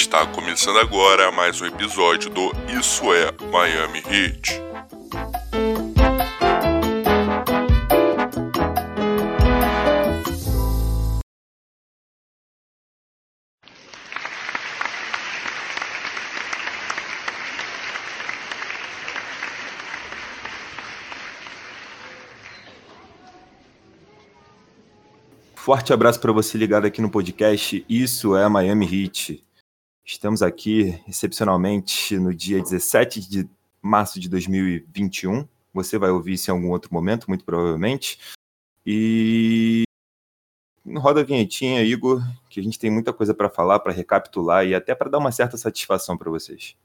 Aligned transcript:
Está 0.00 0.24
começando 0.26 0.78
agora 0.78 1.30
mais 1.30 1.60
um 1.60 1.66
episódio 1.66 2.30
do 2.30 2.50
Isso 2.70 3.12
é 3.12 3.30
Miami 3.52 3.98
Heat. 3.98 4.58
Forte 25.54 25.92
abraço 25.92 26.18
para 26.18 26.32
você 26.32 26.56
ligado 26.56 26.86
aqui 26.86 27.02
no 27.02 27.10
podcast 27.10 27.84
Isso 27.86 28.34
é 28.34 28.48
Miami 28.48 28.86
Heat. 28.86 29.49
Estamos 30.10 30.42
aqui 30.42 31.00
excepcionalmente 31.06 32.18
no 32.18 32.34
dia 32.34 32.60
17 32.60 33.20
de 33.30 33.48
março 33.80 34.18
de 34.18 34.28
2021. 34.28 35.46
Você 35.72 35.98
vai 35.98 36.10
ouvir 36.10 36.32
isso 36.32 36.50
em 36.50 36.52
algum 36.52 36.70
outro 36.70 36.92
momento, 36.92 37.28
muito 37.28 37.44
provavelmente. 37.44 38.18
E 38.84 39.84
roda 40.96 41.20
a 41.20 41.24
vinhetinha, 41.24 41.84
Igor, 41.84 42.20
que 42.50 42.58
a 42.58 42.62
gente 42.62 42.76
tem 42.76 42.90
muita 42.90 43.12
coisa 43.12 43.32
para 43.32 43.48
falar, 43.48 43.78
para 43.78 43.92
recapitular 43.92 44.66
e 44.66 44.74
até 44.74 44.96
para 44.96 45.08
dar 45.08 45.18
uma 45.18 45.30
certa 45.30 45.56
satisfação 45.56 46.18
para 46.18 46.28
vocês. 46.28 46.76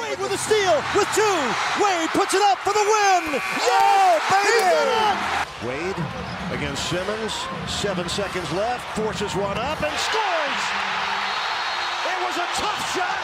Wade 0.00 0.22
with 0.22 0.32
a 0.32 0.38
steal, 0.38 0.76
with 0.94 1.08
two. 1.12 1.82
Wade 1.82 2.08
puts 2.12 2.34
it 2.34 2.42
up 2.52 2.58
for 2.62 2.72
the 2.72 2.84
win. 2.84 3.40
Yeah, 3.66 4.20
baby! 4.30 5.66
Wade 5.66 5.96
against 6.54 6.88
Simmons. 6.88 7.34
Seven 7.66 8.08
seconds 8.08 8.52
left. 8.52 8.84
Forces 8.94 9.34
one 9.34 9.58
up 9.58 9.82
and 9.82 9.98
scores. 9.98 10.37
It 12.58 12.64
was 12.64 12.66
a 12.66 12.66
tough 12.66 12.82
shot. 12.90 13.18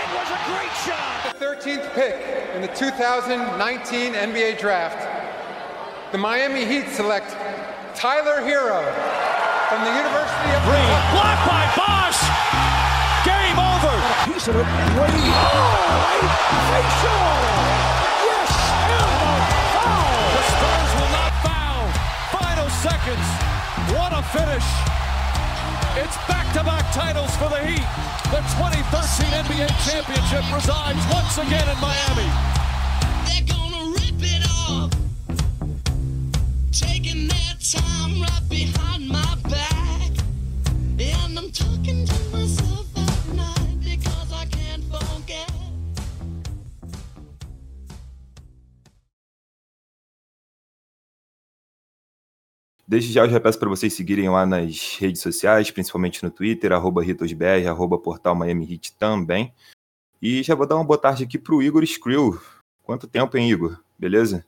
It 0.00 0.08
was 0.16 0.28
a 0.32 0.40
great 0.48 0.72
shot. 0.80 1.20
The 1.28 1.44
13th 1.44 1.94
pick 1.94 2.16
in 2.54 2.62
the 2.62 2.68
2019 2.68 4.14
NBA 4.14 4.58
Draft, 4.58 5.04
the 6.12 6.18
Miami 6.18 6.64
Heat 6.64 6.88
select 6.88 7.36
Tyler 7.94 8.40
Hero 8.40 8.80
from 9.68 9.84
the 9.84 9.92
University 9.92 10.50
of 10.56 10.62
Green. 10.64 10.88
Blocked 11.12 11.44
by 11.44 11.68
Bosch. 11.76 12.20
Game 13.28 13.60
over. 13.60 13.92
Piece 14.24 14.48
of 14.48 14.56
it. 14.56 14.64
Wade. 14.96 15.36
Oh, 15.36 16.24
Facial. 16.72 17.28
Yes. 18.24 18.52
And 18.88 19.04
a 19.04 19.52
foul. 19.76 20.16
The 20.32 20.42
Spurs 20.48 20.90
will 20.96 21.12
not 21.12 21.32
foul. 21.44 21.84
Final 22.32 22.68
seconds. 22.80 23.28
What 23.92 24.16
a 24.16 24.22
finish. 24.32 24.97
It's 25.96 26.16
back-to-back 26.28 26.92
titles 26.92 27.34
for 27.36 27.48
the 27.48 27.60
Heat. 27.66 27.86
The 28.30 28.40
2013 28.56 29.32
NBA 29.44 29.68
championship 29.88 30.44
resides 30.52 31.00
once 31.12 31.38
again 31.38 31.68
in 31.68 31.78
Miami. 31.80 32.28
They're 33.26 33.46
gonna 33.56 33.90
rip 33.92 34.20
it 34.20 34.46
off. 34.68 34.92
Taking 36.70 37.28
their 37.28 37.54
time 37.60 38.20
right 38.22 38.48
behind 38.48 39.08
my 39.08 39.34
back. 39.48 40.10
And 41.00 41.38
I'm 41.38 41.50
talking 41.50 42.06
to 42.06 42.24
myself 42.30 42.77
Desde 52.88 53.12
já 53.12 53.26
eu 53.26 53.28
já 53.28 53.38
peço 53.38 53.58
para 53.58 53.68
vocês 53.68 53.92
seguirem 53.92 54.30
lá 54.30 54.46
nas 54.46 54.96
redes 54.98 55.20
sociais, 55.20 55.70
principalmente 55.70 56.24
no 56.24 56.30
Twitter, 56.30 56.72
arroba 56.72 57.02
RitosBR, 57.02 57.66
arroba 57.68 57.98
Portal 57.98 58.34
Miami 58.34 58.64
Heat 58.72 58.94
também. 58.96 59.52
E 60.22 60.42
já 60.42 60.54
vou 60.54 60.66
dar 60.66 60.76
uma 60.76 60.86
boa 60.86 60.98
tarde 60.98 61.22
aqui 61.22 61.38
pro 61.38 61.62
Igor 61.62 61.82
Skrill. 61.82 62.40
Quanto 62.82 63.06
tempo, 63.06 63.36
hein, 63.36 63.50
Igor? 63.50 63.78
Beleza? 63.98 64.42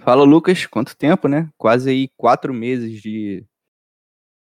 Fala, 0.00 0.22
Lucas. 0.22 0.66
Quanto 0.66 0.94
tempo, 0.94 1.28
né? 1.28 1.48
Quase 1.56 1.88
aí 1.88 2.10
quatro 2.14 2.52
meses 2.52 3.00
de 3.00 3.42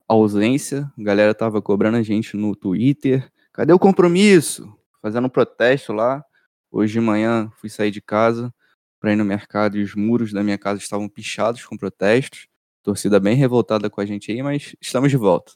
ausência. 0.06 0.88
A 0.96 1.02
galera 1.02 1.34
tava 1.34 1.60
cobrando 1.60 1.96
a 1.96 2.02
gente 2.02 2.36
no 2.36 2.54
Twitter. 2.54 3.28
Cadê 3.52 3.72
o 3.72 3.78
compromisso? 3.78 4.72
Fazendo 5.02 5.26
um 5.26 5.30
protesto 5.30 5.92
lá. 5.92 6.24
Hoje 6.70 6.92
de 6.92 7.00
manhã 7.00 7.50
fui 7.56 7.68
sair 7.68 7.90
de 7.90 8.00
casa 8.00 8.54
para 9.00 9.12
ir 9.12 9.16
no 9.16 9.24
mercado 9.24 9.76
e 9.76 9.82
os 9.82 9.96
muros 9.96 10.32
da 10.32 10.44
minha 10.44 10.56
casa 10.56 10.78
estavam 10.78 11.08
pichados 11.08 11.64
com 11.64 11.76
protestos. 11.76 12.46
Torcida 12.84 13.18
bem 13.18 13.34
revoltada 13.34 13.88
com 13.88 13.98
a 14.02 14.04
gente 14.04 14.30
aí, 14.30 14.42
mas 14.42 14.76
estamos 14.78 15.10
de 15.10 15.16
volta. 15.16 15.52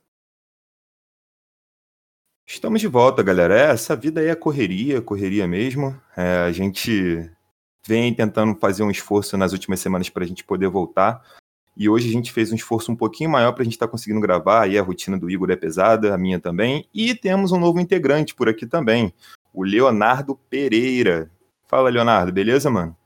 Estamos 2.47 2.81
de 2.81 2.89
volta, 2.89 3.23
galera. 3.23 3.55
É, 3.55 3.71
essa 3.71 3.95
vida 3.95 4.23
aí 4.23 4.29
é 4.29 4.35
correria, 4.35 5.03
correria 5.03 5.47
mesmo. 5.47 5.95
É, 6.17 6.39
a 6.39 6.53
gente 6.53 7.31
vem 7.87 8.15
tentando 8.15 8.59
fazer 8.59 8.83
um 8.83 8.91
esforço 8.91 9.37
nas 9.37 9.53
últimas 9.53 9.79
semanas 9.79 10.09
para 10.09 10.25
a 10.25 10.27
gente 10.27 10.43
poder 10.43 10.69
voltar. 10.69 11.23
E 11.77 11.87
hoje 11.87 12.09
a 12.09 12.13
gente 12.13 12.33
fez 12.33 12.51
um 12.51 12.55
esforço 12.55 12.91
um 12.91 12.97
pouquinho 12.97 13.29
maior 13.29 13.53
para 13.53 13.61
a 13.61 13.65
gente 13.65 13.75
estar 13.75 13.89
conseguindo 13.89 14.23
gravar. 14.23 14.63
Aí 14.63 14.79
a 14.79 14.83
rotina 14.83 15.19
do 15.19 15.29
Igor 15.29 15.51
é 15.51 15.57
pesada, 15.57 16.15
a 16.15 16.17
minha 16.17 16.41
também. 16.41 16.89
E 16.95 17.15
temos 17.15 17.53
um 17.53 17.61
novo 17.61 17.79
integrante 17.79 18.35
por 18.35 18.49
aqui 18.49 18.67
também, 18.67 19.13
o 19.53 19.63
Leonardo 19.63 20.35
Pereira. 20.49 21.31
Fala, 21.67 21.91
Leonardo, 21.91 22.33
beleza, 22.33 22.71
mano? 22.71 22.97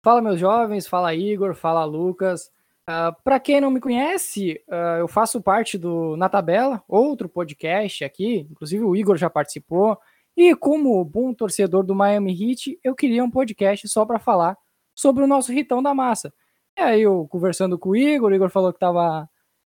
Fala, 0.00 0.22
meus 0.22 0.38
jovens, 0.38 0.86
fala 0.86 1.12
Igor, 1.16 1.52
fala 1.56 1.84
Lucas. 1.84 2.54
Uh, 2.88 3.14
para 3.24 3.40
quem 3.40 3.60
não 3.60 3.70
me 3.70 3.80
conhece, 3.80 4.60
uh, 4.68 4.98
eu 4.98 5.08
faço 5.08 5.40
parte 5.40 5.78
do 5.78 6.16
Na 6.16 6.28
Tabela, 6.28 6.82
outro 6.86 7.28
podcast 7.28 8.04
aqui, 8.04 8.46
inclusive 8.50 8.84
o 8.84 8.94
Igor 8.94 9.16
já 9.16 9.30
participou. 9.30 9.98
E 10.36 10.54
como 10.54 11.04
bom 11.04 11.32
torcedor 11.32 11.82
do 11.82 11.94
Miami 11.94 12.32
Heat, 12.32 12.78
eu 12.84 12.94
queria 12.94 13.24
um 13.24 13.30
podcast 13.30 13.88
só 13.88 14.04
para 14.04 14.18
falar 14.18 14.58
sobre 14.94 15.24
o 15.24 15.26
nosso 15.26 15.52
Ritão 15.52 15.82
da 15.82 15.94
Massa. 15.94 16.32
E 16.76 16.82
aí 16.82 17.02
eu 17.02 17.26
conversando 17.28 17.78
com 17.78 17.90
o 17.90 17.96
Igor, 17.96 18.30
o 18.30 18.34
Igor 18.34 18.50
falou 18.50 18.72
que 18.72 18.76
estava 18.76 19.28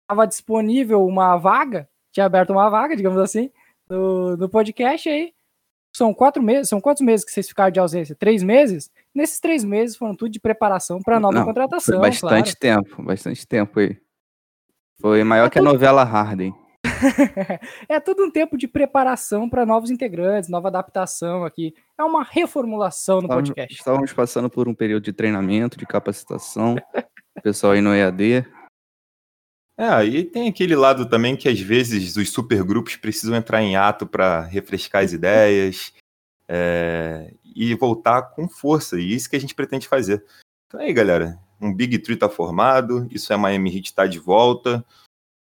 tava 0.07 0.27
disponível 0.27 1.05
uma 1.07 1.37
vaga, 1.37 1.89
tinha 2.13 2.27
aberto 2.27 2.51
uma 2.51 2.69
vaga, 2.69 2.97
digamos 2.97 3.19
assim, 3.19 3.51
no, 3.89 4.37
no 4.37 4.49
podcast 4.49 5.09
aí. 5.09 5.33
São 5.95 6.13
quatro 6.15 6.43
meses, 6.43 6.69
são 6.69 6.81
quantos 6.81 7.03
meses 7.03 7.25
que 7.25 7.33
vocês 7.33 7.49
ficaram 7.49 7.71
de 7.71 7.81
ausência? 7.81 8.15
Três 8.15 8.43
meses? 8.43 8.91
Nesses 9.15 9.41
três 9.41 9.65
meses 9.65 9.97
foram 9.97 10.15
tudo 10.15 10.31
de 10.31 10.39
preparação 10.41 11.01
para 11.03 11.19
nova 11.19 11.39
Não, 11.39 11.45
contratação. 11.45 12.01
Bastante 12.01 12.55
claro. 12.57 12.83
tempo, 12.85 13.03
bastante 13.03 13.47
tempo 13.47 13.81
aí. 13.81 13.97
Foi 15.01 15.25
maior 15.25 15.47
É 15.47 15.51
que 15.51 15.59
a 15.59 15.63
tudo- 15.63 15.73
novela 15.73 16.05
Harden. 16.05 16.55
é 17.89 18.01
tudo 18.01 18.25
um 18.25 18.31
tempo 18.31 18.57
de 18.57 18.67
preparação 18.69 19.49
para 19.49 19.67
novos 19.67 19.91
integrantes, 19.91 20.49
nova 20.49 20.69
adaptação 20.69 21.45
aqui. 21.45 21.75
É 21.99 22.03
uma 22.05 22.23
reformulação 22.23 23.17
no 23.17 23.23
Estávamos, 23.25 23.49
podcast. 23.51 23.75
estávamos 23.79 24.13
passando 24.13 24.49
por 24.51 24.69
um 24.69 24.75
período 24.75 25.05
de 25.05 25.13
treinamento, 25.13 25.79
de 25.79 25.87
capacitação. 25.87 26.77
O 27.37 27.43
pessoal 27.43 27.73
aí 27.73 27.81
no 27.81 27.95
EAD. 27.95 28.47
É, 29.79 30.05
e 30.05 30.25
tem 30.25 30.49
aquele 30.49 30.75
lado 30.75 31.09
também 31.09 31.37
que 31.37 31.49
às 31.49 31.61
vezes 31.61 32.17
os 32.17 32.31
supergrupos 32.31 32.97
precisam 32.97 33.37
entrar 33.37 33.63
em 33.63 33.77
ato 33.77 34.09
para 34.09 34.41
refrescar 34.43 35.05
as 35.05 35.13
ideias 35.13 35.93
é, 36.49 37.33
e 37.55 37.73
voltar 37.77 38.23
com 38.23 38.49
força. 38.49 38.99
E 38.99 39.15
isso 39.15 39.31
que 39.31 39.37
a 39.37 39.41
gente 39.41 39.55
pretende 39.55 39.87
fazer. 39.87 40.25
Então 40.67 40.81
aí, 40.81 40.93
galera, 40.93 41.39
um 41.61 41.73
Big 41.73 41.97
Tree 42.01 42.17
tá 42.17 42.29
formado, 42.29 43.07
isso 43.09 43.33
é 43.33 43.37
Miami 43.37 43.77
Heat 43.77 43.95
tá 43.95 44.05
de 44.05 44.19
volta. 44.19 44.85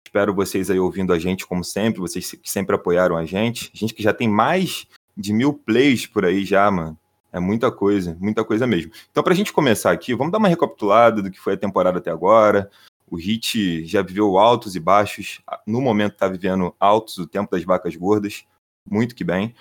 Espero 0.04 0.34
vocês 0.34 0.68
aí 0.68 0.80
ouvindo 0.80 1.12
a 1.12 1.18
gente 1.18 1.46
como 1.46 1.62
sempre, 1.62 2.00
vocês 2.00 2.32
que 2.32 2.50
sempre 2.50 2.74
apoiaram 2.74 3.16
a 3.16 3.24
gente. 3.24 3.70
A 3.72 3.76
gente 3.76 3.94
que 3.94 4.02
já 4.02 4.12
tem 4.12 4.28
mais 4.28 4.88
de 5.16 5.32
mil 5.32 5.54
plays 5.54 6.08
por 6.08 6.24
aí 6.24 6.44
já, 6.44 6.68
mano. 6.72 6.98
É 7.32 7.38
muita 7.38 7.70
coisa, 7.70 8.16
muita 8.20 8.44
coisa 8.44 8.66
mesmo. 8.66 8.92
Então, 9.10 9.22
pra 9.22 9.34
gente 9.34 9.52
começar 9.52 9.90
aqui, 9.90 10.14
vamos 10.14 10.32
dar 10.32 10.38
uma 10.38 10.48
recapitulada 10.48 11.20
do 11.20 11.30
que 11.30 11.40
foi 11.40 11.54
a 11.54 11.56
temporada 11.56 11.98
até 11.98 12.10
agora. 12.10 12.70
O 13.10 13.18
Heat 13.18 13.84
já 13.86 14.02
viveu 14.02 14.38
altos 14.38 14.74
e 14.74 14.80
baixos. 14.80 15.40
No 15.66 15.80
momento 15.80 16.14
está 16.14 16.28
vivendo 16.28 16.74
altos, 16.78 17.18
o 17.18 17.26
tempo 17.26 17.50
das 17.50 17.64
vacas 17.64 17.94
gordas. 17.96 18.44
Muito 18.88 19.14
que 19.14 19.24
bem. 19.24 19.54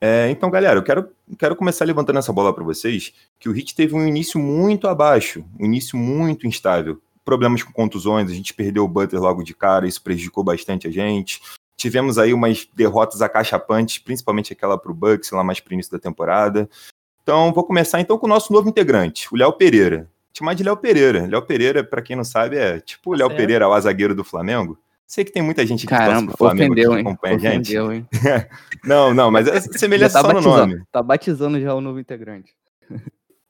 É, 0.00 0.28
então, 0.30 0.50
galera, 0.50 0.78
eu 0.78 0.82
quero, 0.82 1.10
quero 1.38 1.56
começar 1.56 1.84
levantando 1.84 2.18
essa 2.18 2.32
bola 2.32 2.52
para 2.52 2.64
vocês, 2.64 3.14
que 3.38 3.48
o 3.48 3.56
Heat 3.56 3.74
teve 3.74 3.94
um 3.94 4.06
início 4.06 4.38
muito 4.38 4.86
abaixo, 4.88 5.44
um 5.58 5.64
início 5.64 5.98
muito 5.98 6.46
instável. 6.46 7.00
Problemas 7.24 7.62
com 7.62 7.72
contusões, 7.72 8.30
a 8.30 8.34
gente 8.34 8.54
perdeu 8.54 8.84
o 8.84 8.88
Butler 8.88 9.20
logo 9.20 9.42
de 9.42 9.54
cara, 9.54 9.86
isso 9.86 10.02
prejudicou 10.02 10.44
bastante 10.44 10.86
a 10.86 10.90
gente. 10.90 11.40
Tivemos 11.76 12.18
aí 12.18 12.32
umas 12.32 12.68
derrotas 12.74 13.20
acachapantes, 13.20 13.98
principalmente 13.98 14.52
aquela 14.52 14.78
para 14.78 14.92
o 14.92 14.94
Bucks, 14.94 15.30
lá 15.30 15.42
mais 15.42 15.60
para 15.60 15.74
início 15.74 15.92
da 15.92 15.98
temporada. 15.98 16.68
Então, 17.22 17.52
vou 17.52 17.64
começar 17.64 18.00
então 18.00 18.16
com 18.18 18.26
o 18.26 18.28
nosso 18.28 18.52
novo 18.52 18.68
integrante, 18.68 19.28
o 19.32 19.36
Léo 19.36 19.52
Pereira. 19.52 20.08
Chamar 20.36 20.54
de 20.54 20.62
Léo 20.62 20.76
Pereira. 20.76 21.26
Léo 21.26 21.42
Pereira, 21.42 21.82
para 21.82 22.02
quem 22.02 22.14
não 22.16 22.24
sabe, 22.24 22.56
é 22.58 22.78
tipo 22.80 23.10
o 23.12 23.14
Léo 23.14 23.28
certo. 23.28 23.38
Pereira, 23.38 23.68
o 23.68 23.80
zagueiro 23.80 24.14
do 24.14 24.22
Flamengo. 24.24 24.78
Sei 25.06 25.24
que 25.24 25.30
tem 25.32 25.42
muita 25.42 25.64
gente 25.64 25.86
que 25.86 25.94
Caramba, 25.94 26.28
pro 26.32 26.36
Flamengo 26.38 26.72
ofendeu, 26.72 26.90
que 26.90 26.96
hein? 26.96 27.00
acompanha 27.06 27.36
a 27.36 27.38
gente. 27.38 27.78
Ofendeu, 27.78 27.92
hein? 27.92 28.08
Não, 28.84 29.14
não, 29.14 29.30
mas 29.30 29.46
é 29.46 29.60
semelhança 29.78 30.20
tá 30.20 30.28
só 30.28 30.32
no 30.34 30.40
nome. 30.40 30.82
tá 30.92 31.02
batizando 31.02 31.60
já 31.60 31.72
o 31.74 31.80
novo 31.80 31.98
integrante. 32.00 32.52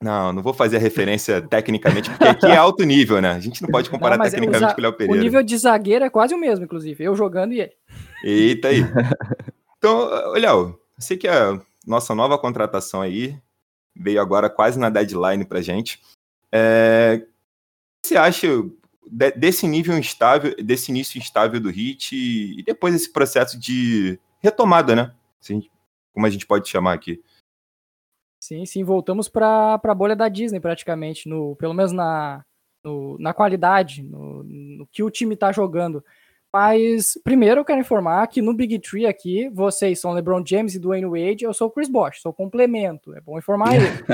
Não, 0.01 0.33
não 0.33 0.43
vou 0.43 0.53
fazer 0.53 0.77
a 0.77 0.81
referência 0.81 1.41
tecnicamente, 1.49 2.11
porque 2.11 2.25
aqui 2.29 2.47
é 2.47 2.57
alto 2.57 2.85
nível, 2.85 3.21
né? 3.23 3.33
A 3.33 3.41
gente 3.41 3.63
não 3.63 3.71
pode 3.71 3.89
comparar 3.91 4.19
Não, 4.19 4.25
o 4.27 4.31
tecnicamente 4.31 4.61
za- 4.69 4.75
com 4.75 4.81
o 4.81 4.83
Léo 4.83 4.91
O 4.93 4.95
Pereira. 4.97 5.23
nível 5.23 5.43
de 5.43 5.57
zagueiro 5.57 6.05
é 6.05 6.11
quase 6.11 6.35
o 6.35 6.39
mesmo, 6.39 6.65
inclusive. 6.67 7.03
Eu 7.03 7.17
jogando 7.17 7.53
e 7.55 7.61
ele. 7.63 7.73
Eita 8.23 8.69
aí. 8.69 8.83
Então, 9.79 10.09
Léo, 10.35 10.59
eu 10.69 10.81
sei 10.99 11.17
que 11.17 11.27
a 11.27 11.59
nossa 11.87 12.15
nova 12.15 12.39
contratação 12.39 13.01
aí 13.01 13.37
veio 13.95 14.21
agora 14.21 14.51
quase 14.51 14.79
na 14.79 14.91
deadline 14.91 15.45
pra 15.45 15.63
gente. 15.63 16.01
É, 16.57 17.17
o 17.23 17.27
que 18.03 18.09
você 18.09 18.17
acha 18.17 18.47
de- 19.07 19.33
desse 19.33 19.67
nível 19.67 19.97
instável, 19.99 20.55
desse 20.57 20.91
início 20.91 21.19
instável 21.19 21.61
do 21.61 21.71
Hit 21.71 22.15
e 22.17 22.63
depois 22.63 22.95
esse 22.95 23.13
processo 23.13 23.59
de 23.59 24.19
retomada, 24.41 24.97
né? 24.97 25.15
Se 25.41 25.53
a 25.53 25.57
gente- 25.57 25.71
como 26.15 26.25
a 26.27 26.31
gente 26.31 26.47
pode 26.47 26.69
chamar 26.69 26.95
aqui. 26.95 27.23
Sim, 28.43 28.65
sim, 28.65 28.85
voltamos 28.85 29.29
para 29.29 29.75
a 29.83 29.95
bolha 29.95 30.15
da 30.17 30.29
Disney 30.29 30.61
praticamente, 30.61 31.29
no, 31.29 31.57
pelo 31.57 31.75
menos 31.75 31.93
na, 31.93 32.43
no- 32.85 33.19
na 33.19 33.35
qualidade, 33.35 34.03
no, 34.03 34.43
no 34.45 34.87
que 34.87 35.03
o 35.03 35.11
time 35.11 35.35
está 35.35 35.53
jogando. 35.53 36.03
Mas, 36.55 37.19
primeiro, 37.23 37.61
eu 37.61 37.65
quero 37.65 37.81
informar 37.81 38.27
que 38.29 38.41
no 38.41 38.55
Big 38.55 38.79
Tree 38.79 39.05
aqui, 39.05 39.49
vocês 39.51 40.01
são 40.01 40.13
LeBron 40.13 40.43
James 40.47 40.75
e 40.75 40.79
Dwayne 40.79 41.07
Wade, 41.07 41.45
eu 41.45 41.53
sou 41.53 41.69
o 41.69 41.71
Chris 41.71 41.89
Bosh, 41.89 42.21
sou 42.23 42.31
o 42.31 42.35
complemento. 42.35 43.13
É 43.15 43.21
bom 43.21 43.37
informar 43.37 43.75
isso. 43.77 44.05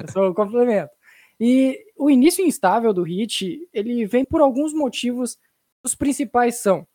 Eu 0.00 0.08
sou 0.12 0.30
o 0.30 0.34
complemento. 0.34 0.93
E 1.40 1.84
o 1.96 2.10
início 2.10 2.44
instável 2.44 2.92
do 2.92 3.02
Hit, 3.02 3.68
ele 3.72 4.06
vem 4.06 4.24
por 4.24 4.40
alguns 4.40 4.72
motivos. 4.72 5.38
Os 5.82 5.94
principais 5.94 6.56
são 6.56 6.86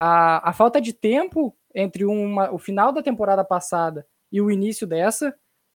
a, 0.00 0.50
a 0.50 0.52
falta 0.52 0.80
de 0.80 0.92
tempo 0.92 1.56
entre 1.74 2.04
uma, 2.04 2.52
o 2.52 2.58
final 2.58 2.92
da 2.92 3.02
temporada 3.02 3.44
passada 3.44 4.06
e 4.30 4.40
o 4.40 4.50
início 4.50 4.86
dessa, 4.86 5.34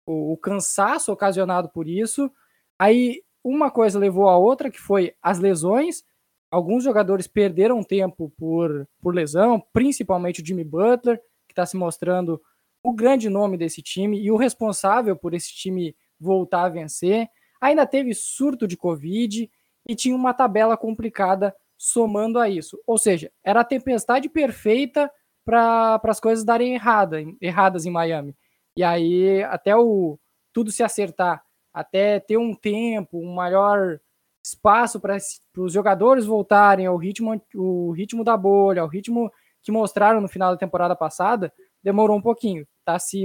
o, 0.06 0.32
o 0.32 0.36
cansaço 0.36 1.12
ocasionado 1.12 1.68
por 1.68 1.86
isso. 1.88 2.30
Aí 2.78 3.22
uma 3.44 3.70
coisa 3.70 3.98
levou 3.98 4.28
a 4.28 4.36
outra, 4.36 4.70
que 4.70 4.80
foi 4.80 5.14
as 5.22 5.38
lesões. 5.38 6.02
Alguns 6.50 6.82
jogadores 6.82 7.26
perderam 7.26 7.82
tempo 7.82 8.32
por, 8.36 8.88
por 9.00 9.14
lesão, 9.14 9.62
principalmente 9.72 10.42
o 10.42 10.46
Jimmy 10.46 10.64
Butler, 10.64 11.18
que 11.46 11.52
está 11.52 11.64
se 11.64 11.76
mostrando 11.76 12.40
o 12.82 12.92
grande 12.92 13.28
nome 13.28 13.56
desse 13.56 13.82
time 13.82 14.20
e 14.20 14.30
o 14.30 14.36
responsável 14.36 15.16
por 15.16 15.34
esse 15.34 15.52
time 15.54 15.94
voltar 16.18 16.64
a 16.64 16.68
vencer. 16.68 17.28
Ainda 17.60 17.86
teve 17.86 18.14
surto 18.14 18.66
de 18.66 18.76
Covid 18.76 19.50
e 19.88 19.94
tinha 19.94 20.14
uma 20.14 20.34
tabela 20.34 20.76
complicada 20.76 21.54
somando 21.78 22.38
a 22.38 22.48
isso. 22.48 22.80
Ou 22.86 22.98
seja, 22.98 23.30
era 23.44 23.60
a 23.60 23.64
tempestade 23.64 24.28
perfeita 24.28 25.10
para 25.44 26.00
as 26.04 26.20
coisas 26.20 26.44
darem 26.44 26.74
errada, 26.74 27.22
erradas 27.40 27.86
em 27.86 27.90
Miami. 27.90 28.34
E 28.76 28.82
aí, 28.82 29.42
até 29.44 29.76
o 29.76 30.18
tudo 30.52 30.72
se 30.72 30.82
acertar, 30.82 31.42
até 31.72 32.18
ter 32.18 32.38
um 32.38 32.54
tempo, 32.54 33.18
um 33.18 33.34
maior 33.34 34.00
espaço 34.42 34.98
para 34.98 35.16
os 35.58 35.72
jogadores 35.72 36.24
voltarem 36.24 36.86
ao 36.86 36.96
ritmo, 36.96 37.40
o 37.54 37.90
ritmo 37.92 38.24
da 38.24 38.36
bolha, 38.36 38.80
ao 38.82 38.88
ritmo 38.88 39.30
que 39.62 39.72
mostraram 39.72 40.20
no 40.20 40.28
final 40.28 40.52
da 40.52 40.56
temporada 40.56 40.94
passada, 40.94 41.52
demorou 41.82 42.16
um 42.16 42.22
pouquinho. 42.22 42.66
Está 42.80 42.98
se, 42.98 43.24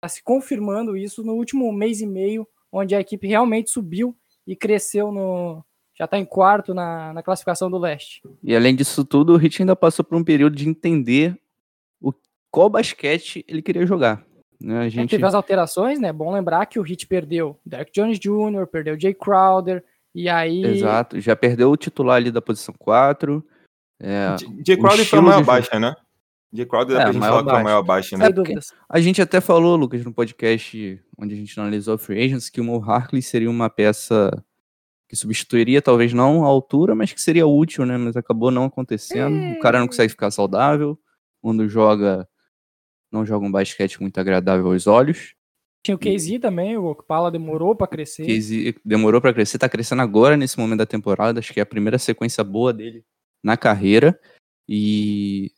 tá 0.00 0.08
se 0.08 0.22
confirmando 0.22 0.96
isso 0.96 1.24
no 1.24 1.34
último 1.34 1.72
mês 1.72 2.00
e 2.00 2.06
meio, 2.06 2.46
onde 2.74 2.94
a 2.94 3.00
equipe 3.00 3.26
realmente 3.26 3.70
subiu 3.70 4.16
e 4.46 4.56
cresceu 4.56 5.12
no. 5.12 5.64
Já 5.96 6.06
está 6.06 6.18
em 6.18 6.24
quarto 6.24 6.74
na, 6.74 7.12
na 7.12 7.22
classificação 7.22 7.70
do 7.70 7.78
leste. 7.78 8.20
E 8.42 8.54
além 8.56 8.74
disso 8.74 9.04
tudo, 9.04 9.32
o 9.34 9.36
Hit 9.36 9.62
ainda 9.62 9.76
passou 9.76 10.04
por 10.04 10.16
um 10.18 10.24
período 10.24 10.56
de 10.56 10.68
entender 10.68 11.38
o, 12.00 12.12
qual 12.50 12.68
basquete 12.68 13.44
ele 13.46 13.62
queria 13.62 13.86
jogar. 13.86 14.24
Né? 14.60 14.80
A 14.80 14.84
É, 14.86 14.90
gente... 14.90 15.10
teve 15.10 15.24
as 15.24 15.34
alterações, 15.34 16.00
né? 16.00 16.12
Bom 16.12 16.32
lembrar 16.32 16.66
que 16.66 16.80
o 16.80 16.82
Hit 16.82 17.06
perdeu 17.06 17.60
Derek 17.64 17.92
Jones 17.92 18.18
Jr., 18.18 18.66
perdeu 18.70 18.98
Jay 18.98 19.14
Crowder, 19.14 19.84
e 20.12 20.28
aí. 20.28 20.64
Exato, 20.64 21.20
já 21.20 21.36
perdeu 21.36 21.70
o 21.70 21.76
titular 21.76 22.16
ali 22.16 22.32
da 22.32 22.42
posição 22.42 22.74
4. 22.76 23.44
É, 24.00 24.34
J- 24.36 24.62
Jay 24.66 24.76
Crowder 24.76 25.06
foi 25.06 25.18
a 25.20 25.22
maior 25.22 25.40
de 25.40 25.44
baixa, 25.46 25.78
né? 25.78 25.94
Jay 26.54 26.64
Crowder 26.66 26.94
dá 26.96 27.00
É, 27.00 27.04
pra 27.04 27.12
gente 27.12 27.20
maior 27.20 27.44
falar 27.44 27.44
que 27.44 27.50
foi 27.50 27.72
a 27.72 27.82
baixa. 27.82 28.16
maior 28.16 28.32
baixa, 28.32 28.52
né? 28.52 28.58
É. 28.58 28.60
A 28.88 29.00
gente 29.00 29.20
até 29.20 29.40
falou, 29.40 29.76
Lucas, 29.76 30.04
no 30.04 30.12
podcast 30.12 31.02
onde 31.18 31.34
a 31.34 31.36
gente 31.36 31.58
analisou 31.58 31.96
o 31.96 31.98
Free 31.98 32.24
Agents, 32.24 32.48
que 32.48 32.60
o 32.60 32.64
Mo 32.64 32.82
Harkley 32.82 33.20
seria 33.22 33.50
uma 33.50 33.68
peça 33.68 34.30
que 35.08 35.16
substituiria, 35.16 35.82
talvez 35.82 36.12
não 36.12 36.44
a 36.44 36.46
altura, 36.48 36.94
mas 36.94 37.12
que 37.12 37.20
seria 37.20 37.46
útil, 37.46 37.84
né? 37.84 37.96
Mas 37.96 38.16
acabou 38.16 38.50
não 38.50 38.64
acontecendo. 38.64 39.36
O 39.56 39.60
cara 39.60 39.78
não 39.78 39.86
consegue 39.86 40.08
ficar 40.10 40.30
saudável. 40.30 40.98
Quando 41.42 41.68
joga, 41.68 42.26
não 43.12 43.26
joga 43.26 43.44
um 43.46 43.52
basquete 43.52 44.00
muito 44.00 44.18
agradável 44.18 44.66
aos 44.72 44.86
olhos. 44.86 45.34
Tinha 45.84 45.94
o 45.96 45.98
KZ 45.98 46.38
também, 46.40 46.78
o 46.78 46.86
Okpala 46.86 47.30
demorou 47.30 47.76
para 47.76 47.86
crescer. 47.86 48.26
Casey 48.26 48.74
demorou 48.82 49.20
pra 49.20 49.34
crescer, 49.34 49.58
tá 49.58 49.68
crescendo 49.68 50.00
agora 50.00 50.34
nesse 50.36 50.58
momento 50.58 50.78
da 50.78 50.86
temporada. 50.86 51.40
Acho 51.40 51.52
que 51.52 51.60
é 51.60 51.62
a 51.62 51.66
primeira 51.66 51.98
sequência 51.98 52.42
boa 52.42 52.72
dele 52.72 53.04
na 53.42 53.54
carreira. 53.56 54.18
E 54.66 55.52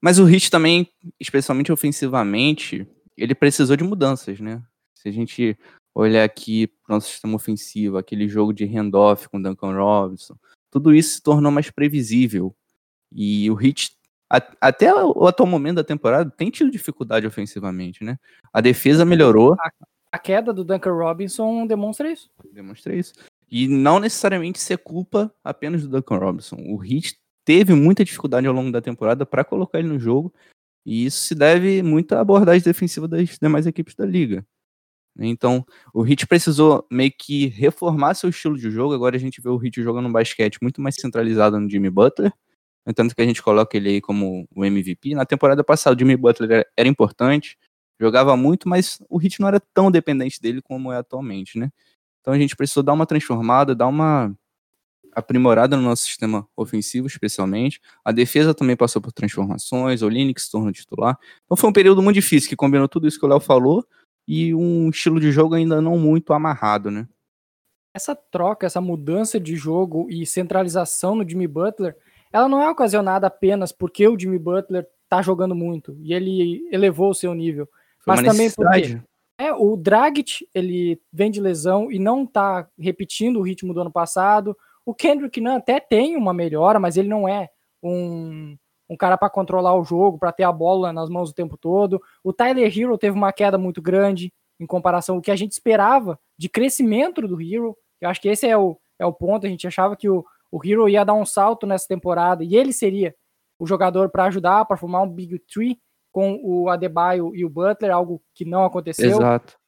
mas 0.00 0.18
o 0.18 0.24
Hit 0.24 0.50
também, 0.50 0.88
especialmente 1.18 1.72
ofensivamente, 1.72 2.86
ele 3.16 3.34
precisou 3.34 3.76
de 3.76 3.84
mudanças, 3.84 4.40
né? 4.40 4.62
Se 4.94 5.08
a 5.08 5.12
gente 5.12 5.58
olhar 5.94 6.24
aqui 6.24 6.68
pro 6.68 6.94
nosso 6.94 7.08
sistema 7.08 7.34
ofensivo, 7.34 7.98
aquele 7.98 8.28
jogo 8.28 8.52
de 8.52 8.64
handoff 8.64 9.28
com 9.28 9.40
Duncan 9.40 9.74
Robinson, 9.74 10.36
tudo 10.70 10.94
isso 10.94 11.16
se 11.16 11.22
tornou 11.22 11.50
mais 11.50 11.70
previsível. 11.70 12.54
E 13.10 13.50
o 13.50 13.54
Hit, 13.54 13.92
até 14.60 14.94
o 14.94 15.26
atual 15.26 15.48
momento 15.48 15.76
da 15.76 15.84
temporada, 15.84 16.30
tem 16.30 16.50
tido 16.50 16.70
dificuldade 16.70 17.26
ofensivamente, 17.26 18.04
né? 18.04 18.18
A 18.52 18.60
defesa 18.60 19.04
melhorou, 19.04 19.56
A 20.12 20.18
queda 20.18 20.52
do 20.52 20.64
Duncan 20.64 20.92
Robinson 20.92 21.66
demonstra 21.66 22.10
isso. 22.10 22.30
demonstra 22.52 22.94
isso. 22.94 23.12
E 23.50 23.66
não 23.66 23.98
necessariamente 23.98 24.58
ser 24.60 24.78
culpa 24.78 25.34
apenas 25.42 25.82
do 25.82 25.88
Duncan 25.88 26.18
Robinson. 26.18 26.56
O 26.56 26.84
Heat 26.84 27.18
teve 27.48 27.72
muita 27.72 28.04
dificuldade 28.04 28.46
ao 28.46 28.52
longo 28.52 28.70
da 28.70 28.82
temporada 28.82 29.24
para 29.24 29.42
colocar 29.42 29.78
ele 29.78 29.88
no 29.88 29.98
jogo, 29.98 30.30
e 30.84 31.06
isso 31.06 31.22
se 31.22 31.34
deve 31.34 31.82
muito 31.82 32.12
à 32.12 32.20
abordagem 32.20 32.62
defensiva 32.62 33.08
das 33.08 33.38
demais 33.40 33.66
equipes 33.66 33.94
da 33.94 34.04
liga. 34.04 34.44
Então, 35.18 35.64
o 35.94 36.06
Heat 36.06 36.26
precisou 36.26 36.86
meio 36.92 37.10
que 37.10 37.46
reformar 37.46 38.12
seu 38.12 38.28
estilo 38.28 38.58
de 38.58 38.70
jogo. 38.70 38.92
Agora 38.92 39.16
a 39.16 39.18
gente 39.18 39.40
vê 39.40 39.48
o 39.48 39.58
Heat 39.64 39.82
jogando 39.82 40.08
um 40.08 40.12
basquete 40.12 40.58
muito 40.60 40.82
mais 40.82 40.96
centralizado 40.96 41.58
no 41.58 41.70
Jimmy 41.70 41.88
Butler. 41.88 42.30
Tanto 42.94 43.16
que 43.16 43.22
a 43.22 43.24
gente 43.24 43.42
coloca 43.42 43.78
ele 43.78 43.88
aí 43.88 44.00
como 44.02 44.46
o 44.54 44.62
MVP. 44.62 45.14
Na 45.14 45.24
temporada 45.24 45.64
passada, 45.64 45.96
o 45.96 45.98
Jimmy 45.98 46.18
Butler 46.18 46.66
era, 46.76 46.88
importante, 46.88 47.56
jogava 47.98 48.36
muito, 48.36 48.68
mas 48.68 48.98
o 49.08 49.18
Heat 49.22 49.40
não 49.40 49.48
era 49.48 49.60
tão 49.72 49.90
dependente 49.90 50.38
dele 50.38 50.60
como 50.60 50.92
é 50.92 50.98
atualmente, 50.98 51.58
né? 51.58 51.70
Então 52.20 52.34
a 52.34 52.38
gente 52.38 52.54
precisou 52.54 52.82
dar 52.82 52.92
uma 52.92 53.06
transformada, 53.06 53.74
dar 53.74 53.86
uma 53.86 54.36
aprimorada 55.18 55.76
no 55.76 55.82
nosso 55.82 56.04
sistema 56.04 56.46
ofensivo, 56.56 57.06
especialmente. 57.06 57.80
A 58.04 58.12
defesa 58.12 58.54
também 58.54 58.76
passou 58.76 59.02
por 59.02 59.12
transformações, 59.12 60.02
o 60.02 60.08
Linux 60.08 60.44
se 60.44 60.50
tornou 60.50 60.72
titular. 60.72 61.18
Então 61.44 61.56
foi 61.56 61.68
um 61.68 61.72
período 61.72 62.02
muito 62.02 62.14
difícil, 62.14 62.48
que 62.48 62.56
combinou 62.56 62.88
tudo 62.88 63.06
isso 63.06 63.18
que 63.18 63.26
o 63.26 63.28
Léo 63.28 63.40
falou 63.40 63.84
e 64.26 64.54
um 64.54 64.90
estilo 64.90 65.18
de 65.18 65.32
jogo 65.32 65.54
ainda 65.54 65.80
não 65.80 65.98
muito 65.98 66.32
amarrado, 66.32 66.90
né? 66.90 67.08
Essa 67.94 68.14
troca, 68.14 68.66
essa 68.66 68.80
mudança 68.80 69.40
de 69.40 69.56
jogo 69.56 70.06
e 70.10 70.26
centralização 70.26 71.16
no 71.16 71.28
Jimmy 71.28 71.48
Butler, 71.48 71.96
ela 72.32 72.48
não 72.48 72.62
é 72.62 72.70
ocasionada 72.70 73.26
apenas 73.26 73.72
porque 73.72 74.06
o 74.06 74.18
Jimmy 74.18 74.38
Butler 74.38 74.86
tá 75.08 75.22
jogando 75.22 75.54
muito 75.54 75.96
e 76.00 76.12
ele 76.12 76.68
elevou 76.70 77.10
o 77.10 77.14
seu 77.14 77.34
nível. 77.34 77.66
Foi 77.98 78.14
Mas 78.14 78.22
também 78.22 78.50
porque-. 78.50 79.00
É, 79.40 79.52
o 79.52 79.76
Dragic, 79.76 80.46
ele 80.52 81.00
vem 81.12 81.30
de 81.30 81.40
lesão 81.40 81.92
e 81.92 81.98
não 81.98 82.26
tá 82.26 82.68
repetindo 82.76 83.38
o 83.38 83.42
ritmo 83.42 83.72
do 83.72 83.80
ano 83.80 83.92
passado. 83.92 84.56
O 84.88 84.94
Kendrick 84.94 85.38
Nunn 85.38 85.56
até 85.56 85.78
tem 85.78 86.16
uma 86.16 86.32
melhora, 86.32 86.80
mas 86.80 86.96
ele 86.96 87.10
não 87.10 87.28
é 87.28 87.50
um, 87.82 88.56
um 88.88 88.96
cara 88.96 89.18
para 89.18 89.28
controlar 89.28 89.74
o 89.74 89.84
jogo, 89.84 90.18
para 90.18 90.32
ter 90.32 90.44
a 90.44 90.50
bola 90.50 90.94
nas 90.94 91.10
mãos 91.10 91.28
o 91.28 91.34
tempo 91.34 91.58
todo. 91.58 92.00
O 92.24 92.32
Tyler 92.32 92.72
Hero 92.74 92.96
teve 92.96 93.14
uma 93.14 93.30
queda 93.30 93.58
muito 93.58 93.82
grande 93.82 94.32
em 94.58 94.64
comparação 94.64 95.16
ao 95.16 95.20
que 95.20 95.30
a 95.30 95.36
gente 95.36 95.52
esperava 95.52 96.18
de 96.38 96.48
crescimento 96.48 97.20
do 97.20 97.38
Hero. 97.38 97.76
Eu 98.00 98.08
acho 98.08 98.18
que 98.18 98.30
esse 98.30 98.46
é 98.46 98.56
o, 98.56 98.80
é 98.98 99.04
o 99.04 99.12
ponto. 99.12 99.46
A 99.46 99.50
gente 99.50 99.66
achava 99.66 99.94
que 99.94 100.08
o, 100.08 100.24
o 100.50 100.58
Hero 100.64 100.88
ia 100.88 101.04
dar 101.04 101.12
um 101.12 101.26
salto 101.26 101.66
nessa 101.66 101.86
temporada 101.86 102.42
e 102.42 102.56
ele 102.56 102.72
seria 102.72 103.14
o 103.58 103.66
jogador 103.66 104.08
para 104.08 104.24
ajudar, 104.24 104.64
para 104.64 104.78
formar 104.78 105.02
um 105.02 105.10
Big 105.10 105.38
Tree 105.40 105.78
com 106.10 106.40
o 106.42 106.70
Adebayo 106.70 107.36
e 107.36 107.44
o 107.44 107.50
Butler, 107.50 107.92
algo 107.92 108.22
que 108.34 108.46
não 108.46 108.64
aconteceu. 108.64 109.10
Exato. 109.10 109.58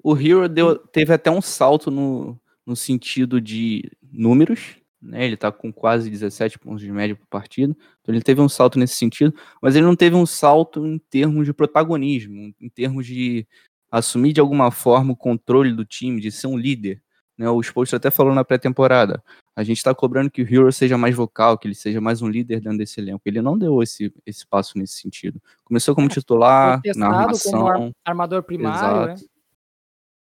O 0.00 0.16
Hero 0.16 0.48
deu, 0.48 0.78
teve 0.78 1.12
até 1.12 1.28
um 1.28 1.42
salto 1.42 1.90
no, 1.90 2.38
no 2.64 2.76
sentido 2.76 3.40
de 3.40 3.90
números, 4.12 4.76
né? 5.00 5.24
Ele 5.24 5.36
tá 5.36 5.50
com 5.50 5.72
quase 5.72 6.10
17 6.10 6.58
pontos 6.58 6.82
de 6.82 6.92
média 6.92 7.16
por 7.16 7.26
partida. 7.26 7.74
Então 8.02 8.14
ele 8.14 8.22
teve 8.22 8.40
um 8.40 8.48
salto 8.48 8.78
nesse 8.78 8.96
sentido, 8.96 9.34
mas 9.62 9.74
ele 9.76 9.86
não 9.86 9.96
teve 9.96 10.14
um 10.16 10.26
salto 10.26 10.86
em 10.86 10.98
termos 10.98 11.46
de 11.46 11.52
protagonismo, 11.54 12.54
em 12.60 12.68
termos 12.68 13.06
de 13.06 13.46
assumir 13.90 14.32
de 14.32 14.40
alguma 14.40 14.70
forma 14.70 15.12
o 15.12 15.16
controle 15.16 15.72
do 15.72 15.84
time, 15.84 16.20
de 16.20 16.30
ser 16.30 16.46
um 16.46 16.56
líder. 16.58 17.02
Né? 17.36 17.48
O 17.48 17.60
Spolstra 17.62 17.96
até 17.96 18.10
falou 18.10 18.34
na 18.34 18.44
pré-temporada. 18.44 19.22
A 19.56 19.62
gente 19.64 19.78
está 19.78 19.94
cobrando 19.94 20.30
que 20.30 20.42
o 20.42 20.46
Hero 20.46 20.70
seja 20.70 20.96
mais 20.98 21.14
vocal, 21.14 21.56
que 21.58 21.66
ele 21.66 21.74
seja 21.74 22.00
mais 22.00 22.20
um 22.22 22.28
líder 22.28 22.60
dentro 22.60 22.78
desse 22.78 23.00
elenco. 23.00 23.22
Ele 23.24 23.40
não 23.42 23.58
deu 23.58 23.82
esse, 23.82 24.12
esse 24.26 24.46
passo 24.46 24.78
nesse 24.78 24.94
sentido. 25.00 25.40
Começou 25.64 25.94
como 25.94 26.08
titular, 26.08 26.80
Foi 26.82 26.92
na 26.94 27.06
como 27.08 27.18
armação. 27.20 27.66
ar- 27.66 27.90
armador 28.04 28.42
primário, 28.42 29.14
né? 29.14 29.14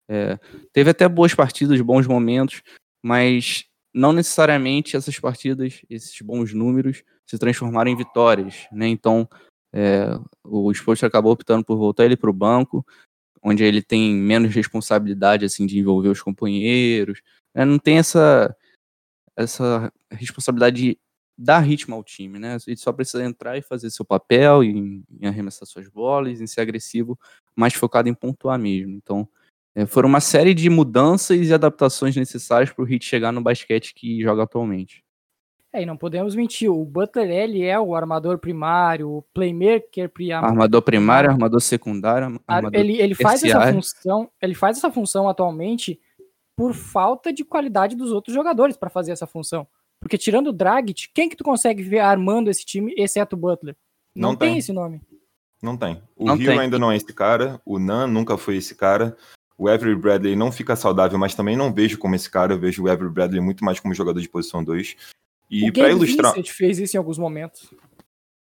É, 0.10 0.40
teve 0.74 0.90
até 0.90 1.08
boas 1.08 1.34
partidas, 1.34 1.80
bons 1.82 2.06
momentos, 2.06 2.62
mas 3.02 3.66
não 3.94 4.12
necessariamente 4.12 4.98
essas 4.98 5.20
partidas, 5.20 5.82
esses 5.90 6.20
bons 6.22 6.54
números, 6.54 7.04
se 7.26 7.38
transformaram 7.38 7.92
em 7.92 7.96
vitórias, 7.96 8.68
né? 8.72 8.88
Então, 8.88 9.28
é, 9.72 10.08
o 10.44 10.74
Spurs 10.74 11.04
acabou 11.04 11.32
optando 11.32 11.64
por 11.64 11.78
voltar 11.78 12.06
ele 12.06 12.18
para 12.18 12.30
o 12.30 12.34
banco, 12.34 12.86
onde 13.42 13.64
ele 13.64 13.82
tem 13.82 14.14
menos 14.16 14.54
responsabilidade 14.54 15.46
assim 15.46 15.66
de 15.66 15.78
envolver 15.78 16.10
os 16.10 16.22
companheiros, 16.22 17.22
né? 17.54 17.66
não 17.66 17.78
tem 17.78 17.98
essa 17.98 18.56
essa 19.36 19.92
responsabilidade 20.12 20.82
de 20.82 21.00
dar 21.38 21.60
ritmo 21.60 21.96
ao 21.96 22.04
time, 22.04 22.38
né? 22.40 22.58
Ele 22.68 22.78
só 22.78 22.94
precisa 22.94 23.24
entrar 23.24 23.58
e 23.58 23.62
fazer 23.62 23.90
seu 23.90 24.06
papel, 24.06 24.64
em, 24.64 25.04
em 25.20 25.26
arremessar 25.28 25.68
suas 25.68 25.88
bolas, 25.88 26.40
em 26.40 26.48
ser 26.48 26.62
agressivo, 26.62 27.20
mais 27.56 27.74
focado 27.74 28.08
em 28.08 28.14
pontuar 28.14 28.60
mesmo. 28.60 28.92
Então, 28.92 29.28
é, 29.76 29.86
foram 29.86 30.10
uma 30.10 30.20
série 30.22 30.54
de 30.54 30.70
mudanças 30.70 31.48
e 31.48 31.54
adaptações 31.54 32.16
necessárias 32.16 32.72
para 32.72 32.84
o 32.84 32.88
Heat 32.88 33.06
chegar 33.06 33.32
no 33.32 33.42
basquete 33.42 33.94
que 33.94 34.22
joga 34.22 34.44
atualmente. 34.44 35.04
É, 35.72 35.82
e 35.82 35.86
não 35.88 35.98
podemos 35.98 36.36
mentir, 36.36 36.70
o 36.72 36.86
Butler 36.86 37.32
ele 37.32 37.64
é 37.64 37.80
o 37.80 37.96
armador 37.96 38.38
primário, 38.38 39.10
o 39.10 39.22
playmaker 39.34 40.08
primário. 40.08 40.48
Armador 40.48 40.82
primário, 40.84 41.32
armador 41.32 41.60
secundário, 41.60 42.40
armador 42.48 42.80
ele, 42.80 43.02
ele 43.02 43.16
faz 43.16 43.44
essa 43.44 43.74
função, 43.74 44.30
ele 44.40 44.54
faz 44.54 44.78
essa 44.78 44.92
função 44.92 45.28
atualmente 45.28 46.00
por 46.56 46.76
falta 46.76 47.34
de 47.34 47.44
qualidade 47.44 47.96
dos 47.96 48.12
outros 48.12 48.36
jogadores 48.36 48.78
para 48.78 48.92
fazer 48.92 49.14
essa 49.14 49.26
função. 49.26 49.68
Porque 50.00 50.16
tirando 50.16 50.48
o 50.48 50.54
Dragic, 50.54 51.10
quem 51.12 51.28
que 51.28 51.36
tu 51.36 51.44
consegue 51.44 51.82
ver 51.82 52.00
armando 52.00 52.52
esse 52.52 52.64
time, 52.64 52.94
exceto 52.96 53.36
o 53.36 53.40
Butler? 53.40 53.76
Não, 54.16 54.30
Não 54.30 54.36
tem. 54.36 54.50
tem. 54.50 54.58
esse 54.60 54.72
nome. 54.72 55.02
Não 55.60 55.76
tem. 55.76 56.04
O 56.16 56.26
Não 56.26 56.36
Rio 56.36 56.52
tem. 56.52 56.60
ainda 56.60 56.78
não 56.78 56.92
é 56.92 56.98
esse 56.98 57.12
cara, 57.14 57.60
o 57.66 57.80
Nan 57.80 58.06
nunca 58.06 58.38
foi 58.38 58.58
esse 58.58 58.76
cara. 58.76 59.18
O 59.64 59.70
Avery 59.70 59.96
Bradley 59.96 60.36
não 60.36 60.52
fica 60.52 60.76
saudável, 60.76 61.18
mas 61.18 61.36
também 61.36 61.56
não 61.56 61.74
vejo 61.74 61.98
como 61.98 62.14
esse 62.16 62.30
cara. 62.30 62.52
Eu 62.52 62.60
vejo 62.60 62.84
o 62.84 62.92
Avery 62.92 63.10
Bradley 63.10 63.40
muito 63.40 63.64
mais 63.64 63.80
como 63.80 63.94
jogador 63.94 64.20
de 64.20 64.28
posição 64.28 64.62
2. 64.62 64.98
E 65.50 65.70
o 65.70 65.72
para 65.72 65.84
Gabe 65.84 65.96
ilustrar. 65.96 66.34
Vincent 66.34 66.52
fez 66.52 66.80
isso 66.80 66.98
em 66.98 67.00
alguns 67.00 67.18
momentos. 67.18 67.74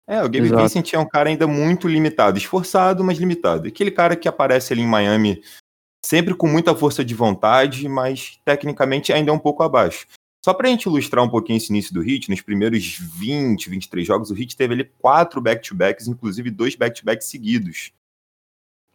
É, 0.07 0.21
o 0.21 0.23
Gabe 0.23 0.47
Exato. 0.47 0.62
Vincent 0.62 0.95
é 0.95 0.99
um 0.99 1.07
cara 1.07 1.29
ainda 1.29 1.47
muito 1.47 1.87
limitado, 1.87 2.39
esforçado, 2.39 3.05
mas 3.05 3.19
limitado. 3.19 3.69
Aquele 3.69 3.91
cara 3.91 4.17
que 4.17 4.29
aparece 4.29 4.73
ali 4.73 4.81
em 4.81 4.87
Miami 4.87 5.43
sempre 6.03 6.33
com 6.35 6.47
muita 6.47 6.75
força 6.75 7.05
de 7.05 7.15
vontade, 7.15 7.87
mas 7.87 8.41
tecnicamente 8.43 9.12
ainda 9.12 9.31
é 9.31 9.35
um 9.35 9.39
pouco 9.39 9.62
abaixo. 9.62 10.07
Só 10.43 10.55
pra 10.55 10.71
gente 10.71 10.85
ilustrar 10.85 11.23
um 11.23 11.29
pouquinho 11.29 11.59
esse 11.59 11.69
início 11.69 11.93
do 11.93 12.03
Heat, 12.03 12.31
nos 12.31 12.41
primeiros 12.41 12.97
20, 12.99 13.69
23 13.69 14.07
jogos, 14.07 14.31
o 14.31 14.35
Heat 14.35 14.57
teve 14.57 14.73
ali 14.73 14.85
quatro 14.99 15.39
back-to-backs, 15.39 16.09
inclusive 16.09 16.50
dois 16.50 16.75
back-to-backs 16.75 17.27
seguidos. 17.27 17.93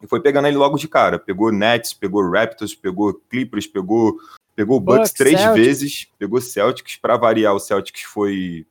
E 0.06 0.08
foi 0.08 0.22
pegando 0.22 0.48
ele 0.48 0.56
logo 0.58 0.78
de 0.78 0.88
cara. 0.88 1.18
Pegou 1.18 1.52
Nets, 1.52 1.94
pegou 1.94 2.30
Raptors, 2.30 2.76
pegou 2.76 3.14
Clippers, 3.30 3.66
pegou, 3.66 4.18
pegou 4.56 4.80
Bucks, 4.80 5.00
Bucks, 5.00 5.14
três 5.14 5.40
Celtics. 5.40 5.66
vezes, 5.66 6.08
pegou 6.20 6.40
Celtics. 6.40 6.96
Pra 6.98 7.18
variar, 7.18 7.56
o 7.56 7.60
Celtics 7.60 8.04
foi 8.04 8.66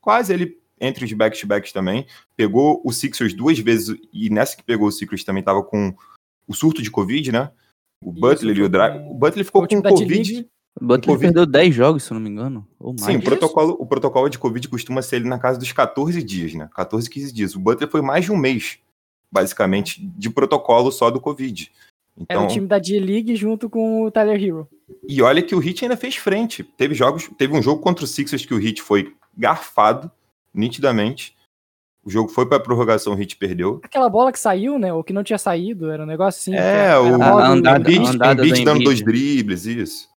quase 0.00 0.32
ele 0.34 0.58
entre 0.80 1.04
os 1.04 1.12
back-to-backs 1.12 1.72
também. 1.72 2.06
Pegou 2.36 2.82
o 2.84 2.92
Sixers 2.92 3.32
duas 3.32 3.58
vezes, 3.60 3.96
e 4.12 4.28
nessa 4.28 4.56
que 4.56 4.64
pegou 4.64 4.88
o 4.88 4.92
Sixers 4.92 5.22
também 5.22 5.42
tava 5.42 5.62
com 5.62 5.94
o 6.46 6.52
surto 6.52 6.82
de 6.82 6.90
Covid, 6.90 7.30
né? 7.30 7.52
O 8.04 8.10
Isso, 8.10 8.20
Butler 8.20 8.56
e 8.58 8.62
o 8.64 8.70
com- 8.70 9.10
O 9.12 9.14
Butler 9.14 9.44
ficou 9.44 9.62
o 9.62 9.68
com 9.68 9.80
Covid. 9.80 10.48
O 10.80 10.84
Butler 10.84 11.06
Covid. 11.06 11.20
perdeu 11.20 11.46
10 11.46 11.72
jogos, 11.74 12.02
se 12.02 12.10
eu 12.10 12.14
não 12.16 12.20
me 12.20 12.28
engano. 12.30 12.66
Ou 12.80 12.92
mais. 12.94 13.04
Sim, 13.04 13.16
o 13.18 13.22
protocolo, 13.22 13.76
o 13.78 13.86
protocolo 13.86 14.28
de 14.28 14.38
Covid 14.38 14.66
costuma 14.68 15.02
ser 15.02 15.16
ele 15.16 15.28
na 15.28 15.38
casa 15.38 15.58
dos 15.58 15.70
14 15.70 16.20
dias, 16.22 16.54
né? 16.54 16.68
14, 16.74 17.08
15 17.08 17.32
dias. 17.32 17.54
O 17.54 17.60
Butler 17.60 17.88
foi 17.88 18.02
mais 18.02 18.24
de 18.24 18.32
um 18.32 18.36
mês, 18.36 18.78
basicamente, 19.32 20.04
de 20.04 20.28
protocolo 20.30 20.92
só 20.92 21.10
do 21.10 21.20
Covid. 21.20 21.72
Era 22.28 22.40
Então, 22.40 22.44
o 22.44 22.48
time 22.48 22.66
da 22.66 22.78
D-League 22.78 23.34
junto 23.34 23.70
com 23.70 24.02
o 24.04 24.10
Tyler 24.10 24.40
Hero. 24.40 24.68
e 25.08 25.22
olha 25.22 25.42
que 25.42 25.54
o 25.54 25.66
Heat 25.66 25.84
ainda 25.84 25.96
fez 25.96 26.14
frente. 26.16 26.62
Teve 26.62 26.94
jogos, 26.94 27.30
teve 27.38 27.56
um 27.56 27.62
jogo 27.62 27.80
contra 27.80 28.04
o 28.04 28.08
Sixers 28.08 28.44
que 28.44 28.52
o 28.52 28.60
Heat 28.62 28.82
foi 28.82 29.14
garfado, 29.36 30.10
nitidamente. 30.52 31.34
O 32.04 32.10
jogo 32.10 32.28
foi 32.28 32.44
pra 32.46 32.60
prorrogação, 32.60 33.14
o 33.14 33.18
Heat 33.20 33.36
perdeu. 33.36 33.80
Aquela 33.82 34.08
bola 34.10 34.30
que 34.32 34.38
saiu, 34.38 34.78
né? 34.78 34.92
Ou 34.92 35.02
que 35.04 35.12
não 35.12 35.22
tinha 35.24 35.38
saído, 35.38 35.90
era 35.90 36.02
um 36.02 36.06
negócio 36.06 36.40
assim. 36.40 36.54
É, 36.54 36.72
que 36.72 36.76
era 36.78 37.00
o 37.00 37.56
Embiid, 37.78 38.08
andada 38.08 38.42
Embiid 38.42 38.58
do 38.58 38.64
dando 38.64 38.84
dois 38.84 39.00
dribles, 39.00 39.64
isso. 39.66 40.08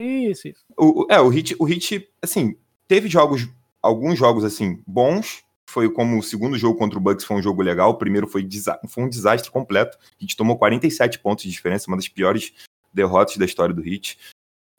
Isso, 0.00 0.48
isso. 0.48 0.64
O- 0.76 1.06
é, 1.08 1.20
o 1.20 1.28
Hit, 1.28 1.54
o 1.58 1.64
Hit, 1.64 2.08
assim, 2.20 2.56
teve 2.88 3.08
jogos, 3.08 3.46
alguns 3.80 4.18
jogos, 4.18 4.42
assim, 4.42 4.82
bons. 4.86 5.43
Foi 5.68 5.90
como 5.90 6.18
o 6.18 6.22
segundo 6.22 6.56
jogo 6.58 6.78
contra 6.78 6.98
o 6.98 7.02
Bucks 7.02 7.24
foi 7.24 7.36
um 7.36 7.42
jogo 7.42 7.62
legal. 7.62 7.90
O 7.90 7.98
primeiro 7.98 8.26
foi, 8.26 8.46
foi 8.88 9.04
um 9.04 9.08
desastre 9.08 9.50
completo. 9.50 9.96
O 9.98 10.00
Hit 10.20 10.36
tomou 10.36 10.56
47 10.56 11.18
pontos 11.18 11.44
de 11.44 11.50
diferença, 11.50 11.88
uma 11.88 11.96
das 11.96 12.08
piores 12.08 12.52
derrotas 12.92 13.36
da 13.36 13.44
história 13.44 13.74
do 13.74 13.82
Hit. 13.82 14.18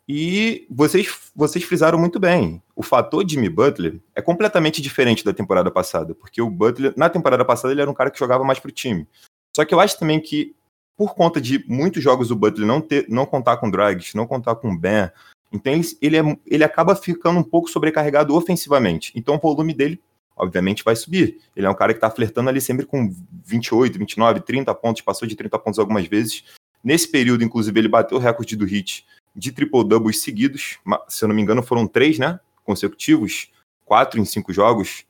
E 0.08 0.68
vocês, 0.70 1.32
vocês 1.36 1.66
frisaram 1.66 1.98
muito 1.98 2.20
bem. 2.20 2.62
O 2.76 2.84
fator 2.84 3.28
Jimmy 3.28 3.50
Butler 3.50 4.00
é 4.14 4.22
completamente 4.22 4.82
diferente 4.82 5.26
da 5.26 5.34
temporada 5.34 5.72
passada, 5.72 6.14
porque 6.14 6.42
o 6.42 6.50
Butler, 6.50 6.94
na 6.96 7.10
temporada 7.10 7.44
passada, 7.44 7.74
ele 7.74 7.82
era 7.82 7.90
um 7.90 7.94
cara 7.94 8.12
que 8.12 8.20
jogava 8.20 8.44
mais 8.44 8.60
pro 8.60 8.72
time. 8.72 9.08
Só 9.56 9.66
que 9.66 9.74
eu 9.74 9.80
acho 9.80 9.98
também 9.98 10.20
que, 10.20 10.56
por 10.96 11.16
conta 11.16 11.42
de 11.42 11.66
muitos 11.68 12.04
jogos 12.04 12.30
o 12.30 12.36
Butler 12.36 12.68
não, 12.68 12.82
ter, 12.82 13.08
não 13.10 13.26
contar 13.26 13.58
com 13.58 13.70
Dragic, 13.70 14.16
não 14.16 14.28
contar 14.28 14.56
com 14.56 14.78
Ben, 14.78 15.10
então 15.52 15.74
ele, 15.74 15.86
ele, 16.02 16.18
é- 16.18 16.38
ele 16.46 16.64
acaba 16.64 16.96
ficando 16.96 17.40
um 17.40 17.44
pouco 17.44 17.70
sobrecarregado 17.70 18.36
ofensivamente. 18.36 19.12
Então 19.16 19.36
o 19.36 19.40
volume 19.40 19.74
dele, 19.74 20.00
obviamente, 20.36 20.84
vai 20.84 20.96
subir. 20.96 21.40
Ele 21.56 21.66
é 21.66 21.70
um 21.70 21.74
cara 21.76 21.94
que 21.94 22.00
tá 22.00 22.10
flertando 22.10 22.50
ali 22.50 22.60
sempre 22.62 22.86
com 22.86 23.14
28, 23.46 23.98
29, 23.98 24.40
30 24.42 24.74
pontos, 24.76 25.02
passou 25.02 25.28
de 25.28 25.36
30 25.36 25.58
pontos 25.60 25.80
algumas 25.80 26.06
vezes. 26.08 26.44
Nesse 26.84 27.08
período, 27.10 27.44
inclusive, 27.44 27.80
ele 27.80 27.88
bateu 27.88 28.18
o 28.18 28.22
recorde 28.22 28.56
do 28.56 28.66
Hit 28.66 29.06
de 29.36 29.52
triple-doubles 29.52 30.22
seguidos. 30.22 30.78
Se 31.08 31.24
eu 31.24 31.28
não 31.28 31.36
me 31.36 31.42
engano, 31.42 31.64
foram 31.64 31.88
três, 31.88 32.18
né? 32.20 32.40
Consecutivos. 32.64 33.50
Quatro 33.84 34.20
em 34.20 34.26
cinco 34.26 34.52
jogos. 34.54 35.04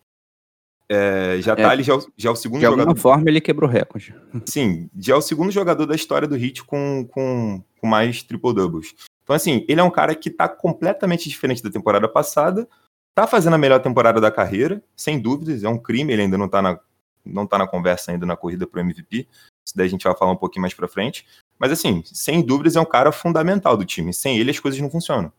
É, 0.87 1.37
já 1.41 1.53
É. 1.53 1.55
tá 1.55 1.69
ali, 1.71 1.81
já, 1.83 1.93
é 1.93 1.95
o- 1.97 2.11
já 2.15 2.29
é 2.29 2.31
o 2.31 2.35
segundo 2.35 2.59
De 2.59 2.65
alguma 2.65 2.83
jogador. 2.83 2.99
forma 3.01 3.29
ele 3.29 3.41
quebrou 3.41 3.69
recorde. 3.69 4.13
Sim, 4.45 4.89
já 4.97 5.15
é 5.15 5.17
o 5.17 5.21
segundo 5.21 5.51
jogador 5.51 5.85
da 5.85 5.95
história 5.95 6.27
do 6.27 6.37
Heat 6.37 6.63
com, 6.63 7.07
com, 7.11 7.63
com 7.81 7.87
mais 7.87 8.21
triple-doubles. 8.21 8.93
Então, 9.23 9.35
assim, 9.35 9.65
ele 9.67 9.79
é 9.79 9.83
um 9.83 9.89
cara 9.89 10.13
que 10.13 10.29
tá 10.29 10.47
completamente 10.47 11.27
diferente 11.27 11.63
da 11.63 11.71
temporada 11.71 12.07
passada, 12.07 12.67
tá 13.15 13.25
fazendo 13.25 13.53
a 13.53 13.57
melhor 13.57 13.81
temporada 13.81 14.19
da 14.19 14.29
carreira, 14.29 14.83
sem 14.95 15.19
dúvidas, 15.19 15.63
é 15.63 15.69
um 15.69 15.77
crime, 15.77 16.13
ele 16.13 16.23
ainda 16.23 16.37
não 16.37 16.49
tá 16.49 16.61
na, 16.61 16.79
não 17.25 17.47
tá 17.47 17.57
na 17.57 17.65
conversa 17.65 18.11
ainda 18.11 18.25
na 18.25 18.35
corrida 18.35 18.67
pro 18.67 18.81
MVP, 18.81 19.27
isso 19.65 19.75
daí 19.75 19.87
a 19.87 19.89
gente 19.89 20.03
vai 20.03 20.15
falar 20.15 20.31
um 20.31 20.37
pouquinho 20.37 20.61
mais 20.61 20.73
pra 20.73 20.87
frente, 20.87 21.25
mas 21.57 21.71
assim, 21.71 22.03
sem 22.05 22.45
dúvidas 22.45 22.75
é 22.75 22.81
um 22.81 22.85
cara 22.85 23.11
fundamental 23.11 23.77
do 23.77 23.85
time, 23.85 24.13
sem 24.13 24.37
ele 24.37 24.51
as 24.51 24.59
coisas 24.59 24.79
não 24.79 24.89
funcionam. 24.89 25.31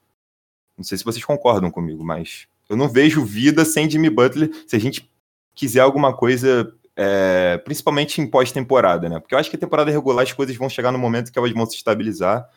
Não 0.76 0.84
sei 0.84 0.96
se 0.96 1.04
vocês 1.04 1.24
concordam 1.24 1.70
comigo, 1.70 2.02
mas 2.02 2.48
eu 2.68 2.76
não 2.76 2.88
vejo 2.88 3.24
vida 3.24 3.64
sem 3.64 3.88
Jimmy 3.88 4.10
Butler, 4.10 4.50
se 4.66 4.74
a 4.74 4.80
gente 4.80 5.10
quiser 5.54 5.80
alguma 5.80 6.14
coisa 6.16 6.74
é, 6.96 7.58
principalmente 7.58 8.20
em 8.20 8.26
pós-temporada, 8.26 9.08
né? 9.08 9.20
Porque 9.20 9.34
eu 9.34 9.38
acho 9.38 9.50
que 9.50 9.56
a 9.56 9.60
temporada 9.60 9.90
regular 9.90 10.24
as 10.24 10.32
coisas 10.32 10.56
vão 10.56 10.68
chegar 10.68 10.90
no 10.90 10.98
momento 10.98 11.30
que 11.30 11.38
elas 11.38 11.52
vão 11.52 11.66
se 11.66 11.76
estabilizar. 11.76 12.48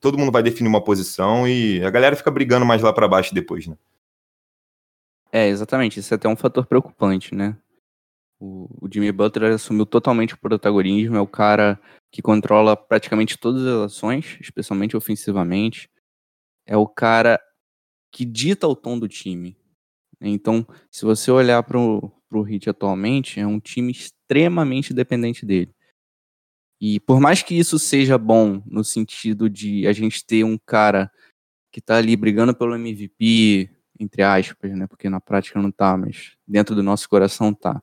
Todo 0.00 0.18
mundo 0.18 0.32
vai 0.32 0.42
definir 0.42 0.68
uma 0.68 0.82
posição 0.82 1.46
e 1.46 1.82
a 1.84 1.90
galera 1.90 2.16
fica 2.16 2.30
brigando 2.30 2.66
mais 2.66 2.82
lá 2.82 2.92
pra 2.92 3.06
baixo 3.06 3.32
depois, 3.32 3.68
né? 3.68 3.76
É, 5.32 5.48
exatamente. 5.48 5.98
Isso 5.98 6.12
é 6.12 6.16
até 6.16 6.28
um 6.28 6.36
fator 6.36 6.66
preocupante, 6.66 7.34
né? 7.34 7.56
O, 8.38 8.68
o 8.82 8.88
Jimmy 8.92 9.10
Butler 9.10 9.54
assumiu 9.54 9.86
totalmente 9.86 10.34
o 10.34 10.38
protagonismo, 10.38 11.16
é 11.16 11.20
o 11.20 11.26
cara 11.26 11.80
que 12.10 12.20
controla 12.20 12.76
praticamente 12.76 13.38
todas 13.38 13.64
as 13.64 13.92
ações, 13.92 14.36
especialmente 14.40 14.96
ofensivamente. 14.96 15.88
É 16.66 16.76
o 16.76 16.86
cara 16.86 17.40
que 18.12 18.24
dita 18.24 18.68
o 18.68 18.76
tom 18.76 18.98
do 18.98 19.08
time. 19.08 19.56
Então, 20.20 20.66
se 20.90 21.04
você 21.04 21.30
olhar 21.30 21.62
para 21.62 21.78
o 21.78 22.12
Heat 22.46 22.68
atualmente, 22.70 23.40
é 23.40 23.46
um 23.46 23.58
time 23.58 23.90
extremamente 23.90 24.92
dependente 24.92 25.46
dele. 25.46 25.74
E 26.80 27.00
por 27.00 27.20
mais 27.20 27.42
que 27.42 27.54
isso 27.54 27.78
seja 27.78 28.18
bom 28.18 28.62
no 28.66 28.84
sentido 28.84 29.48
de 29.48 29.86
a 29.86 29.92
gente 29.92 30.24
ter 30.26 30.44
um 30.44 30.58
cara 30.58 31.10
que 31.72 31.80
tá 31.80 31.96
ali 31.96 32.16
brigando 32.16 32.54
pelo 32.54 32.74
MVP, 32.74 33.70
entre 34.02 34.22
aspas, 34.22 34.72
né? 34.72 34.86
Porque 34.86 35.08
na 35.08 35.20
prática 35.20 35.60
não 35.60 35.70
tá, 35.70 35.96
mas 35.96 36.32
dentro 36.46 36.74
do 36.74 36.82
nosso 36.82 37.08
coração 37.08 37.54
tá. 37.54 37.82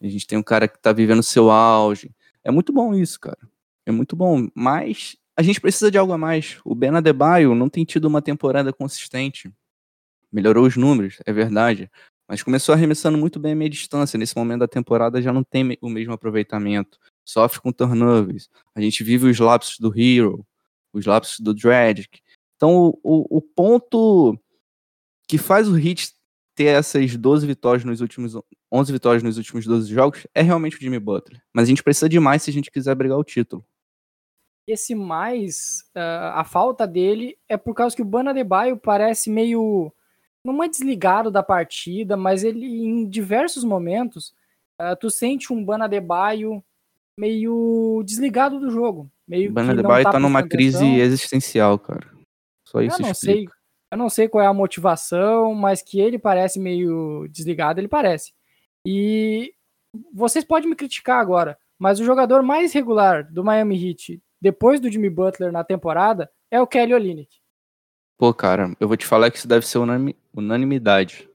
A 0.00 0.06
gente 0.06 0.26
tem 0.26 0.38
um 0.38 0.42
cara 0.42 0.66
que 0.66 0.78
tá 0.78 0.92
vivendo 0.92 1.22
seu 1.22 1.50
auge. 1.50 2.10
É 2.42 2.50
muito 2.50 2.72
bom 2.72 2.94
isso, 2.94 3.18
cara. 3.20 3.38
É 3.84 3.90
muito 3.90 4.14
bom, 4.16 4.48
mas 4.54 5.16
a 5.36 5.42
gente 5.42 5.60
precisa 5.60 5.90
de 5.90 5.98
algo 5.98 6.12
a 6.12 6.18
mais. 6.18 6.58
O 6.64 6.74
Ben 6.74 6.90
Adebayo 6.90 7.54
não 7.54 7.68
tem 7.68 7.84
tido 7.84 8.06
uma 8.06 8.22
temporada 8.22 8.72
consistente. 8.72 9.52
Melhorou 10.32 10.66
os 10.66 10.76
números, 10.76 11.18
é 11.26 11.32
verdade, 11.32 11.90
mas 12.28 12.42
começou 12.42 12.72
arremessando 12.72 13.18
muito 13.18 13.40
bem 13.40 13.52
a 13.52 13.56
meia 13.56 13.68
distância. 13.68 14.16
Nesse 14.16 14.36
momento 14.36 14.60
da 14.60 14.68
temporada 14.68 15.20
já 15.20 15.32
não 15.32 15.42
tem 15.42 15.76
o 15.80 15.88
mesmo 15.88 16.12
aproveitamento. 16.12 16.98
Sofre 17.24 17.60
com 17.60 17.72
turnovers. 17.72 18.48
A 18.74 18.80
gente 18.80 19.02
vive 19.02 19.26
os 19.26 19.38
lapsos 19.40 19.78
do 19.78 19.92
Hero, 19.98 20.46
os 20.92 21.04
lapsos 21.06 21.40
do 21.40 21.52
Dragic. 21.52 22.20
Então, 22.56 22.72
o, 22.72 22.98
o, 23.02 23.38
o 23.38 23.42
ponto 23.42 24.38
que 25.30 25.38
faz 25.38 25.68
o 25.68 25.78
Heat 25.78 26.12
ter 26.56 26.64
essas 26.64 27.16
12 27.16 27.46
vitórias 27.46 27.84
nos 27.84 28.00
últimos 28.00 28.34
11 28.72 28.92
vitórias 28.92 29.22
nos 29.22 29.36
últimos 29.38 29.64
12 29.64 29.88
jogos 29.94 30.26
é 30.34 30.42
realmente 30.42 30.76
o 30.76 30.80
Jimmy 30.80 30.98
Butler. 30.98 31.40
Mas 31.54 31.64
a 31.64 31.66
gente 31.68 31.84
precisa 31.84 32.08
de 32.08 32.18
mais 32.18 32.42
se 32.42 32.50
a 32.50 32.52
gente 32.52 32.68
quiser 32.68 32.92
brigar 32.96 33.16
o 33.16 33.22
título. 33.22 33.64
esse 34.66 34.92
mais, 34.92 35.84
ah, 35.94 36.40
a 36.40 36.44
falta 36.44 36.84
dele 36.84 37.38
é 37.48 37.56
por 37.56 37.74
causa 37.74 37.94
que 37.94 38.02
o 38.02 38.04
Bana 38.04 38.34
Debaio 38.34 38.76
parece 38.76 39.30
meio, 39.30 39.92
não 40.44 40.60
é 40.64 40.68
desligado 40.68 41.30
da 41.30 41.44
partida, 41.44 42.16
mas 42.16 42.42
ele 42.42 42.66
em 42.66 43.08
diversos 43.08 43.62
momentos, 43.62 44.34
ah, 44.80 44.96
tu 44.96 45.08
sente 45.10 45.52
um 45.52 45.64
Bana 45.64 45.88
Debaio 45.88 46.60
meio 47.16 48.02
desligado 48.04 48.58
do 48.58 48.68
jogo. 48.68 49.08
Meio 49.28 49.52
O 49.52 49.54
que 49.54 49.60
não 49.60 49.66
Banadebaio 49.66 50.04
tá 50.10 50.18
numa 50.18 50.40
prestando 50.40 50.48
crise 50.48 50.76
atenção. 50.78 50.98
existencial, 51.04 51.78
cara. 51.78 52.10
Só 52.66 52.82
isso 52.82 52.96
Eu 52.96 53.02
não 53.02 53.10
explica. 53.12 53.52
sei, 53.52 53.59
eu 53.90 53.98
não 53.98 54.08
sei 54.08 54.28
qual 54.28 54.42
é 54.44 54.46
a 54.46 54.54
motivação, 54.54 55.54
mas 55.54 55.82
que 55.82 56.00
ele 56.00 56.18
parece 56.18 56.58
meio 56.58 57.26
desligado, 57.28 57.80
ele 57.80 57.88
parece. 57.88 58.32
E 58.86 59.52
vocês 60.12 60.44
podem 60.44 60.68
me 60.70 60.76
criticar 60.76 61.20
agora, 61.20 61.58
mas 61.78 61.98
o 62.00 62.04
jogador 62.04 62.42
mais 62.42 62.72
regular 62.72 63.30
do 63.30 63.42
Miami 63.44 63.90
Heat 63.90 64.22
depois 64.40 64.80
do 64.80 64.90
Jimmy 64.90 65.10
Butler 65.10 65.52
na 65.52 65.64
temporada 65.64 66.30
é 66.50 66.60
o 66.60 66.66
Kelly 66.66 66.94
Olynyk. 66.94 67.36
Pô, 68.16 68.32
cara, 68.34 68.74
eu 68.78 68.86
vou 68.86 68.96
te 68.96 69.06
falar 69.06 69.30
que 69.30 69.38
isso 69.38 69.48
deve 69.48 69.66
ser 69.66 69.78
unanimi- 69.78 70.16
unanimidade. 70.34 71.28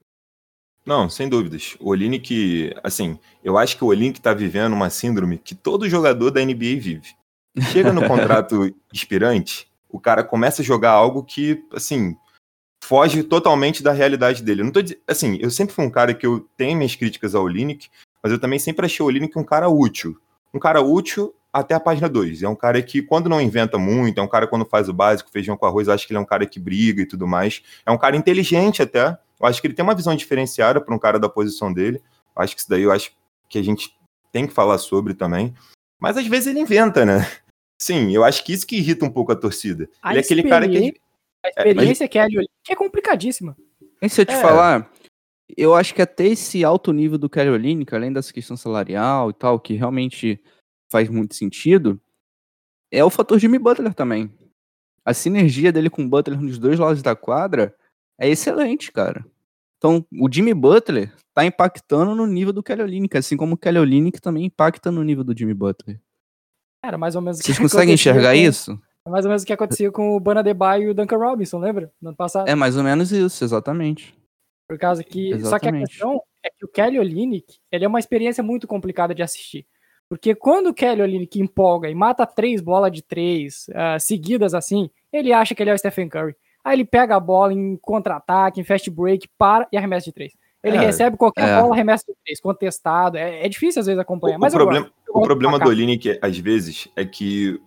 Não, 0.84 1.10
sem 1.10 1.28
dúvidas. 1.28 1.76
O 1.80 1.90
Olinick, 1.90 2.72
assim, 2.82 3.18
eu 3.42 3.58
acho 3.58 3.76
que 3.76 3.82
o 3.82 3.88
Olinick 3.88 4.20
tá 4.20 4.32
vivendo 4.32 4.72
uma 4.72 4.88
síndrome 4.88 5.36
que 5.36 5.52
todo 5.52 5.88
jogador 5.88 6.30
da 6.30 6.40
NBA 6.40 6.78
vive. 6.78 7.12
Chega 7.72 7.92
no 7.92 8.06
contrato 8.06 8.72
expirante, 8.92 9.68
o 9.88 9.98
cara 9.98 10.22
começa 10.22 10.62
a 10.62 10.64
jogar 10.64 10.92
algo 10.92 11.24
que, 11.24 11.64
assim, 11.72 12.16
foge 12.86 13.24
totalmente 13.24 13.82
da 13.82 13.90
realidade 13.90 14.44
dele. 14.44 14.60
Eu 14.60 14.66
não 14.66 14.72
tô 14.72 14.80
assim, 15.08 15.38
eu 15.40 15.50
sempre 15.50 15.74
fui 15.74 15.84
um 15.84 15.90
cara 15.90 16.14
que 16.14 16.24
eu 16.24 16.48
tenho 16.56 16.76
minhas 16.76 16.94
críticas 16.94 17.34
ao 17.34 17.42
Olinick, 17.42 17.88
mas 18.22 18.30
eu 18.30 18.38
também 18.38 18.60
sempre 18.60 18.86
achei 18.86 19.02
o 19.02 19.08
Olinick 19.08 19.36
um 19.36 19.42
cara 19.42 19.68
útil. 19.68 20.16
Um 20.54 20.58
cara 20.60 20.80
útil 20.80 21.34
até 21.52 21.74
a 21.74 21.80
página 21.80 22.08
2. 22.08 22.44
É 22.44 22.48
um 22.48 22.54
cara 22.54 22.80
que, 22.80 23.02
quando 23.02 23.28
não 23.28 23.40
inventa 23.40 23.76
muito, 23.76 24.20
é 24.20 24.22
um 24.22 24.28
cara 24.28 24.46
quando 24.46 24.64
faz 24.64 24.88
o 24.88 24.92
básico, 24.92 25.30
feijão 25.32 25.56
com 25.56 25.66
arroz, 25.66 25.88
acho 25.88 26.06
que 26.06 26.12
ele 26.12 26.18
é 26.18 26.20
um 26.20 26.26
cara 26.26 26.46
que 26.46 26.60
briga 26.60 27.02
e 27.02 27.06
tudo 27.06 27.26
mais. 27.26 27.60
É 27.84 27.90
um 27.90 27.98
cara 27.98 28.16
inteligente 28.16 28.80
até. 28.80 29.18
Eu 29.40 29.46
acho 29.46 29.60
que 29.60 29.66
ele 29.66 29.74
tem 29.74 29.82
uma 29.82 29.94
visão 29.94 30.14
diferenciada 30.14 30.80
para 30.80 30.94
um 30.94 30.98
cara 30.98 31.18
da 31.18 31.28
posição 31.28 31.72
dele. 31.72 32.00
Eu 32.36 32.42
acho 32.42 32.54
que 32.54 32.60
isso 32.60 32.70
daí 32.70 32.82
eu 32.82 32.92
acho 32.92 33.10
que 33.48 33.58
a 33.58 33.64
gente 33.64 33.96
tem 34.30 34.46
que 34.46 34.52
falar 34.52 34.78
sobre 34.78 35.12
também. 35.12 35.52
Mas 35.98 36.16
às 36.16 36.26
vezes 36.26 36.46
ele 36.46 36.60
inventa, 36.60 37.04
né? 37.04 37.28
Sim, 37.82 38.12
eu 38.14 38.22
acho 38.22 38.44
que 38.44 38.52
isso 38.52 38.66
que 38.66 38.76
irrita 38.76 39.04
um 39.04 39.10
pouco 39.10 39.32
a 39.32 39.36
torcida. 39.36 39.88
A 40.00 40.10
ele 40.10 40.20
é 40.20 40.22
aquele 40.22 40.42
cara 40.44 40.68
que. 40.68 40.94
A 41.44 41.48
experiência 41.48 42.08
Kelly 42.08 42.38
Olynyk 42.38 42.52
é 42.52 42.55
complicadíssima. 42.74 43.56
E 44.02 44.08
se 44.08 44.20
eu 44.20 44.26
te 44.26 44.32
É. 44.34 44.40
falar, 44.40 44.90
eu 45.56 45.74
acho 45.74 45.94
que 45.94 46.02
até 46.02 46.26
esse 46.26 46.64
alto 46.64 46.92
nível 46.92 47.18
do 47.18 47.30
Kelly 47.30 47.50
Olynyk, 47.50 47.94
além 47.94 48.12
dessa 48.12 48.32
questão 48.32 48.56
salarial 48.56 49.30
e 49.30 49.34
tal, 49.34 49.60
que 49.60 49.74
realmente 49.74 50.42
faz 50.90 51.08
muito 51.08 51.34
sentido, 51.34 52.00
é 52.90 53.04
o 53.04 53.10
fator 53.10 53.38
Jimmy 53.38 53.58
Butler 53.58 53.94
também. 53.94 54.32
A 55.04 55.14
sinergia 55.14 55.70
dele 55.72 55.88
com 55.88 56.02
o 56.04 56.08
Butler 56.08 56.40
nos 56.40 56.58
dois 56.58 56.78
lados 56.78 57.02
da 57.02 57.14
quadra 57.14 57.74
é 58.18 58.28
excelente, 58.28 58.90
cara. 58.90 59.24
Então, 59.78 60.04
o 60.20 60.28
Jimmy 60.32 60.54
Butler 60.54 61.14
tá 61.34 61.44
impactando 61.44 62.14
no 62.14 62.26
nível 62.26 62.52
do 62.52 62.62
Kelly 62.62 62.82
Olynyk, 62.82 63.16
assim 63.16 63.36
como 63.36 63.54
o 63.54 63.58
Kelly 63.58 63.78
Olynyk 63.78 64.20
também 64.20 64.46
impacta 64.46 64.90
no 64.90 65.04
nível 65.04 65.22
do 65.22 65.36
Jimmy 65.36 65.54
Butler. 65.54 66.00
Era 66.82 66.96
mais 66.96 67.14
ou 67.14 67.22
menos 67.22 67.38
Vocês 67.38 67.58
conseguem 67.58 67.94
enxergar 67.94 68.34
isso? 68.34 68.80
É 69.06 69.10
mais 69.10 69.24
ou 69.24 69.28
menos 69.28 69.44
o 69.44 69.46
que 69.46 69.52
acontecia 69.52 69.90
com 69.92 70.16
o 70.16 70.20
Bana 70.20 70.42
Debaio 70.42 70.84
e 70.84 70.90
o 70.90 70.94
Duncan 70.94 71.16
Robinson, 71.16 71.58
lembra? 71.58 71.92
No 72.02 72.08
ano 72.08 72.16
passado. 72.16 72.48
É 72.48 72.54
mais 72.56 72.76
ou 72.76 72.82
menos 72.82 73.12
isso, 73.12 73.44
exatamente. 73.44 74.12
Por 74.68 74.76
causa 74.78 75.04
que. 75.04 75.30
Só 75.30 75.36
que 75.58 75.68
a 75.68 75.70
Exatamente. 75.70 75.90
questão 75.90 76.20
é 76.44 76.48
que 76.50 76.64
o 76.64 76.68
Kelly 76.68 76.98
Olynyk, 76.98 77.58
ele 77.70 77.84
é 77.84 77.88
uma 77.88 78.00
experiência 78.00 78.42
muito 78.42 78.66
complicada 78.66 79.14
de 79.14 79.22
assistir. 79.22 79.64
Porque 80.08 80.34
quando 80.34 80.68
o 80.68 80.74
Kelly 80.74 81.02
Olynyk 81.02 81.40
empolga 81.40 81.88
e 81.88 81.94
mata 81.94 82.26
três 82.26 82.60
bolas 82.60 82.90
de 82.92 83.02
três 83.02 83.66
ah, 83.74 83.98
seguidas 83.98 84.54
assim, 84.54 84.90
ele 85.12 85.32
acha 85.32 85.54
que 85.54 85.62
ele 85.62 85.70
é 85.70 85.74
o 85.74 85.78
Stephen 85.78 86.08
Curry. 86.08 86.34
Aí 86.64 86.76
ele 86.76 86.84
pega 86.84 87.14
a 87.14 87.20
bola 87.20 87.52
em 87.52 87.76
contra-ataque, 87.76 88.60
em 88.60 88.64
fast 88.64 88.90
break, 88.90 89.28
para 89.38 89.68
e 89.72 89.76
arremessa 89.76 90.06
de 90.06 90.12
três. 90.12 90.32
Ele 90.62 90.76
É, 90.76 90.80
recebe 90.80 91.16
qualquer 91.16 91.48
é. 91.48 91.60
bola, 91.60 91.74
arremessa 91.74 92.04
de 92.08 92.14
três, 92.24 92.40
contestado. 92.40 93.16
É, 93.16 93.46
é 93.46 93.48
difícil 93.48 93.78
às 93.78 93.86
vezes 93.86 94.00
acompanhar. 94.00 94.36
O, 94.36 94.40
mas 94.40 94.52
o 94.52 94.56
problema, 94.56 94.90
o 95.08 95.22
problema 95.22 95.58
do. 95.60 95.68
Olinick, 95.68 96.18
às 96.20 96.36
vezes, 96.38 96.88
é 96.96 97.04
que 97.04 97.60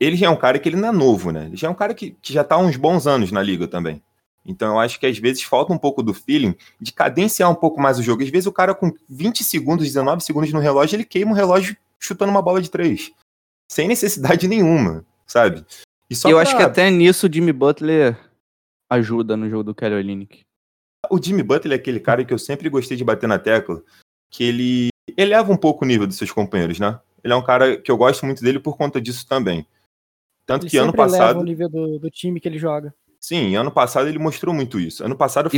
ele 0.00 0.16
já 0.16 0.26
é 0.26 0.30
um 0.30 0.36
cara 0.36 0.58
que 0.58 0.68
ele 0.68 0.76
não 0.76 0.88
é 0.88 0.92
novo, 0.92 1.30
né? 1.30 1.46
Ele 1.46 1.56
já 1.56 1.68
é 1.68 1.70
um 1.70 1.74
cara 1.74 1.92
que, 1.94 2.12
que 2.22 2.32
já 2.32 2.42
tá 2.42 2.54
há 2.54 2.58
uns 2.58 2.76
bons 2.76 3.06
anos 3.06 3.30
na 3.30 3.42
liga 3.42 3.68
também. 3.68 4.02
Então 4.44 4.72
eu 4.74 4.78
acho 4.80 4.98
que 4.98 5.04
às 5.06 5.18
vezes 5.18 5.42
falta 5.42 5.72
um 5.72 5.78
pouco 5.78 6.02
do 6.02 6.14
feeling 6.14 6.54
de 6.80 6.92
cadenciar 6.92 7.50
um 7.50 7.54
pouco 7.54 7.78
mais 7.80 7.98
o 7.98 8.02
jogo. 8.02 8.22
Às 8.22 8.30
vezes 8.30 8.46
o 8.46 8.52
cara 8.52 8.74
com 8.74 8.90
20 9.08 9.44
segundos, 9.44 9.84
19 9.86 10.22
segundos 10.24 10.50
no 10.52 10.58
relógio, 10.58 10.96
ele 10.96 11.04
queima 11.04 11.32
o 11.32 11.34
relógio 11.34 11.76
chutando 11.98 12.30
uma 12.30 12.40
bola 12.40 12.62
de 12.62 12.70
três. 12.70 13.12
Sem 13.70 13.86
necessidade 13.86 14.48
nenhuma, 14.48 15.04
sabe? 15.26 15.64
E 16.08 16.14
eu 16.24 16.30
pra- 16.32 16.40
acho 16.42 16.56
que 16.56 16.62
até 16.62 16.90
nisso 16.90 17.26
o 17.26 17.32
Jimmy 17.32 17.52
Butler 17.52 18.16
ajuda 18.88 19.36
no 19.36 19.48
jogo 19.48 19.64
do 19.64 19.74
Kelly 19.74 19.94
Olynyk. 19.96 20.40
O 21.10 21.22
Jimmy 21.22 21.42
Butler 21.42 21.78
é 21.78 21.80
aquele 21.80 22.00
cara 22.00 22.24
que 22.24 22.32
eu 22.32 22.38
sempre 22.38 22.68
gostei 22.68 22.96
de 22.96 23.04
bater 23.04 23.28
na 23.28 23.38
tecla, 23.38 23.82
que 24.30 24.44
ele 24.44 24.88
eleva 25.16 25.52
um 25.52 25.56
pouco 25.56 25.84
o 25.84 25.88
nível 25.88 26.06
dos 26.06 26.16
seus 26.16 26.30
companheiros, 26.32 26.80
né? 26.80 26.98
Ele 27.22 27.32
é 27.32 27.36
um 27.36 27.44
cara 27.44 27.76
que 27.76 27.90
eu 27.90 27.96
gosto 27.96 28.24
muito 28.26 28.42
dele 28.42 28.58
por 28.58 28.76
conta 28.76 29.00
disso 29.00 29.26
também. 29.26 29.66
Tanto 30.50 30.64
Ele 30.64 30.70
que 30.70 30.76
ano 30.78 30.92
passado, 30.92 31.38
o 31.38 31.44
nível 31.44 31.68
do, 31.68 31.98
do 32.00 32.10
time 32.10 32.40
que 32.40 32.48
ele 32.48 32.58
joga. 32.58 32.92
sim, 33.20 33.54
ano 33.54 33.70
passado 33.70 34.08
ele 34.08 34.18
mostrou 34.18 34.52
muito 34.52 34.80
isso. 34.80 35.04
Ano 35.04 35.14
passado 35.16 35.48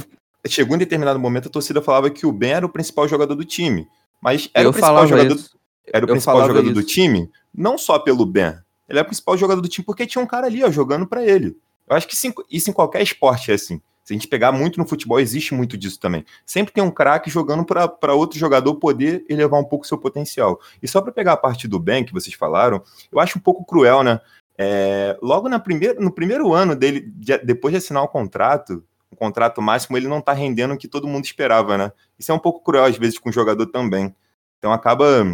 chegou 0.47 0.77
em 0.77 0.79
determinado 0.79 1.19
momento 1.19 1.49
a 1.49 1.51
torcida 1.51 1.81
falava 1.81 2.11
que 2.11 2.27
o 2.27 2.33
Ben 2.33 2.53
era 2.53 2.67
o 2.67 2.69
principal 2.69 3.09
jogador 3.09 3.35
do 3.35 3.45
time, 3.45 3.89
mas 4.21 4.51
era 4.53 4.67
eu 4.67 4.71
o 4.71 4.73
principal 4.73 5.07
jogador, 5.07 5.35
isso. 5.35 5.57
era 5.87 6.05
o 6.05 6.09
eu 6.09 6.13
principal 6.13 6.47
jogador 6.47 6.73
do 6.73 6.83
time, 6.83 7.31
não 7.55 7.79
só 7.79 7.99
pelo 7.99 8.27
Ben. 8.27 8.55
Ele 8.87 8.99
é 8.99 9.03
o 9.03 9.05
principal 9.07 9.37
jogador 9.39 9.63
do 9.63 9.69
time 9.69 9.85
porque 9.87 10.07
tinha 10.07 10.23
um 10.23 10.27
cara 10.27 10.47
ali, 10.47 10.63
ó, 10.63 10.71
jogando 10.71 11.07
pra 11.07 11.25
ele. 11.25 11.57
Eu 11.89 11.97
acho 11.97 12.07
que 12.07 12.15
isso 12.15 12.71
em- 12.71 12.73
qualquer 12.75 13.01
esporte 13.03 13.51
é 13.51 13.55
assim. 13.55 13.81
Se 14.05 14.13
a 14.13 14.17
gente 14.17 14.27
pegar 14.27 14.51
muito 14.51 14.79
no 14.79 14.87
futebol, 14.87 15.21
existe 15.21 15.55
muito 15.55 15.79
disso 15.79 15.99
também. 15.99 16.25
Sempre 16.45 16.75
tem 16.75 16.83
um 16.83 16.91
craque 16.91 17.31
jogando 17.31 17.65
para 17.65 18.15
outro 18.15 18.37
jogador 18.39 18.75
poder 18.75 19.25
elevar 19.29 19.61
um 19.61 19.65
pouco 19.65 19.85
o 19.85 19.89
seu 19.89 19.97
potencial. 19.97 20.61
E 20.83 20.89
só 20.89 21.01
para 21.01 21.13
pegar 21.13 21.33
a 21.35 21.37
parte 21.37 21.69
do 21.69 21.79
Ben 21.79 22.05
que 22.05 22.13
vocês 22.13 22.35
falaram, 22.35 22.83
eu 23.13 23.21
acho 23.21 23.39
um 23.39 23.41
pouco 23.41 23.65
cruel, 23.65 24.03
né? 24.03 24.21
É, 24.59 25.19
logo 25.23 25.49
na 25.49 25.59
primeira, 25.59 25.99
no 26.01 26.11
primeiro 26.13 26.53
ano 26.53 26.77
dele, 26.77 27.01
de- 27.17 27.39
depois 27.39 27.73
de 27.73 27.79
assinar 27.79 28.03
o 28.03 28.09
contrato, 28.09 28.85
o 29.11 29.17
contrato 29.17 29.61
máximo, 29.63 29.97
ele 29.97 30.09
não 30.09 30.21
tá 30.21 30.33
rendendo 30.33 30.75
o 30.75 30.79
que 30.79 30.89
todo 30.89 31.07
mundo 31.09 31.25
esperava, 31.25 31.77
né? 31.79 31.93
Isso 32.19 32.31
é 32.31 32.35
um 32.35 32.39
pouco 32.39 32.63
cruel 32.63 32.85
às 32.85 32.97
vezes 32.97 33.19
com 33.19 33.29
o 33.31 33.33
jogador 33.33 33.67
também. 33.67 34.15
Então 34.59 34.73
acaba 34.73 35.25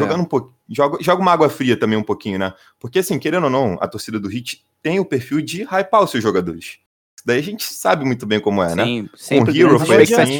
jogando 0.00 0.20
um 0.20 0.24
pouco, 0.24 0.54
joga, 0.68 0.98
joga 1.02 1.20
uma 1.20 1.32
água 1.32 1.48
fria 1.48 1.76
também 1.78 1.98
um 1.98 2.02
pouquinho, 2.02 2.38
né? 2.38 2.54
Porque 2.78 3.00
assim, 3.00 3.18
querendo 3.18 3.44
ou 3.44 3.50
não, 3.50 3.76
a 3.80 3.88
torcida 3.88 4.18
do 4.20 4.32
Heat 4.32 4.64
tem 4.82 4.98
o 5.00 5.04
perfil 5.04 5.40
de 5.42 5.62
hypar 5.62 6.02
os 6.02 6.10
seus 6.10 6.22
jogadores. 6.22 6.78
Isso 7.20 7.26
daí 7.26 7.38
a 7.38 7.42
gente 7.42 7.64
sabe 7.70 8.02
muito 8.02 8.24
bem 8.24 8.40
como 8.40 8.62
é, 8.62 8.74
né? 8.74 8.82
Sim, 8.82 9.08
sempre 9.14 9.52
Hero 9.60 9.68
grandes 9.78 9.86
foi 9.86 9.96
assim. 10.22 10.38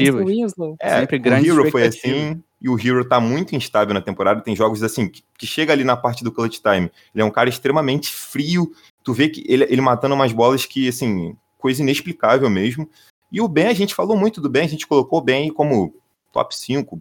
É, 0.81 1.01
Sempre 1.01 1.17
o 1.19 1.21
grandes 1.21 1.47
Hero 1.53 1.71
foi 1.71 1.83
assim, 1.89 2.43
e 2.63 2.69
o 2.71 2.79
Hero 2.81 3.05
tá 3.05 3.21
muito 3.21 3.55
instável 3.55 3.93
na 3.93 4.01
temporada. 4.01 4.41
Tem 4.41 4.57
jogos 4.57 4.83
assim, 4.83 5.07
que, 5.07 5.23
que 5.37 5.47
chega 5.47 5.75
ali 5.75 5.85
na 5.85 5.95
parte 5.95 6.25
do 6.25 6.33
clutch 6.33 6.59
time. 6.61 6.91
Ele 7.15 7.23
é 7.23 7.25
um 7.25 7.31
cara 7.31 7.51
extremamente 7.51 8.11
frio. 8.11 8.73
Tu 9.05 9.13
vê 9.13 9.29
que 9.29 9.45
ele, 9.47 9.65
ele 9.65 9.83
matando 9.83 10.15
umas 10.15 10.33
bolas 10.33 10.65
que, 10.65 10.89
assim, 10.89 11.37
coisa 11.59 11.83
inexplicável 11.83 12.49
mesmo. 12.49 12.89
E 13.31 13.43
o 13.43 13.47
Ben, 13.49 13.67
a 13.67 13.75
gente 13.75 13.95
falou 13.95 14.17
muito 14.17 14.41
do 14.41 14.49
Ben, 14.49 14.65
a 14.65 14.69
gente 14.69 14.87
colocou 14.87 15.19
o 15.19 15.23
Ben 15.23 15.53
como 15.53 15.95
top 16.33 16.57
5 16.57 16.99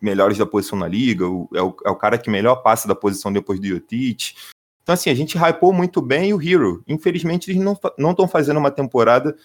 melhores 0.00 0.38
da 0.38 0.46
posição 0.46 0.78
na 0.78 0.88
liga. 0.88 1.28
o- 1.28 1.48
é, 1.54 1.60
o, 1.60 1.76
é 1.84 1.90
o 1.90 1.96
cara 1.96 2.16
que 2.16 2.30
melhor 2.30 2.56
passa 2.62 2.88
da 2.88 2.94
posição 2.94 3.30
depois 3.30 3.60
do 3.60 3.66
Jotic. 3.68 4.34
Então, 4.88 4.94
assim, 4.94 5.10
a 5.10 5.14
gente 5.14 5.36
hypou 5.36 5.70
muito 5.70 6.00
bem 6.00 6.32
o 6.32 6.40
Hero. 6.40 6.82
Infelizmente, 6.88 7.50
eles 7.50 7.62
não 7.62 8.10
estão 8.10 8.26
fazendo 8.26 8.56
uma 8.56 8.70
temporada 8.70 9.36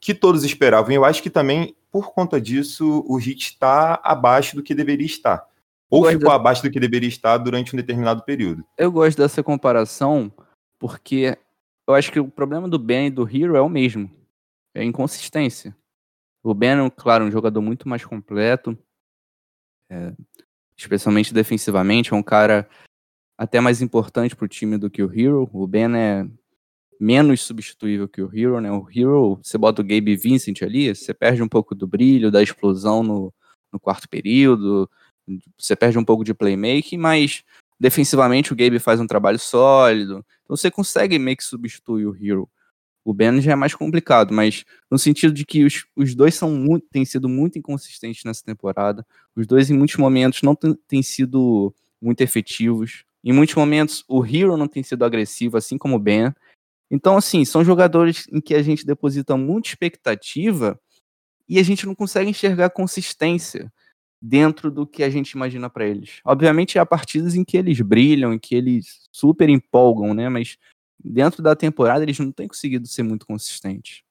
que 0.00 0.12
todos 0.12 0.42
esperavam. 0.42 0.90
E 0.90 0.96
eu 0.96 1.04
acho 1.04 1.22
que 1.22 1.30
também, 1.30 1.76
por 1.92 2.12
conta 2.12 2.40
disso, 2.40 3.04
o 3.06 3.16
Heat 3.20 3.52
está 3.52 4.00
abaixo 4.02 4.56
do 4.56 4.64
que 4.64 4.74
deveria 4.74 5.06
estar. 5.06 5.46
Ou 5.88 6.04
ficou 6.06 6.30
da- 6.30 6.34
abaixo 6.34 6.64
do 6.64 6.70
que 6.72 6.80
deveria 6.80 7.08
estar 7.08 7.38
durante 7.38 7.72
um 7.72 7.76
determinado 7.76 8.24
período. 8.24 8.64
Eu 8.76 8.90
gosto 8.90 9.16
dessa 9.16 9.44
comparação 9.44 10.32
porque 10.76 11.38
eu 11.88 11.94
acho 11.94 12.10
que 12.10 12.18
o 12.18 12.26
problema 12.26 12.68
do 12.68 12.76
Ben 12.76 13.06
e 13.06 13.10
do 13.10 13.22
Hero 13.28 13.54
é 13.54 13.60
o 13.60 13.68
mesmo. 13.68 14.10
É 14.74 14.80
a 14.80 14.84
inconsistência. 14.84 15.72
O 16.42 16.52
Ben 16.52 16.84
é, 16.84 16.90
claro, 16.90 17.24
um 17.24 17.30
jogador 17.30 17.62
muito 17.62 17.88
mais 17.88 18.04
completo, 18.04 18.76
é, 19.88 20.12
especialmente 20.76 21.32
defensivamente, 21.32 22.12
é 22.12 22.16
um 22.16 22.24
cara 22.24 22.68
até 23.40 23.58
mais 23.58 23.80
importante 23.80 24.36
pro 24.36 24.46
time 24.46 24.76
do 24.76 24.90
que 24.90 25.02
o 25.02 25.10
Hero. 25.10 25.48
O 25.50 25.66
Ben 25.66 25.96
é 25.96 26.26
menos 27.00 27.40
substituível 27.40 28.06
que 28.06 28.20
o 28.20 28.30
Hero, 28.30 28.60
né? 28.60 28.70
O 28.70 28.86
Hero, 28.94 29.40
você 29.42 29.56
bota 29.56 29.80
o 29.80 29.84
Gabe 29.84 30.14
Vincent 30.14 30.60
ali, 30.60 30.94
você 30.94 31.14
perde 31.14 31.42
um 31.42 31.48
pouco 31.48 31.74
do 31.74 31.86
brilho, 31.86 32.30
da 32.30 32.42
explosão 32.42 33.02
no, 33.02 33.32
no 33.72 33.80
quarto 33.80 34.06
período, 34.10 34.90
você 35.56 35.74
perde 35.74 35.98
um 35.98 36.04
pouco 36.04 36.22
de 36.22 36.34
playmaking, 36.34 36.98
mas 36.98 37.42
defensivamente 37.80 38.52
o 38.52 38.56
Gabe 38.56 38.78
faz 38.78 39.00
um 39.00 39.06
trabalho 39.06 39.38
sólido, 39.38 40.22
então 40.44 40.54
você 40.54 40.70
consegue 40.70 41.18
meio 41.18 41.38
que 41.38 41.44
substituir 41.44 42.04
o 42.04 42.14
Hero. 42.14 42.46
O 43.02 43.14
Ben 43.14 43.40
já 43.40 43.52
é 43.52 43.56
mais 43.56 43.74
complicado, 43.74 44.34
mas 44.34 44.66
no 44.90 44.98
sentido 44.98 45.32
de 45.32 45.46
que 45.46 45.64
os, 45.64 45.86
os 45.96 46.14
dois 46.14 46.34
são 46.34 46.50
muito, 46.50 46.86
têm 46.92 47.06
sido 47.06 47.26
muito 47.26 47.58
inconsistentes 47.58 48.22
nessa 48.22 48.44
temporada. 48.44 49.06
Os 49.34 49.46
dois, 49.46 49.70
em 49.70 49.78
muitos 49.78 49.96
momentos, 49.96 50.42
não 50.42 50.54
têm 50.86 51.02
sido 51.02 51.74
muito 51.98 52.20
efetivos. 52.20 53.06
Em 53.22 53.32
muitos 53.32 53.54
momentos, 53.54 54.04
o 54.08 54.24
Hero 54.24 54.56
não 54.56 54.66
tem 54.66 54.82
sido 54.82 55.04
agressivo, 55.04 55.56
assim 55.56 55.76
como 55.76 55.96
o 55.96 55.98
Ben. 55.98 56.32
Então, 56.90 57.16
assim, 57.16 57.44
são 57.44 57.64
jogadores 57.64 58.26
em 58.32 58.40
que 58.40 58.54
a 58.54 58.62
gente 58.62 58.84
deposita 58.86 59.36
muita 59.36 59.68
expectativa 59.68 60.80
e 61.48 61.58
a 61.58 61.62
gente 61.62 61.86
não 61.86 61.94
consegue 61.94 62.30
enxergar 62.30 62.70
consistência 62.70 63.72
dentro 64.20 64.70
do 64.70 64.86
que 64.86 65.02
a 65.02 65.10
gente 65.10 65.32
imagina 65.32 65.70
para 65.70 65.86
eles. 65.86 66.20
Obviamente, 66.24 66.78
há 66.78 66.84
partidas 66.84 67.34
em 67.34 67.44
que 67.44 67.56
eles 67.56 67.80
brilham, 67.80 68.32
em 68.32 68.38
que 68.38 68.54
eles 68.54 69.08
super 69.10 69.48
empolgam, 69.48 70.12
né? 70.12 70.28
Mas 70.28 70.58
dentro 71.02 71.42
da 71.42 71.56
temporada 71.56 72.02
eles 72.02 72.18
não 72.18 72.30
têm 72.30 72.46
conseguido 72.46 72.86
ser 72.86 73.02
muito 73.02 73.26
consistentes. 73.26 74.02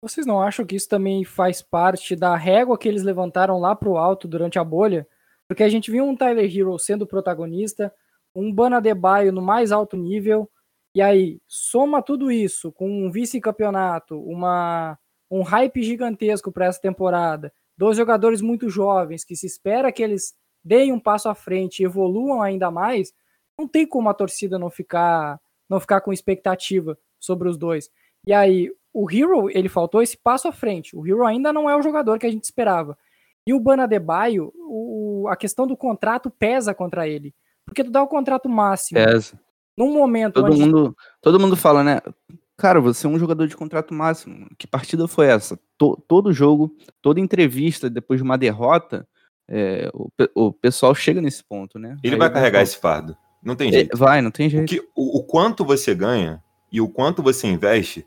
Vocês 0.00 0.26
não 0.26 0.40
acham 0.40 0.66
que 0.66 0.76
isso 0.76 0.88
também 0.88 1.24
faz 1.24 1.62
parte 1.62 2.14
da 2.14 2.36
régua 2.36 2.78
que 2.78 2.88
eles 2.88 3.02
levantaram 3.02 3.58
lá 3.58 3.74
pro 3.74 3.96
alto 3.96 4.28
durante 4.28 4.58
a 4.58 4.64
bolha? 4.64 5.06
Porque 5.48 5.62
a 5.62 5.68
gente 5.68 5.90
viu 5.90 6.04
um 6.04 6.16
Tyler 6.16 6.44
Hero 6.44 6.78
sendo 6.78 7.06
protagonista, 7.06 7.92
um 8.34 8.52
Bana 8.52 8.80
Debaio 8.80 9.32
no 9.32 9.42
mais 9.42 9.72
alto 9.72 9.96
nível, 9.96 10.50
e 10.94 11.02
aí 11.02 11.40
soma 11.46 12.02
tudo 12.02 12.30
isso 12.30 12.72
com 12.72 12.88
um 12.88 13.10
vice-campeonato, 13.10 14.20
uma 14.20 14.98
um 15.30 15.42
hype 15.42 15.82
gigantesco 15.82 16.52
para 16.52 16.66
essa 16.66 16.80
temporada, 16.80 17.52
dois 17.76 17.96
jogadores 17.96 18.40
muito 18.40 18.68
jovens 18.68 19.24
que 19.24 19.34
se 19.34 19.46
espera 19.46 19.90
que 19.90 20.02
eles 20.02 20.34
deem 20.62 20.92
um 20.92 21.00
passo 21.00 21.28
à 21.28 21.34
frente 21.34 21.80
e 21.80 21.84
evoluam 21.84 22.40
ainda 22.40 22.70
mais, 22.70 23.12
não 23.58 23.66
tem 23.66 23.86
como 23.86 24.08
a 24.08 24.14
torcida 24.14 24.58
não 24.58 24.70
ficar 24.70 25.40
não 25.68 25.80
ficar 25.80 26.00
com 26.00 26.12
expectativa 26.12 26.96
sobre 27.18 27.48
os 27.48 27.56
dois. 27.56 27.90
E 28.26 28.32
aí, 28.32 28.70
o 28.92 29.10
Hero, 29.10 29.50
ele 29.50 29.68
faltou 29.68 30.02
esse 30.02 30.16
passo 30.16 30.46
à 30.46 30.52
frente. 30.52 30.96
O 30.96 31.06
Hero 31.06 31.24
ainda 31.24 31.52
não 31.52 31.68
é 31.68 31.76
o 31.76 31.82
jogador 31.82 32.18
que 32.18 32.26
a 32.26 32.30
gente 32.30 32.44
esperava. 32.44 32.96
E 33.46 33.52
o 33.52 33.60
Bana 33.60 33.88
o, 34.38 35.26
a 35.28 35.36
questão 35.36 35.66
do 35.66 35.76
contrato 35.76 36.30
pesa 36.30 36.74
contra 36.74 37.08
ele. 37.08 37.34
Porque 37.66 37.84
tu 37.84 37.90
dá 37.90 38.02
o 38.02 38.08
contrato 38.08 38.48
máximo. 38.48 38.98
Pesa. 39.04 39.38
Num 39.76 39.92
momento 39.92 40.34
Todo 40.34 40.52
onde 40.52 40.60
mundo, 40.60 40.96
todo 41.20 41.40
mundo 41.40 41.56
fala, 41.56 41.82
né? 41.82 42.00
Cara, 42.56 42.80
você 42.80 43.06
é 43.06 43.10
um 43.10 43.18
jogador 43.18 43.48
de 43.48 43.56
contrato 43.56 43.92
máximo. 43.92 44.46
Que 44.56 44.66
partida 44.66 45.08
foi 45.08 45.26
essa? 45.26 45.58
To- 45.76 45.96
todo 46.06 46.32
jogo, 46.32 46.76
toda 47.02 47.18
entrevista 47.18 47.90
depois 47.90 48.20
de 48.20 48.24
uma 48.24 48.38
derrota, 48.38 49.06
é, 49.50 49.90
o, 49.92 50.08
o 50.34 50.52
pessoal 50.52 50.94
chega 50.94 51.20
nesse 51.20 51.42
ponto, 51.42 51.78
né? 51.78 51.96
Ele 52.04 52.14
Aí 52.14 52.18
vai 52.18 52.32
carregar 52.32 52.58
falo, 52.58 52.62
esse 52.62 52.78
fardo. 52.78 53.16
Não 53.42 53.56
tem 53.56 53.68
"É, 53.70 53.72
jeito. 53.72 53.96
Vai, 53.96 54.22
não 54.22 54.30
tem 54.30 54.46
O, 54.46 54.50
jeito. 54.50 54.68
que, 54.68 54.80
o, 54.94 55.18
o 55.18 55.24
quanto 55.24 55.64
você 55.64 55.94
ganha 55.94 56.40
e 56.70 56.80
o 56.80 56.88
quanto 56.88 57.22
você 57.22 57.48
investe 57.48 58.06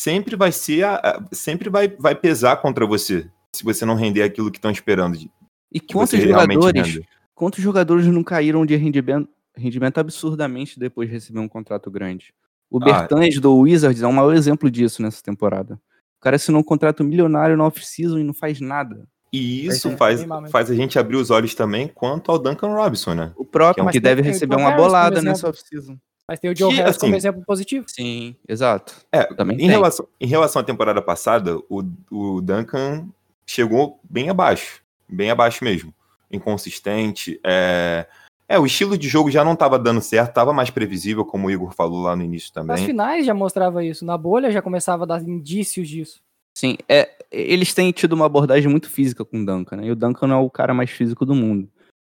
sempre 0.00 0.34
vai 0.34 0.50
ser 0.50 0.84
a- 0.84 0.96
a- 0.96 1.24
sempre 1.32 1.68
vai, 1.68 1.88
vai 1.88 2.14
pesar 2.14 2.56
contra 2.62 2.86
você 2.86 3.30
se 3.54 3.62
você 3.64 3.84
não 3.84 3.94
render 3.94 4.22
aquilo 4.22 4.50
que 4.50 4.58
estão 4.58 4.70
esperando 4.70 5.18
de, 5.18 5.30
E 5.70 5.78
que 5.80 5.92
quantos 5.92 6.10
você 6.10 6.16
realmente 6.24 6.54
jogadores. 6.54 7.00
Quantos 7.38 7.62
jogadores 7.62 8.04
não 8.06 8.24
caíram 8.24 8.66
de 8.66 8.74
rendimento, 8.76 9.28
rendimento 9.56 9.98
absurdamente 9.98 10.78
depois 10.78 11.08
de 11.08 11.14
receber 11.14 11.38
um 11.38 11.48
contrato 11.48 11.90
grande? 11.90 12.34
O 12.70 12.78
Ah. 12.82 12.84
Bertans 12.84 13.38
do 13.40 13.56
Wizards 13.56 14.02
é 14.02 14.06
o 14.06 14.12
maior 14.12 14.34
exemplo 14.34 14.68
disso 14.70 15.00
nessa 15.02 15.22
temporada. 15.22 15.74
O 16.18 16.20
cara 16.20 16.36
assinou 16.36 16.60
um 16.60 16.64
contrato 16.64 17.04
milionário 17.04 17.56
na 17.56 17.64
off-season 17.64 18.18
e 18.18 18.24
não 18.24 18.34
faz 18.34 18.60
nada. 18.60 19.06
E 19.32 19.66
isso 19.66 19.88
é, 19.88 19.96
faz, 19.96 20.26
faz 20.50 20.70
a 20.70 20.74
gente 20.74 20.98
abrir 20.98 21.16
os 21.16 21.30
olhos 21.30 21.54
também 21.54 21.86
quanto 21.86 22.30
ao 22.32 22.38
Duncan 22.38 22.74
Robinson, 22.74 23.14
né? 23.14 23.32
O 23.36 23.44
próprio, 23.44 23.84
que 23.86 23.92
tem- 23.92 24.00
deve 24.00 24.22
tem 24.22 24.30
o 24.30 24.32
receber 24.34 24.56
uma 24.56 24.70
como 24.72 24.82
bolada 24.82 25.22
nessa 25.22 25.48
off-season. 25.48 25.96
Mas 26.26 26.40
tem 26.40 26.50
o 26.50 26.56
Joe 26.56 26.70
Que, 26.70 26.76
Harris 26.80 26.96
como 26.98 27.10
assim, 27.12 27.16
exemplo 27.18 27.42
positivo. 27.46 27.86
Sim, 27.88 28.34
exato. 28.48 28.94
É, 29.12 29.24
Também 29.24 29.56
em 29.56 29.60
tem. 29.60 29.68
relação, 29.68 30.06
em 30.20 30.26
relação 30.26 30.60
à 30.60 30.64
temporada 30.64 31.00
passada, 31.00 31.56
o, 31.70 31.82
o 32.10 32.40
Duncan 32.42 33.08
chegou 33.46 33.98
bem 34.04 34.28
abaixo. 34.28 34.82
Bem 35.08 35.30
abaixo 35.30 35.64
mesmo. 35.64 35.94
Inconsistente. 36.30 37.40
É, 37.44 38.06
é 38.48 38.58
o 38.58 38.66
estilo 38.66 38.96
de 38.98 39.08
jogo 39.08 39.30
já 39.30 39.44
não 39.44 39.52
estava 39.54 39.78
dando 39.78 40.00
certo, 40.00 40.28
estava 40.30 40.52
mais 40.52 40.70
previsível, 40.70 41.24
como 41.24 41.46
o 41.48 41.50
Igor 41.50 41.72
falou 41.72 42.02
lá 42.02 42.14
no 42.16 42.22
início 42.22 42.50
Nas 42.56 42.66
também. 42.66 42.86
finais 42.86 43.26
já 43.26 43.34
mostrava 43.34 43.84
isso. 43.84 44.04
Na 44.04 44.16
bolha 44.18 44.50
já 44.50 44.62
começava 44.62 45.04
a 45.04 45.06
dar 45.06 45.22
indícios 45.22 45.88
disso. 45.88 46.20
Sim, 46.56 46.76
é, 46.88 47.08
eles 47.30 47.72
têm 47.72 47.92
tido 47.92 48.14
uma 48.14 48.26
abordagem 48.26 48.68
muito 48.68 48.90
física 48.90 49.24
com 49.24 49.40
o 49.40 49.46
Duncan, 49.46 49.76
né? 49.76 49.86
E 49.86 49.90
o 49.92 49.96
Duncan 49.96 50.26
não 50.26 50.36
é 50.36 50.40
o 50.40 50.50
cara 50.50 50.74
mais 50.74 50.90
físico 50.90 51.24
do 51.24 51.34
mundo. 51.34 51.68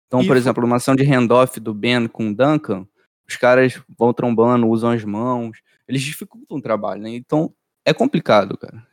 Então, 0.06 0.22
E 0.22 0.26
por 0.26 0.36
exemplo, 0.36 0.64
uma 0.64 0.76
ação 0.76 0.94
de 0.94 1.02
handoff 1.02 1.58
do 1.58 1.72
Ben 1.72 2.06
com 2.06 2.28
o 2.28 2.34
Duncan, 2.34 2.86
os 3.26 3.36
caras 3.36 3.80
vão 3.98 4.12
trombando, 4.12 4.68
usam 4.68 4.90
as 4.90 5.02
mãos, 5.02 5.58
eles 5.88 6.02
dificultam 6.02 6.58
o 6.58 6.60
trabalho, 6.62 7.00
né? 7.02 7.10
Então, 7.10 7.54
é 7.86 7.94
complicado, 7.94 8.56
cara. 8.58 8.86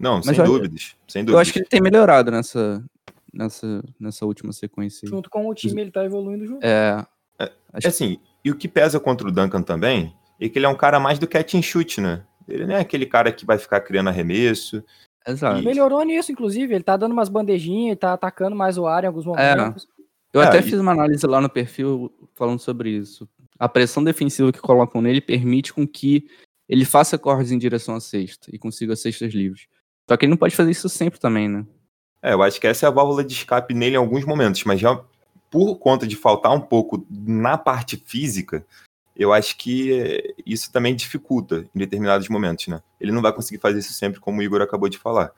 Não, 0.00 0.20
sem 0.22 0.36
eu- 0.36 0.44
dúvidas. 0.44 0.96
Sem 1.06 1.22
dúvidas. 1.22 1.34
Eu 1.34 1.38
acho 1.40 1.52
que 1.52 1.60
ele 1.60 1.66
tem 1.68 1.80
melhorado 1.80 2.30
nessa, 2.32 2.84
nessa, 3.32 3.82
nessa 3.98 4.24
última 4.26 4.52
sequência. 4.52 5.06
aí. 5.06 5.10
Junto 5.10 5.28
com 5.30 5.48
o 5.48 5.54
time, 5.54 5.80
ele 5.82 5.90
tá 5.90 6.04
evoluindo 6.04 6.46
junto. 6.46 6.64
É, 6.64 7.04
É 7.38 7.50
acho 7.72 7.88
assim, 7.88 8.18
e 8.44 8.50
o 8.50 8.54
que 8.56 8.66
pesa 8.68 8.98
contra 8.98 9.26
o 9.28 9.32
Duncan 9.32 9.62
também 9.62 10.14
é 10.40 10.48
que 10.48 10.58
ele 10.58 10.66
é 10.66 10.68
um 10.68 10.76
cara 10.76 10.98
mais 11.00 11.18
do 11.18 11.26
catch 11.28 11.54
and 11.54 11.62
shoot, 11.62 12.00
né? 12.00 12.24
Ele 12.48 12.64
não 12.66 12.74
é 12.76 12.80
aquele 12.80 13.04
cara 13.06 13.30
que 13.30 13.44
vai 13.44 13.58
ficar 13.58 13.80
criando 13.80 14.08
arremesso. 14.08 14.82
exato. 15.26 15.60
E- 15.60 15.64
Melhorou 15.64 16.02
nisso, 16.02 16.32
inclusive. 16.32 16.74
Ele 16.74 16.82
tá 16.84 16.96
dando 16.96 17.12
umas 17.12 17.28
bandejinhas, 17.28 17.88
ele 17.88 17.96
tá 17.96 18.14
atacando 18.14 18.56
mais 18.56 18.78
o 18.78 18.86
ar 18.86 19.04
em 19.04 19.06
alguns 19.08 19.26
É. 19.36 19.54
momentos. 19.56 19.86
Eu 20.32 20.40
É, 20.40 20.46
até 20.46 20.58
e- 20.58 20.62
fiz 20.62 20.78
uma 20.78 20.92
análise 20.92 21.26
lá 21.26 21.40
no 21.40 21.48
perfil 21.50 22.10
falando 22.34 22.58
sobre 22.60 22.90
isso. 22.90 23.28
A 23.58 23.68
pressão 23.68 24.02
defensiva 24.02 24.50
que 24.52 24.60
colocam 24.60 25.02
nele 25.02 25.20
permite 25.20 25.72
com 25.72 25.86
que 25.86 26.26
ele 26.68 26.84
faça 26.84 27.18
corres 27.18 27.50
em 27.50 27.58
direção 27.58 27.94
à 27.94 28.00
cesta 28.00 28.48
e 28.52 28.58
consiga 28.58 28.94
cestas 28.96 29.32
livres. 29.34 29.66
Só 30.08 30.16
que 30.16 30.24
ele 30.24 30.30
não 30.30 30.36
pode 30.38 30.54
fazer 30.56 30.70
isso 30.70 30.88
sempre 30.88 31.18
também, 31.20 31.48
né? 31.48 31.66
É, 32.22 32.32
eu 32.32 32.42
acho 32.42 32.60
que 32.60 32.66
essa 32.66 32.86
é 32.86 32.88
a 32.88 32.92
válvula 32.92 33.24
de 33.24 33.32
escape 33.32 33.74
nele 33.74 33.94
em 33.94 33.98
alguns 33.98 34.24
momentos, 34.24 34.64
mas 34.64 34.80
já 34.80 35.00
por 35.50 35.76
conta 35.76 36.06
de 36.06 36.16
faltar 36.16 36.52
um 36.52 36.60
pouco 36.60 37.06
na 37.10 37.56
parte 37.56 37.96
física, 37.96 38.64
eu 39.16 39.32
acho 39.32 39.56
que 39.56 40.34
isso 40.46 40.70
também 40.70 40.94
dificulta 40.94 41.66
em 41.74 41.78
determinados 41.78 42.28
momentos, 42.28 42.68
né? 42.68 42.80
Ele 43.00 43.12
não 43.12 43.22
vai 43.22 43.32
conseguir 43.32 43.60
fazer 43.60 43.80
isso 43.80 43.92
sempre, 43.92 44.20
como 44.20 44.40
o 44.40 44.42
Igor 44.42 44.62
acabou 44.62 44.88
de 44.88 44.98
falar. 44.98 45.32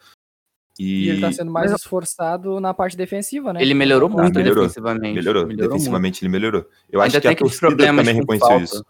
E, 0.78 1.06
E 1.06 1.08
ele 1.10 1.20
tá 1.20 1.32
sendo 1.32 1.50
mais 1.50 1.72
esforçado 1.72 2.60
na 2.60 2.74
parte 2.74 2.96
defensiva, 2.96 3.52
né? 3.52 3.62
Ele 3.62 3.74
melhorou 3.74 4.08
muito 4.08 4.34
melhorou. 4.34 4.64
defensivamente. 4.64 5.14
melhorou, 5.14 5.46
muito. 5.46 5.58
defensivamente 5.58 6.22
ele 6.22 6.30
melhorou. 6.30 6.66
Eu 6.90 7.00
acho 7.00 7.16
Ainda 7.16 7.20
que 7.20 7.28
tem 7.28 7.36
a 7.36 7.38
torcida 7.38 7.66
problemas 7.68 8.06
também 8.06 8.20
reconheceu 8.20 8.48
falta. 8.48 8.64
isso. 8.64 8.86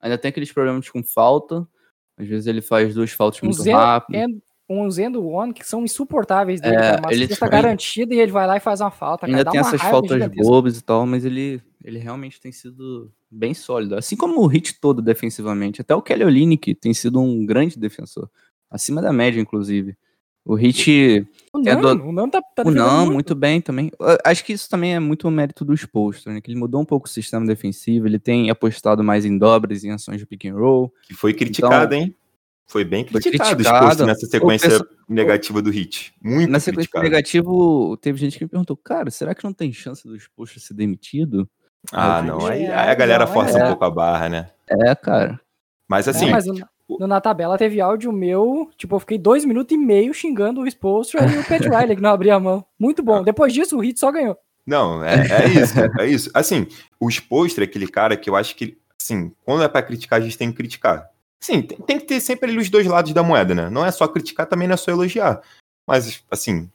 Ainda 0.00 0.18
tem 0.18 0.28
aqueles 0.28 0.52
problemas 0.52 0.88
com 0.88 1.02
falta. 1.02 1.66
Às 2.18 2.26
vezes 2.26 2.46
ele 2.46 2.62
faz 2.62 2.94
duas 2.94 3.12
faltas 3.12 3.40
muito 3.40 3.62
rápido. 3.70 4.42
And, 4.68 4.74
uns 4.74 4.98
end 4.98 5.16
one 5.16 5.52
que 5.52 5.66
são 5.66 5.84
insuportáveis 5.84 6.60
dele, 6.60 6.76
É. 6.76 6.96
Uma 6.96 7.12
ele 7.12 7.26
cesta 7.28 7.46
tem- 7.48 7.60
garantida 7.62 8.14
e 8.14 8.18
ele 8.20 8.32
vai 8.32 8.46
lá 8.46 8.56
e 8.56 8.60
faz 8.60 8.80
uma 8.80 8.90
falta. 8.90 9.26
Ainda 9.26 9.38
cara. 9.44 9.50
Tem 9.50 9.60
essas 9.60 9.80
faltas 9.80 10.28
bobas 10.36 10.78
e 10.78 10.82
tal, 10.82 11.06
mas 11.06 11.24
ele, 11.24 11.60
ele 11.84 11.98
realmente 11.98 12.40
tem 12.40 12.52
sido 12.52 13.10
bem 13.30 13.54
sólido. 13.54 13.96
Assim 13.96 14.16
como 14.16 14.40
o 14.40 14.46
Hit 14.46 14.80
todo 14.80 15.00
defensivamente. 15.02 15.80
Até 15.80 15.94
o 15.94 16.02
Kelly 16.02 16.24
Olynyk 16.24 16.74
tem 16.74 16.92
sido 16.94 17.20
um 17.20 17.44
grande 17.46 17.78
defensor. 17.78 18.28
Acima 18.70 19.00
da 19.00 19.12
média, 19.12 19.40
inclusive. 19.40 19.96
O 20.44 20.54
Hit, 20.54 21.26
O 21.52 21.58
É 21.58 21.74
Nano, 21.74 21.96
do- 21.96 22.04
o 22.04 22.12
Nano 22.12 22.30
tá, 22.30 22.40
tá 22.54 22.62
o 22.64 22.70
não, 22.70 22.98
muito. 23.00 23.12
muito 23.14 23.34
bem 23.34 23.60
também. 23.60 23.90
Eu 23.98 24.16
Acho 24.24 24.44
que 24.44 24.52
isso 24.52 24.70
também 24.70 24.94
é 24.94 25.00
muito 25.00 25.26
o 25.26 25.30
mérito 25.30 25.64
do 25.64 25.74
Spolstra, 25.74 26.32
né? 26.32 26.40
Que 26.40 26.50
ele 26.52 26.58
mudou 26.58 26.80
um 26.80 26.84
pouco 26.84 27.06
o 27.08 27.10
sistema 27.10 27.44
defensivo, 27.44 28.06
ele 28.06 28.18
tem 28.20 28.48
apostado 28.48 29.02
mais 29.02 29.24
em 29.24 29.36
dobras, 29.36 29.82
em 29.82 29.90
ações 29.90 30.18
de 30.18 30.26
pick 30.26 30.44
and 30.44 30.54
roll. 30.54 30.92
Que 31.02 31.14
foi 31.14 31.34
criticado, 31.34 31.94
hein? 31.94 32.14
Foi 32.66 32.84
bem 32.84 33.02
Então, 33.02 33.12
Foi 33.12 33.20
criticado, 33.20 33.54
criticado. 33.56 34.06
Nessa 34.06 34.26
sequência 34.26 34.68
pessoal- 34.70 34.88
negativa 35.08 35.62
do 35.62 35.70
Hit. 35.70 36.12
Muito 36.20 36.50
Na 36.50 36.58
sequência 36.58 36.72
criticado. 36.90 37.04
negativo, 37.04 37.96
teve 37.98 38.18
gente 38.18 38.38
que 38.38 38.44
me 38.44 38.48
perguntou, 38.50 38.76
cara, 38.76 39.10
será 39.10 39.34
que 39.34 39.44
não 39.44 39.52
tem 39.52 39.72
chance 39.72 40.06
do 40.06 40.16
Spolstra 40.16 40.60
ser 40.60 40.74
demitido? 40.74 41.48
Ah, 41.92 42.20
não. 42.22 42.44
Aí, 42.46 42.64
É, 42.64 42.74
aí 42.74 42.90
a 42.90 42.94
galera 42.94 43.24
não, 43.26 43.32
força 43.32 43.58
é. 43.58 43.64
um 43.64 43.68
pouco 43.68 43.84
a 43.84 43.90
barra, 43.90 44.28
né? 44.28 44.50
É, 44.68 44.94
cara. 44.96 45.40
Mas 45.88 46.08
É, 46.08 46.10
assim, 46.10 46.30
mas 46.30 46.44
no, 46.46 47.06
na 47.06 47.20
tabela 47.20 47.56
teve 47.56 47.80
áudio 47.80 48.10
meu, 48.12 48.68
tipo, 48.76 48.96
eu 48.96 49.00
fiquei 49.00 49.16
dois 49.18 49.44
minutos 49.44 49.72
e 49.72 49.78
meio 49.78 50.12
xingando 50.12 50.62
o 50.62 50.66
Spolstra 50.66 51.24
e 51.24 51.38
o 51.38 51.44
Pat 51.44 51.60
Riley, 51.86 51.94
que 51.94 52.02
não 52.02 52.10
abria 52.10 52.34
a 52.34 52.40
mão. 52.40 52.64
Muito 52.76 53.00
bom. 53.02 53.22
Depois 53.22 53.52
disso, 53.52 53.76
o 53.76 53.80
Hit 53.80 54.00
só 54.00 54.10
ganhou. 54.10 54.36
Não, 54.66 55.04
é, 55.04 55.14
é 55.44 55.48
isso, 55.48 55.74
é 56.00 56.06
isso. 56.08 56.30
Assim, 56.34 56.66
o 56.98 57.08
Spolstra 57.08 57.62
é 57.62 57.66
aquele 57.68 57.86
cara 57.86 58.16
que 58.16 58.28
eu 58.28 58.34
acho 58.34 58.56
que, 58.56 58.76
assim, 59.00 59.30
quando 59.44 59.62
é 59.62 59.68
pra 59.68 59.80
criticar, 59.82 60.18
a 60.20 60.22
gente 60.24 60.36
tem 60.36 60.50
que 60.50 60.56
criticar. 60.56 61.08
Sim, 61.40 61.62
tem, 61.62 61.78
tem 61.78 61.98
que 61.98 62.06
ter 62.06 62.20
sempre 62.20 62.50
ali 62.50 62.58
os 62.58 62.68
dois 62.70 62.86
lados 62.86 63.12
da 63.12 63.22
moeda, 63.22 63.54
né? 63.54 63.70
Não 63.70 63.84
é 63.84 63.90
só 63.90 64.06
criticar, 64.08 64.46
também 64.46 64.66
não 64.66 64.74
é 64.74 64.76
só 64.76 64.90
elogiar. 64.90 65.40
Mas, 65.86 66.22
assim, 66.30 66.68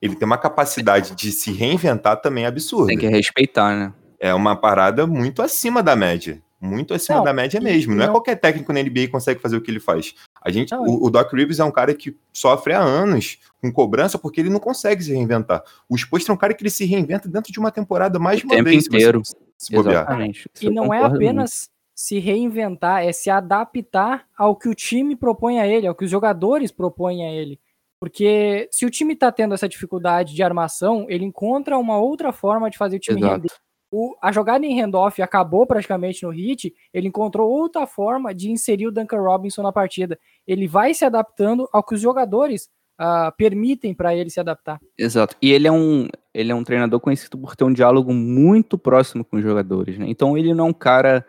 ele 0.00 0.14
tem 0.16 0.24
uma 0.26 0.38
capacidade 0.38 1.14
de 1.14 1.32
se 1.32 1.52
reinventar 1.52 2.20
também 2.20 2.46
absurda. 2.46 2.86
Tem 2.88 2.98
que 2.98 3.08
respeitar, 3.08 3.74
né? 3.76 3.92
É 4.18 4.32
uma 4.32 4.56
parada 4.56 5.06
muito 5.06 5.42
acima 5.42 5.82
da 5.82 5.94
média. 5.94 6.40
Muito 6.58 6.94
acima 6.94 7.18
Não, 7.18 7.24
da 7.24 7.34
média 7.34 7.60
mesmo. 7.60 7.92
e 7.92 7.96
Não 7.96 8.04
é 8.04 8.06
não- 8.06 8.14
qualquer 8.14 8.36
técnico 8.36 8.72
na 8.72 8.80
NBA 8.80 9.02
que 9.02 9.08
consegue 9.08 9.40
fazer 9.40 9.56
o 9.56 9.60
que 9.60 9.70
ele 9.70 9.78
faz. 9.78 10.14
A 10.40 10.50
gente, 10.50 10.72
Não, 10.72 10.82
o, 10.84 11.04
o 11.04 11.10
Doc 11.10 11.30
Rivers 11.34 11.58
é 11.60 11.64
um 11.64 11.70
cara 11.70 11.92
que 11.92 12.16
sofre 12.32 12.72
há 12.72 12.80
anos 12.80 13.38
com 13.60 13.70
cobrança 13.70 14.16
porque 14.18 14.40
ele 14.40 14.48
não 14.48 14.58
consegue 14.58 15.04
se 15.04 15.12
reinventar. 15.12 15.62
O 15.86 15.94
Spolstra 15.96 16.32
é 16.32 16.34
um 16.34 16.38
cara 16.38 16.54
que 16.54 16.62
ele 16.62 16.70
se 16.70 16.86
reinventa 16.86 17.28
dentro 17.28 17.52
de 17.52 17.58
uma 17.58 17.70
temporada 17.70 18.18
mais 18.18 18.38
de 18.40 18.46
O 18.46 18.48
uma 18.48 18.56
tempo 18.56 18.70
vez. 18.70 18.84
se 18.84 18.88
inteiro. 18.88 19.20
Se 19.58 19.70
bobear. 19.72 19.96
Exatamente. 20.04 20.48
Isso 20.54 20.64
E 20.64 20.70
não 20.70 20.94
é 20.94 21.02
apenas 21.04 21.68
se 21.96 22.18
reinventar, 22.18 23.02
é 23.04 23.10
se 23.12 23.30
adaptar 23.30 24.26
ao 24.36 24.54
que 24.54 24.68
o 24.68 24.74
time 24.74 25.16
propõe 25.16 25.58
a 25.58 25.66
ele, 25.66 25.86
ao 25.86 25.94
que 25.94 26.04
os 26.04 26.10
jogadores 26.10 26.70
propõem 26.70 27.26
a 27.26 27.32
ele. 27.32 27.58
Porque 27.98 28.68
se 28.70 28.84
o 28.84 28.90
time 28.90 29.16
tá 29.16 29.32
tendo 29.32 29.54
essa 29.54 29.66
dificuldade 29.66 30.34
de 30.34 30.42
armação, 30.42 31.06
ele 31.08 31.24
encontra 31.24 31.78
uma 31.78 31.98
outra 31.98 32.30
forma 32.32 32.68
de 32.68 32.76
fazer 32.76 32.96
o 32.96 33.00
time 33.00 33.20
Exato. 33.20 33.34
render. 33.36 33.52
o- 33.90 34.14
a 34.20 34.30
jogada 34.32 34.66
em 34.66 34.78
handoff 34.78 35.22
acabou 35.22 35.64
praticamente 35.64 36.24
no 36.24 36.30
hit, 36.30 36.74
ele 36.92 37.06
encontrou 37.08 37.48
outra 37.48 37.86
forma 37.86 38.34
de 38.34 38.50
inserir 38.50 38.88
o 38.88 38.92
Duncan 38.92 39.20
Robinson 39.22 39.62
na 39.62 39.72
partida. 39.72 40.18
Ele 40.46 40.66
vai 40.66 40.92
se 40.92 41.04
adaptando 41.04 41.66
ao 41.72 41.82
que 41.84 41.94
os 41.94 42.00
jogadores 42.00 42.68
ah, 42.98 43.32
permitem 43.38 43.94
para 43.94 44.14
ele 44.14 44.28
se 44.28 44.40
adaptar. 44.40 44.80
Exato. 44.98 45.36
E 45.40 45.52
ele 45.52 45.68
é 45.68 45.72
um, 45.72 46.08
ele 46.34 46.50
é 46.50 46.54
um 46.54 46.64
treinador 46.64 46.98
conhecido 46.98 47.38
por 47.38 47.54
ter 47.54 47.62
um 47.64 47.72
diálogo 47.72 48.12
muito 48.12 48.76
próximo 48.76 49.24
com 49.24 49.36
os 49.36 49.42
jogadores, 49.42 49.96
né? 49.98 50.06
Então 50.08 50.36
ele 50.36 50.52
não 50.52 50.66
é 50.66 50.68
um 50.70 50.74
cara 50.74 51.24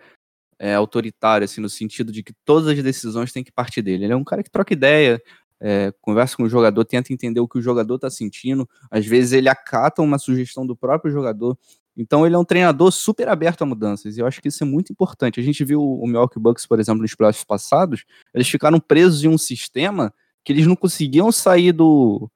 é, 0.60 0.74
autoritário, 0.74 1.46
assim, 1.46 1.62
no 1.62 1.70
sentido 1.70 2.12
de 2.12 2.24
que 2.24 2.34
todas 2.46 2.68
as 2.68 2.84
decisões 2.84 3.32
têm 3.32 3.44
que 3.44 3.52
partir 3.52 3.82
dele. 3.82 4.06
Ele 4.06 4.14
é 4.14 4.16
um 4.16 4.24
cara 4.24 4.44
que 4.44 4.50
troca 4.50 4.74
ideia, 4.74 5.22
é, 5.60 5.94
conversa 6.02 6.36
com 6.36 6.44
o 6.44 6.50
jogador, 6.50 6.84
tenta 6.86 7.14
entender 7.14 7.40
o 7.40 7.48
que 7.48 7.58
o 7.58 7.62
jogador 7.62 7.96
está 7.96 8.10
sentindo. 8.10 8.68
Às 8.90 9.06
vezes 9.06 9.34
ele 9.34 9.50
acata 9.50 10.02
uma 10.02 10.18
sugestão 10.18 10.66
do 10.66 10.76
próprio 10.76 11.12
jogador. 11.12 11.58
Então 11.96 12.26
ele 12.26 12.36
é 12.36 12.38
um 12.38 12.46
treinador 12.46 12.92
super 12.92 13.28
aberto 13.28 13.64
a 13.64 13.66
mudanças. 13.66 14.18
E 14.18 14.22
eu 14.22 14.28
acho 14.28 14.42
que 14.42 14.48
isso 14.50 14.64
é 14.64 14.68
muito 14.68 14.92
importante. 14.92 15.40
A 15.40 15.44
gente 15.44 15.64
viu 15.64 15.82
o 15.82 16.06
Milwaukee 16.06 16.40
Bucks, 16.40 16.66
por 16.66 16.80
exemplo, 16.80 17.02
nos 17.02 17.16
playoffs 17.16 17.44
passados, 17.44 18.06
eles 18.34 18.48
ficaram 18.48 18.80
presos 18.80 19.24
em 19.24 19.28
um 19.28 19.38
sistema 19.38 20.14
que 20.44 20.54
eles 20.54 20.68
não 20.68 20.76
conseguiam 20.76 21.32
sair 21.32 21.72
do, 21.72 22.30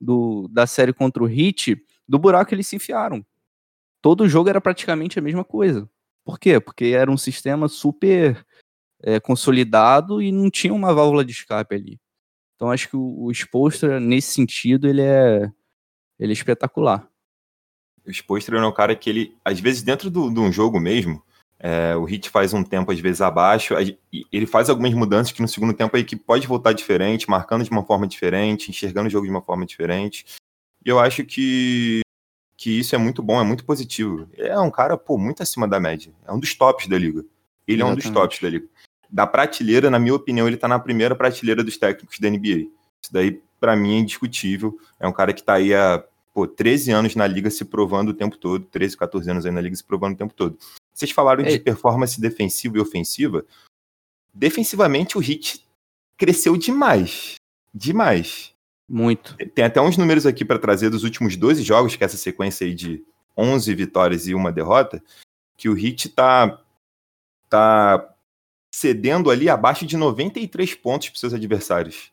do, 0.00 0.48
da 0.48 0.66
série 0.66 0.92
contra 0.92 1.22
o 1.22 1.28
Heat 1.28 1.80
do 2.06 2.18
buraco 2.18 2.48
que 2.48 2.54
eles 2.54 2.66
se 2.66 2.76
enfiaram. 2.76 3.24
Todo 4.02 4.28
jogo 4.28 4.50
era 4.50 4.60
praticamente 4.60 5.18
a 5.18 5.22
mesma 5.22 5.44
coisa. 5.44 5.88
Por 6.24 6.38
quê? 6.38 6.58
Porque 6.58 6.86
era 6.86 7.10
um 7.10 7.16
sistema 7.16 7.68
super 7.68 8.44
é, 9.02 9.20
consolidado 9.20 10.22
e 10.22 10.32
não 10.32 10.50
tinha 10.50 10.72
uma 10.72 10.94
válvula 10.94 11.24
de 11.24 11.32
escape 11.32 11.74
ali. 11.74 12.00
Então 12.56 12.70
acho 12.70 12.88
que 12.88 12.96
o, 12.96 13.24
o 13.24 13.30
Spoelstra, 13.30 14.00
nesse 14.00 14.32
sentido, 14.32 14.88
ele 14.88 15.02
é, 15.02 15.50
ele 16.18 16.32
é 16.32 16.34
espetacular. 16.34 17.08
O 18.06 18.10
Spoelstra 18.10 18.58
é 18.58 18.66
um 18.66 18.72
cara 18.72 18.94
que 18.94 19.10
ele, 19.10 19.36
às 19.44 19.60
vezes, 19.60 19.82
dentro 19.82 20.10
de 20.10 20.18
um 20.18 20.52
jogo 20.52 20.78
mesmo, 20.78 21.22
é, 21.58 21.96
o 21.96 22.04
Hit 22.04 22.28
faz 22.28 22.52
um 22.52 22.62
tempo, 22.62 22.92
às 22.92 23.00
vezes, 23.00 23.20
abaixo, 23.22 23.74
ele 24.30 24.46
faz 24.46 24.68
algumas 24.68 24.92
mudanças 24.92 25.32
que 25.32 25.40
no 25.40 25.48
segundo 25.48 25.72
tempo 25.72 25.96
a 25.96 26.00
equipe 26.00 26.22
pode 26.22 26.46
voltar 26.46 26.72
diferente, 26.72 27.28
marcando 27.28 27.64
de 27.64 27.70
uma 27.70 27.84
forma 27.84 28.06
diferente, 28.06 28.70
enxergando 28.70 29.08
o 29.08 29.10
jogo 29.10 29.26
de 29.26 29.30
uma 29.30 29.40
forma 29.40 29.64
diferente. 29.64 30.26
E 30.84 30.88
eu 30.90 31.00
acho 31.00 31.24
que, 31.24 32.02
que 32.64 32.70
isso 32.70 32.94
é 32.94 32.98
muito 32.98 33.22
bom, 33.22 33.38
é 33.38 33.44
muito 33.44 33.62
positivo. 33.62 34.26
É 34.38 34.58
um 34.58 34.70
cara, 34.70 34.96
pô, 34.96 35.18
muito 35.18 35.42
acima 35.42 35.68
da 35.68 35.78
média. 35.78 36.10
É 36.26 36.32
um 36.32 36.38
dos 36.38 36.54
tops 36.54 36.88
da 36.88 36.96
liga. 36.96 37.22
Ele 37.68 37.82
é 37.82 37.84
um 37.84 37.94
dos 37.94 38.06
Exatamente. 38.06 38.22
tops 38.22 38.40
da 38.40 38.48
liga. 38.48 38.66
Da 39.10 39.26
prateleira, 39.26 39.90
na 39.90 39.98
minha 39.98 40.14
opinião, 40.14 40.48
ele 40.48 40.56
tá 40.56 40.66
na 40.66 40.78
primeira 40.78 41.14
prateleira 41.14 41.62
dos 41.62 41.76
técnicos 41.76 42.18
da 42.18 42.30
NBA. 42.30 42.70
Isso 43.02 43.12
daí, 43.12 43.42
pra 43.60 43.76
mim, 43.76 43.96
é 43.96 43.98
indiscutível. 43.98 44.78
É 44.98 45.06
um 45.06 45.12
cara 45.12 45.34
que 45.34 45.42
tá 45.42 45.56
aí 45.56 45.74
há 45.74 46.02
pô, 46.32 46.46
13 46.46 46.90
anos 46.90 47.14
na 47.14 47.26
liga 47.26 47.50
se 47.50 47.66
provando 47.66 48.08
o 48.08 48.14
tempo 48.14 48.38
todo, 48.38 48.64
13, 48.64 48.96
14 48.96 49.30
anos 49.30 49.44
aí 49.44 49.52
na 49.52 49.60
liga 49.60 49.76
se 49.76 49.84
provando 49.84 50.14
o 50.14 50.16
tempo 50.16 50.32
todo. 50.32 50.56
Vocês 50.94 51.10
falaram 51.10 51.42
de 51.42 51.50
Ei. 51.50 51.60
performance 51.60 52.18
defensiva 52.18 52.78
e 52.78 52.80
ofensiva. 52.80 53.44
Defensivamente, 54.32 55.18
o 55.18 55.20
Hit 55.20 55.62
cresceu 56.16 56.56
demais. 56.56 57.34
Demais. 57.74 58.53
Muito. 58.88 59.36
Tem 59.54 59.64
até 59.64 59.80
uns 59.80 59.96
números 59.96 60.26
aqui 60.26 60.44
para 60.44 60.58
trazer 60.58 60.90
dos 60.90 61.04
últimos 61.04 61.36
12 61.36 61.62
jogos, 61.62 61.96
que 61.96 62.04
é 62.04 62.06
essa 62.06 62.16
sequência 62.16 62.66
aí 62.66 62.74
de 62.74 63.02
11 63.36 63.74
vitórias 63.74 64.26
e 64.26 64.34
uma 64.34 64.52
derrota, 64.52 65.02
que 65.56 65.68
o 65.68 65.74
Hit 65.74 66.10
tá, 66.10 66.60
tá 67.48 68.14
cedendo 68.74 69.30
ali 69.30 69.48
abaixo 69.48 69.86
de 69.86 69.96
93 69.96 70.74
pontos 70.74 71.08
para 71.08 71.18
seus 71.18 71.32
adversários. 71.32 72.12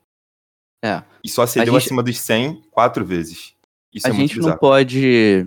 É. 0.83 1.03
E 1.23 1.29
só 1.29 1.45
cedeu 1.45 1.73
gente- 1.73 1.85
acima 1.85 2.01
dos 2.01 2.19
100 2.19 2.63
quatro 2.71 3.05
vezes. 3.05 3.53
Isso 3.93 4.07
a 4.07 4.09
é 4.09 4.13
muito 4.13 4.33
gente 4.35 4.39
não 4.39 4.57
pode 4.57 5.45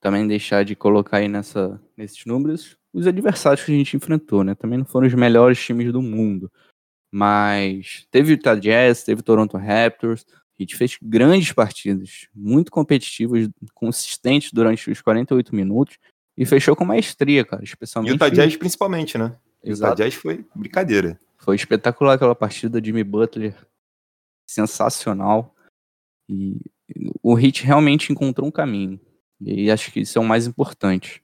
também 0.00 0.26
deixar 0.26 0.64
de 0.64 0.76
colocar 0.76 1.18
aí 1.18 1.28
nessa, 1.28 1.80
nesses 1.96 2.24
números 2.24 2.76
os 2.94 3.06
adversários 3.06 3.64
que 3.64 3.72
a 3.72 3.74
gente 3.74 3.96
enfrentou, 3.96 4.42
né? 4.42 4.54
Também 4.54 4.78
não 4.78 4.86
foram 4.86 5.06
os 5.06 5.12
melhores 5.12 5.62
times 5.62 5.92
do 5.92 6.00
mundo. 6.00 6.50
Mas 7.12 8.06
teve 8.10 8.32
o 8.32 8.34
Utah 8.34 8.54
Jazz, 8.54 9.04
teve 9.04 9.20
o 9.20 9.24
Toronto 9.24 9.56
Raptors. 9.56 10.26
A 10.58 10.62
gente 10.62 10.76
fez 10.76 10.96
grandes 11.00 11.52
partidas, 11.52 12.28
muito 12.34 12.70
competitivas, 12.70 13.48
consistentes 13.74 14.52
durante 14.52 14.90
os 14.90 15.00
48 15.00 15.54
minutos. 15.54 15.98
E 16.36 16.44
fechou 16.44 16.76
com 16.76 16.84
maestria, 16.84 17.44
cara. 17.44 17.62
E 17.62 17.64
Especialmente. 17.64 18.12
o 18.12 18.14
Utah 18.14 18.28
Jazz 18.28 18.56
principalmente, 18.56 19.16
né? 19.16 19.26
O 19.62 19.68
Utah 19.68 19.70
Exato. 19.70 19.96
Jazz 19.96 20.14
foi 20.14 20.44
brincadeira. 20.54 21.18
Foi 21.38 21.56
espetacular 21.56 22.14
aquela 22.14 22.34
partida 22.34 22.80
de 22.80 22.88
Jimmy 22.88 23.04
Butler. 23.04 23.54
Sensacional. 24.48 25.54
E 26.28 26.60
o 27.22 27.34
Hit 27.34 27.64
realmente 27.64 28.12
encontrou 28.12 28.48
um 28.48 28.50
caminho. 28.50 29.00
E 29.40 29.70
acho 29.70 29.92
que 29.92 30.00
isso 30.00 30.18
é 30.18 30.20
o 30.20 30.24
mais 30.24 30.46
importante. 30.46 31.22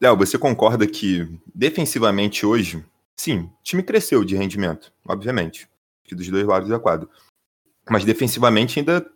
Léo, 0.00 0.16
você 0.16 0.38
concorda 0.38 0.86
que 0.86 1.28
defensivamente 1.54 2.46
hoje, 2.46 2.82
sim, 3.14 3.40
o 3.40 3.52
time 3.62 3.82
cresceu 3.82 4.24
de 4.24 4.34
rendimento, 4.34 4.90
obviamente, 5.06 5.68
que 6.02 6.14
dos 6.14 6.26
dois 6.28 6.46
lados 6.46 6.70
da 6.70 6.78
quadra. 6.78 7.06
Mas 7.88 8.04
defensivamente 8.04 8.78
ainda 8.78 9.06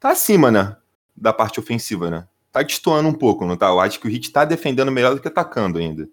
tá 0.00 0.10
acima, 0.10 0.50
né? 0.50 0.76
Da 1.16 1.32
parte 1.32 1.60
ofensiva, 1.60 2.10
né? 2.10 2.26
Tá 2.50 2.62
destoando 2.62 3.08
um 3.08 3.14
pouco, 3.14 3.46
não 3.46 3.56
tá? 3.56 3.68
Eu 3.68 3.78
acho 3.78 4.00
que 4.00 4.08
o 4.08 4.10
Hit 4.10 4.32
tá 4.32 4.44
defendendo 4.44 4.90
melhor 4.90 5.14
do 5.14 5.20
que 5.20 5.28
atacando 5.28 5.78
ainda. 5.78 6.08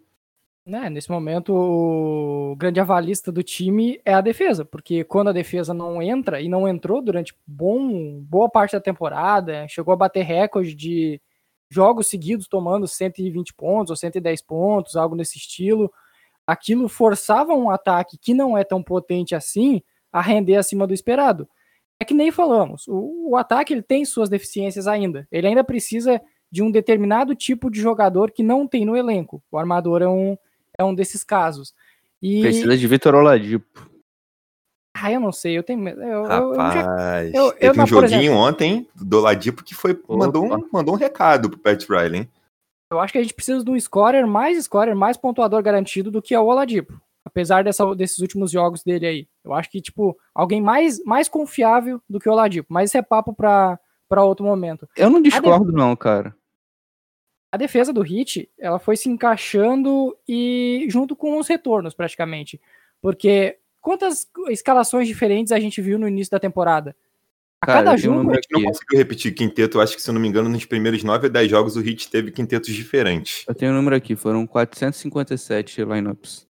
Né, 0.63 0.91
nesse 0.91 1.09
momento, 1.09 1.51
o 1.55 2.55
grande 2.55 2.79
avalista 2.79 3.31
do 3.31 3.41
time 3.41 3.99
é 4.05 4.13
a 4.13 4.21
defesa, 4.21 4.63
porque 4.63 5.03
quando 5.03 5.29
a 5.29 5.33
defesa 5.33 5.73
não 5.73 5.99
entra, 5.99 6.39
e 6.39 6.47
não 6.47 6.67
entrou 6.67 7.01
durante 7.01 7.35
bom, 7.47 8.21
boa 8.21 8.47
parte 8.47 8.73
da 8.73 8.79
temporada, 8.79 9.67
chegou 9.67 9.91
a 9.91 9.97
bater 9.97 10.21
recorde 10.21 10.75
de 10.75 11.19
jogos 11.71 12.07
seguidos 12.07 12.47
tomando 12.47 12.85
120 12.85 13.53
pontos 13.53 13.89
ou 13.89 13.95
110 13.95 14.41
pontos, 14.41 14.97
algo 14.97 15.15
nesse 15.15 15.37
estilo, 15.37 15.91
aquilo 16.45 16.89
forçava 16.89 17.53
um 17.53 17.69
ataque 17.69 18.17
que 18.17 18.33
não 18.33 18.57
é 18.57 18.63
tão 18.65 18.83
potente 18.83 19.33
assim 19.33 19.81
a 20.11 20.21
render 20.21 20.57
acima 20.57 20.85
do 20.85 20.93
esperado. 20.93 21.47
É 21.97 22.03
que 22.03 22.13
nem 22.13 22.29
falamos, 22.29 22.87
o, 22.87 23.29
o 23.29 23.37
ataque 23.37 23.73
ele 23.73 23.81
tem 23.81 24.03
suas 24.03 24.27
deficiências 24.27 24.85
ainda, 24.85 25.25
ele 25.31 25.47
ainda 25.47 25.63
precisa 25.63 26.21
de 26.51 26.61
um 26.61 26.69
determinado 26.69 27.33
tipo 27.33 27.71
de 27.71 27.79
jogador 27.79 28.31
que 28.31 28.43
não 28.43 28.67
tem 28.67 28.83
no 28.83 28.97
elenco. 28.97 29.41
O 29.49 29.57
armador 29.57 30.01
é 30.01 30.09
um, 30.09 30.37
é 30.77 30.83
um 30.83 30.93
desses 30.93 31.23
casos. 31.23 31.73
E 32.21 32.41
Precisa 32.41 32.77
de 32.77 32.87
Vitor 32.87 33.15
Oladipo. 33.15 33.89
Ah, 35.01 35.11
eu 35.11 35.19
não 35.19 35.31
sei, 35.31 35.57
eu 35.57 35.63
tenho 35.63 35.79
medo. 35.79 36.01
Eu, 36.01 36.25
eu- 36.25 36.49
eu 36.49 36.55
já- 36.55 36.63
Rapaz, 36.81 37.33
eu- 37.33 37.45
eu 37.45 37.53
teve 37.53 37.77
não, 37.77 37.83
um 37.83 37.87
joguinho 37.87 38.19
exemplo- 38.21 38.37
ontem 38.39 38.87
do 38.95 39.19
Ladipo 39.19 39.63
que 39.63 39.73
foi, 39.75 39.99
mandou 40.07 40.45
um, 40.45 40.67
mandou 40.71 40.93
um 40.93 40.97
recado 40.97 41.49
pro 41.49 41.59
Pat 41.59 41.83
Riley, 41.89 42.21
hein? 42.21 42.29
eu 42.91 42.99
acho 42.99 43.13
que 43.13 43.19
a 43.19 43.21
gente 43.21 43.33
precisa 43.33 43.63
de 43.63 43.71
um 43.71 43.79
scorer 43.79 44.27
mais 44.27 44.61
scorer, 44.65 44.93
mais 44.93 45.15
pontuador 45.15 45.61
garantido 45.63 46.11
do 46.11 46.21
que 46.21 46.35
é 46.35 46.39
o 46.39 46.45
Oladipo. 46.47 46.99
Apesar 47.23 47.63
dessa- 47.63 47.95
desses 47.95 48.17
últimos 48.19 48.51
jogos 48.51 48.83
dele 48.83 49.05
aí. 49.05 49.27
Eu 49.45 49.53
acho 49.53 49.69
que, 49.69 49.79
tipo, 49.79 50.17
alguém 50.35 50.59
mais, 50.59 51.01
mais 51.05 51.29
confiável 51.29 52.01
do 52.09 52.19
que 52.19 52.27
o 52.27 52.31
Oladipo. 52.33 52.67
Mas 52.73 52.89
isso 52.89 52.97
é 52.97 53.01
papo 53.01 53.31
pra, 53.33 53.79
pra 54.09 54.23
outro 54.25 54.43
momento. 54.45 54.89
Eu 54.97 55.09
não 55.09 55.21
discordo, 55.21 55.71
não, 55.71 55.95
cara. 55.95 56.35
a 57.53 57.57
defesa 57.57 57.91
do 57.93 58.01
Hit, 58.01 58.49
ela 58.57 58.79
foi 58.79 58.95
se 58.97 59.09
encaixando 59.09 60.17
e 60.27 60.85
junto 60.89 61.15
com 61.15 61.37
os 61.37 61.47
retornos, 61.47 61.93
praticamente. 61.93 62.59
Porque 63.01 63.57
quantas 63.81 64.27
escalações 64.49 65.07
diferentes 65.07 65.51
a 65.51 65.59
gente 65.59 65.81
viu 65.81 65.99
no 65.99 66.07
início 66.07 66.31
da 66.31 66.39
temporada? 66.39 66.95
A 67.61 67.65
Cara, 67.65 67.79
cada 67.79 67.93
um 67.93 67.97
jogo, 67.97 68.31
A 68.31 68.35
gente 68.35 68.47
não 68.51 68.63
conseguiu 68.63 68.97
repetir 68.97 69.33
quinteto, 69.33 69.79
acho 69.79 69.95
que, 69.95 70.01
se 70.01 70.09
eu 70.09 70.13
não 70.13 70.21
me 70.21 70.27
engano, 70.27 70.49
nos 70.49 70.65
primeiros 70.65 71.03
9 71.03 71.27
ou 71.27 71.33
10 71.33 71.49
jogos 71.49 71.75
o 71.75 71.81
Hit 71.81 72.09
teve 72.09 72.31
quintetos 72.31 72.73
diferentes. 72.73 73.43
Eu 73.47 73.53
tenho 73.53 73.71
um 73.71 73.75
número 73.75 73.95
aqui, 73.95 74.15
foram 74.15 74.47
457 74.47 75.83
lineups. 75.83 76.47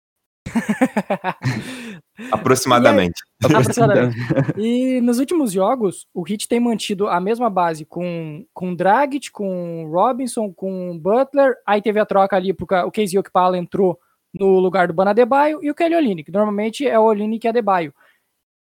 Aproximadamente. 2.32 3.22
Aproximadamente. 3.44 4.16
E 4.56 5.00
nos 5.00 5.18
últimos 5.18 5.52
jogos, 5.52 6.06
o 6.14 6.24
Heat 6.26 6.48
tem 6.48 6.58
mantido 6.58 7.08
a 7.08 7.20
mesma 7.20 7.50
base 7.50 7.84
com, 7.84 8.44
com 8.54 8.74
Dragic, 8.74 9.30
com 9.30 9.86
Robinson, 9.90 10.52
com 10.52 10.98
Butler. 10.98 11.54
Aí 11.66 11.82
teve 11.82 12.00
a 12.00 12.06
troca 12.06 12.36
ali, 12.36 12.52
porque 12.52 12.74
o 12.74 12.90
Casey 12.90 13.18
Okpala 13.18 13.58
entrou 13.58 13.98
no 14.38 14.58
lugar 14.58 14.88
do 14.88 14.94
Banadebaio 14.94 15.62
e 15.62 15.70
o 15.70 15.74
Kelly 15.74 15.94
Olynyk. 15.94 16.24
que 16.24 16.32
Normalmente 16.32 16.86
é 16.86 16.98
o 16.98 17.04
Olynyk 17.04 17.46
e 17.46 17.48
Adebayo. 17.48 17.94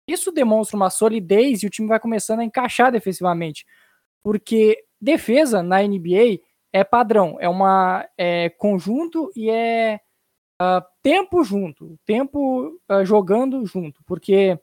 Isso 0.07 0.31
demonstra 0.31 0.75
uma 0.75 0.89
solidez 0.89 1.63
e 1.63 1.67
o 1.67 1.69
time 1.69 1.87
vai 1.87 1.99
começando 1.99 2.41
a 2.41 2.43
encaixar 2.43 2.91
defensivamente. 2.91 3.65
Porque 4.23 4.83
defesa 5.01 5.63
na 5.63 5.81
NBA 5.81 6.39
é 6.71 6.83
padrão, 6.83 7.37
é 7.39 7.47
uma 7.47 8.07
é 8.17 8.49
conjunto 8.49 9.31
e 9.35 9.49
é 9.49 9.99
ah, 10.59 10.85
tempo 11.01 11.43
junto, 11.43 11.99
tempo 12.05 12.79
ah, 12.87 13.03
jogando 13.03 13.65
junto, 13.65 14.01
porque 14.05 14.57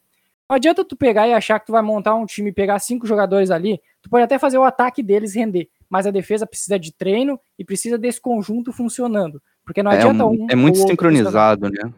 não 0.48 0.56
adianta 0.56 0.84
tu 0.84 0.96
pegar 0.96 1.28
e 1.28 1.32
achar 1.32 1.60
que 1.60 1.66
tu 1.66 1.72
vai 1.72 1.82
montar 1.82 2.14
um 2.14 2.26
time 2.26 2.50
e 2.50 2.52
pegar 2.52 2.78
cinco 2.78 3.06
jogadores 3.06 3.50
ali, 3.50 3.80
tu 4.02 4.10
pode 4.10 4.24
até 4.24 4.38
fazer 4.38 4.58
o 4.58 4.64
ataque 4.64 5.02
deles 5.02 5.34
render, 5.34 5.68
mas 5.88 6.06
a 6.06 6.10
defesa 6.10 6.46
precisa 6.46 6.78
de 6.78 6.92
treino 6.92 7.38
e 7.58 7.64
precisa 7.64 7.98
desse 7.98 8.20
conjunto 8.20 8.72
funcionando, 8.72 9.40
porque 9.70 9.84
não 9.84 9.92
É, 9.92 9.98
adianta 9.98 10.26
um- 10.26 10.30
um 10.44 10.46
é 10.50 10.56
muito 10.56 10.74
ou 10.74 10.80
outro 10.80 10.88
sincronizado, 10.88 11.70
né? 11.70 11.82
Uma 11.84 11.92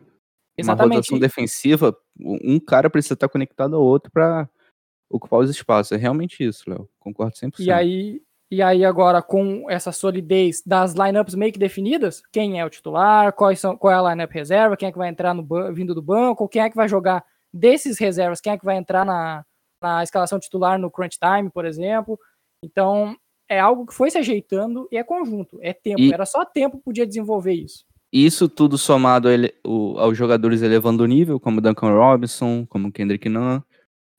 Exatamente. 0.58 0.96
rotação 0.96 1.18
defensiva, 1.18 1.96
um 2.20 2.60
cara 2.60 2.90
precisa 2.90 3.14
estar 3.14 3.28
conectado 3.30 3.74
ao 3.74 3.82
outro 3.82 4.12
para 4.12 4.46
ocupar 5.10 5.40
os 5.40 5.48
espaços. 5.48 5.92
É 5.92 5.96
realmente 5.96 6.44
isso, 6.46 6.68
Léo. 6.68 6.86
Concordo 7.00 7.34
100%. 7.36 7.66
E 7.66 7.72
aí, 7.72 8.22
E 8.50 8.60
aí 8.60 8.84
agora 8.84 9.22
com 9.22 9.64
essa 9.70 9.90
solidez 9.92 10.62
das 10.66 10.92
lineups 10.92 11.34
meio 11.34 11.50
que 11.50 11.58
definidas, 11.58 12.22
quem 12.30 12.60
é 12.60 12.66
o 12.66 12.68
titular, 12.68 13.32
quais 13.32 13.58
são, 13.58 13.74
qual 13.78 13.90
é 13.90 13.96
a 13.96 14.10
lineup 14.10 14.30
reserva, 14.30 14.76
quem 14.76 14.90
é 14.90 14.92
que 14.92 14.98
vai 14.98 15.08
entrar 15.08 15.32
no 15.32 15.42
vindo 15.72 15.94
do 15.94 16.02
banco, 16.02 16.46
quem 16.46 16.60
é 16.60 16.68
que 16.68 16.76
vai 16.76 16.86
jogar 16.86 17.24
desses 17.50 17.98
reservas, 17.98 18.42
quem 18.42 18.52
é 18.52 18.58
que 18.58 18.64
vai 18.66 18.76
entrar 18.76 19.06
na, 19.06 19.42
na 19.82 20.02
escalação 20.02 20.38
titular 20.38 20.78
no 20.78 20.90
crunch 20.90 21.18
time, 21.18 21.48
por 21.48 21.64
exemplo. 21.64 22.18
Então, 22.62 23.16
é 23.52 23.60
algo 23.60 23.86
que 23.86 23.94
foi 23.94 24.10
se 24.10 24.18
ajeitando 24.18 24.88
e 24.90 24.96
é 24.96 25.04
conjunto, 25.04 25.58
é 25.60 25.72
tempo. 25.72 26.00
E- 26.00 26.12
Era 26.12 26.26
só 26.26 26.44
tempo 26.44 26.78
que 26.78 26.84
podia 26.84 27.06
desenvolver 27.06 27.52
isso. 27.52 27.84
Isso 28.12 28.48
tudo 28.48 28.76
somado 28.76 29.28
a 29.28 29.32
ele- 29.32 29.54
o- 29.66 29.98
aos 29.98 30.16
jogadores 30.16 30.60
elevando 30.62 31.02
o 31.02 31.06
nível, 31.06 31.40
como 31.40 31.60
Duncan 31.60 31.90
Robinson, 31.90 32.66
como 32.68 32.92
Kendrick 32.92 33.28
Nunn, 33.28 33.60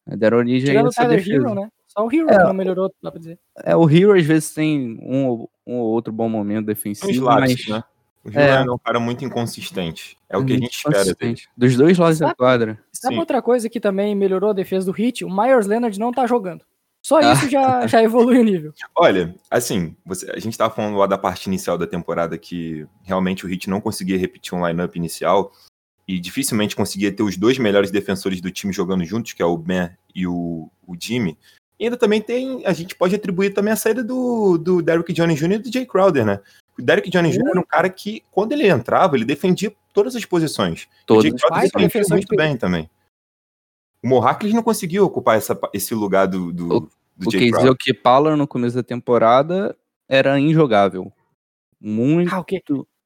né, 0.07 0.15
deram 0.17 0.37
origem 0.39 0.69
a 0.69 0.71
Tirando 0.71 0.85
o 0.85 0.89
essa 0.89 1.01
Tyler 1.03 1.17
defesa. 1.19 1.35
Hero, 1.35 1.55
né? 1.55 1.69
Só 1.87 2.05
o 2.05 2.11
Hero 2.11 2.27
É, 2.29 2.37
que 2.37 2.43
não 2.43 2.53
melhorou, 2.53 2.91
dá 3.03 3.11
pra 3.11 3.19
dizer. 3.19 3.37
É, 3.63 3.75
o 3.75 3.87
Hero 3.87 4.13
às 4.13 4.25
vezes 4.25 4.51
tem 4.53 4.97
um, 5.01 5.27
ou- 5.27 5.49
um 5.67 5.75
ou 5.77 5.91
outro 5.91 6.11
bom 6.11 6.27
momento 6.27 6.61
Os 6.61 6.65
defensivo, 6.65 7.25
lados, 7.25 7.51
mas 7.53 7.67
né? 7.67 7.83
O 8.25 8.29
Rio 8.29 8.39
É. 8.39 8.49
é 8.65 8.71
um 8.71 8.77
cara 8.77 8.99
muito 9.01 9.25
inconsistente. 9.25 10.17
É 10.29 10.37
o 10.37 10.45
que 10.45 10.53
a 10.53 10.57
gente 10.57 10.71
espera 10.73 11.13
dele. 11.13 11.35
Dos 11.57 11.75
dois 11.75 11.97
lados 11.97 12.19
da 12.19 12.27
Sabe- 12.27 12.37
quadra. 12.37 12.79
Sabe 12.93 13.15
Sim. 13.15 13.19
outra 13.19 13.41
coisa 13.41 13.69
que 13.69 13.81
também 13.81 14.15
melhorou 14.15 14.51
a 14.51 14.53
defesa 14.53 14.85
do 14.85 14.93
Hit? 14.93 15.25
O 15.25 15.29
Myers 15.29 15.67
Leonard 15.67 15.99
não 15.99 16.11
tá 16.11 16.25
jogando. 16.25 16.63
Só 17.05 17.17
Ah. 17.17 17.33
isso 17.33 17.49
já, 17.49 17.85
já 17.85 18.01
evolui 18.01 18.39
o 18.39 18.43
nível. 18.43 18.73
Olha, 18.95 19.35
assim, 19.51 19.95
você- 20.05 20.31
a 20.31 20.39
gente 20.39 20.57
tava 20.57 20.73
falando 20.73 20.97
lá 20.97 21.05
da 21.05 21.17
parte 21.17 21.47
inicial 21.47 21.77
da 21.77 21.85
temporada 21.85 22.37
que 22.37 22.87
realmente 23.03 23.45
o 23.45 23.51
Heat 23.51 23.69
não 23.69 23.81
conseguia 23.81 24.17
repetir 24.17 24.57
um 24.57 24.65
lineup 24.65 24.95
inicial 24.95 25.51
e 26.07 26.17
dificilmente 26.19 26.75
conseguia 26.75 27.11
ter 27.11 27.23
os 27.23 27.35
dois 27.37 27.57
melhores 27.57 27.91
defensores 27.91 28.39
do 28.39 28.49
time 28.51 28.71
jogando 28.71 29.03
juntos, 29.05 29.33
que 29.33 29.41
é 29.41 29.45
o 29.45 29.57
Ben 29.57 29.89
e 30.15 30.25
o, 30.25 30.69
o 30.87 30.95
Jimmy. 30.97 31.37
E 31.79 31.85
ainda 31.85 31.97
também 31.97 32.21
tem, 32.21 32.65
a 32.65 32.71
gente 32.71 32.95
pode 32.95 33.13
atribuir 33.15 33.49
também 33.53 33.73
a 33.73 33.75
saída 33.75 34.01
do, 34.03 34.57
do 34.57 34.81
Derrick 34.81 35.11
Jones 35.11 35.37
Jr. 35.39 35.53
e 35.53 35.57
do 35.59 35.73
Jay 35.73 35.85
Crowder, 35.85 36.25
né? 36.25 36.39
O 36.79 36.81
Derrick 36.81 37.09
Jones 37.09 37.35
Jr. 37.35 37.49
era 37.49 37.59
um 37.59 37.63
cara 37.65 37.89
que, 37.89 38.23
quando 38.31 38.53
ele 38.53 38.67
entrava, 38.67 39.15
ele 39.15 39.25
defendia 39.25 39.73
todas 39.93 40.15
as 40.15 40.23
posições. 40.23 40.83
O 40.83 40.87
Todos. 41.05 41.23
Jay 41.23 41.33
Crowder 41.33 41.69
defendia 41.73 42.15
muito 42.15 42.35
bem 42.35 42.55
também. 42.57 42.89
O 44.03 44.07
Mohawk 44.07 44.51
não 44.51 44.61
conseguiu 44.61 45.05
ocupar 45.05 45.37
essa, 45.37 45.57
esse 45.73 45.95
lugar 45.95 46.27
do, 46.27 46.51
do, 46.51 46.67
do 47.15 47.27
O 47.27 47.31
Jay 47.31 47.49
Crowder. 47.49 47.75
Casey 47.77 47.93
Pollard 47.93 48.37
no 48.37 48.47
começo 48.47 48.75
da 48.75 48.83
temporada 48.83 49.75
era 50.07 50.37
injogável. 50.39 51.11
Muito. 51.79 52.33
Ah, 52.33 52.39
o 52.39 52.43
quê? 52.43 52.61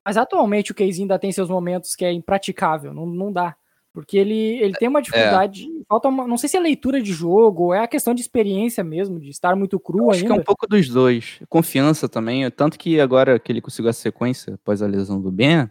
Mas 0.05 0.17
atualmente 0.17 0.71
o 0.71 0.75
Casey 0.75 1.01
ainda 1.01 1.19
tem 1.19 1.31
seus 1.31 1.49
momentos 1.49 1.95
que 1.95 2.03
é 2.03 2.11
impraticável, 2.11 2.93
não, 2.93 3.05
não 3.05 3.31
dá. 3.31 3.55
Porque 3.93 4.15
ele, 4.15 4.59
ele 4.61 4.73
tem 4.73 4.87
uma 4.87 5.01
dificuldade, 5.01 5.67
falta 5.89 6.07
uma, 6.07 6.27
não 6.27 6.37
sei 6.37 6.47
se 6.47 6.55
é 6.55 6.59
leitura 6.59 7.01
de 7.01 7.11
jogo, 7.11 7.63
ou 7.63 7.73
é 7.73 7.79
a 7.79 7.87
questão 7.87 8.13
de 8.13 8.21
experiência 8.21 8.83
mesmo, 8.83 9.19
de 9.19 9.29
estar 9.29 9.55
muito 9.55 9.79
cru 9.79 10.11
Acho 10.11 10.19
que 10.19 10.27
é 10.27 10.29
ainda. 10.29 10.41
um 10.41 10.45
pouco 10.45 10.67
dos 10.67 10.87
dois. 10.87 11.39
Confiança 11.49 12.07
também. 12.07 12.49
Tanto 12.51 12.77
que 12.77 12.99
agora 12.99 13.39
que 13.39 13.51
ele 13.51 13.59
conseguiu 13.59 13.89
a 13.89 13.93
sequência 13.93 14.53
após 14.53 14.83
a 14.83 14.87
lesão 14.87 15.19
do 15.19 15.31
Ben, 15.31 15.67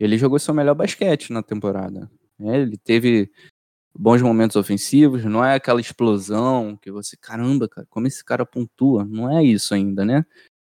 ele 0.00 0.18
jogou 0.18 0.38
seu 0.38 0.52
melhor 0.52 0.74
basquete 0.74 1.32
na 1.32 1.44
temporada. 1.44 2.10
É, 2.40 2.56
ele 2.56 2.76
teve 2.76 3.30
bons 3.96 4.20
momentos 4.22 4.56
ofensivos, 4.56 5.24
não 5.24 5.44
é 5.44 5.54
aquela 5.54 5.80
explosão 5.80 6.76
que 6.80 6.90
você, 6.90 7.16
caramba, 7.16 7.68
cara, 7.68 7.86
como 7.90 8.06
esse 8.06 8.24
cara 8.24 8.44
pontua. 8.44 9.04
Não 9.04 9.30
é 9.30 9.42
isso 9.44 9.74
ainda, 9.74 10.04
né? 10.04 10.24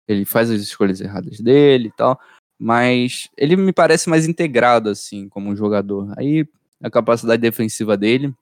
Ele 0.08 0.26
faz 0.26 0.50
as 0.50 0.62
escolhas 0.62 1.02
erradas 1.02 1.40
dele 1.40 1.90
e 1.90 1.92
tal. 1.92 2.20
Mas 2.60 3.30
ele 3.38 3.56
me 3.56 3.74
parece 3.74 4.10
mais 4.10 4.26
integrado, 4.28 4.90
assim, 4.90 5.30
como 5.30 5.50
um 5.50 5.56
jogador. 5.56 6.14
Aí 6.18 6.48
a 6.82 6.90
capacidade 6.90 7.42
defensiva 7.42 7.98
dele, 7.98 8.34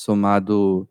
somado 0.00 0.88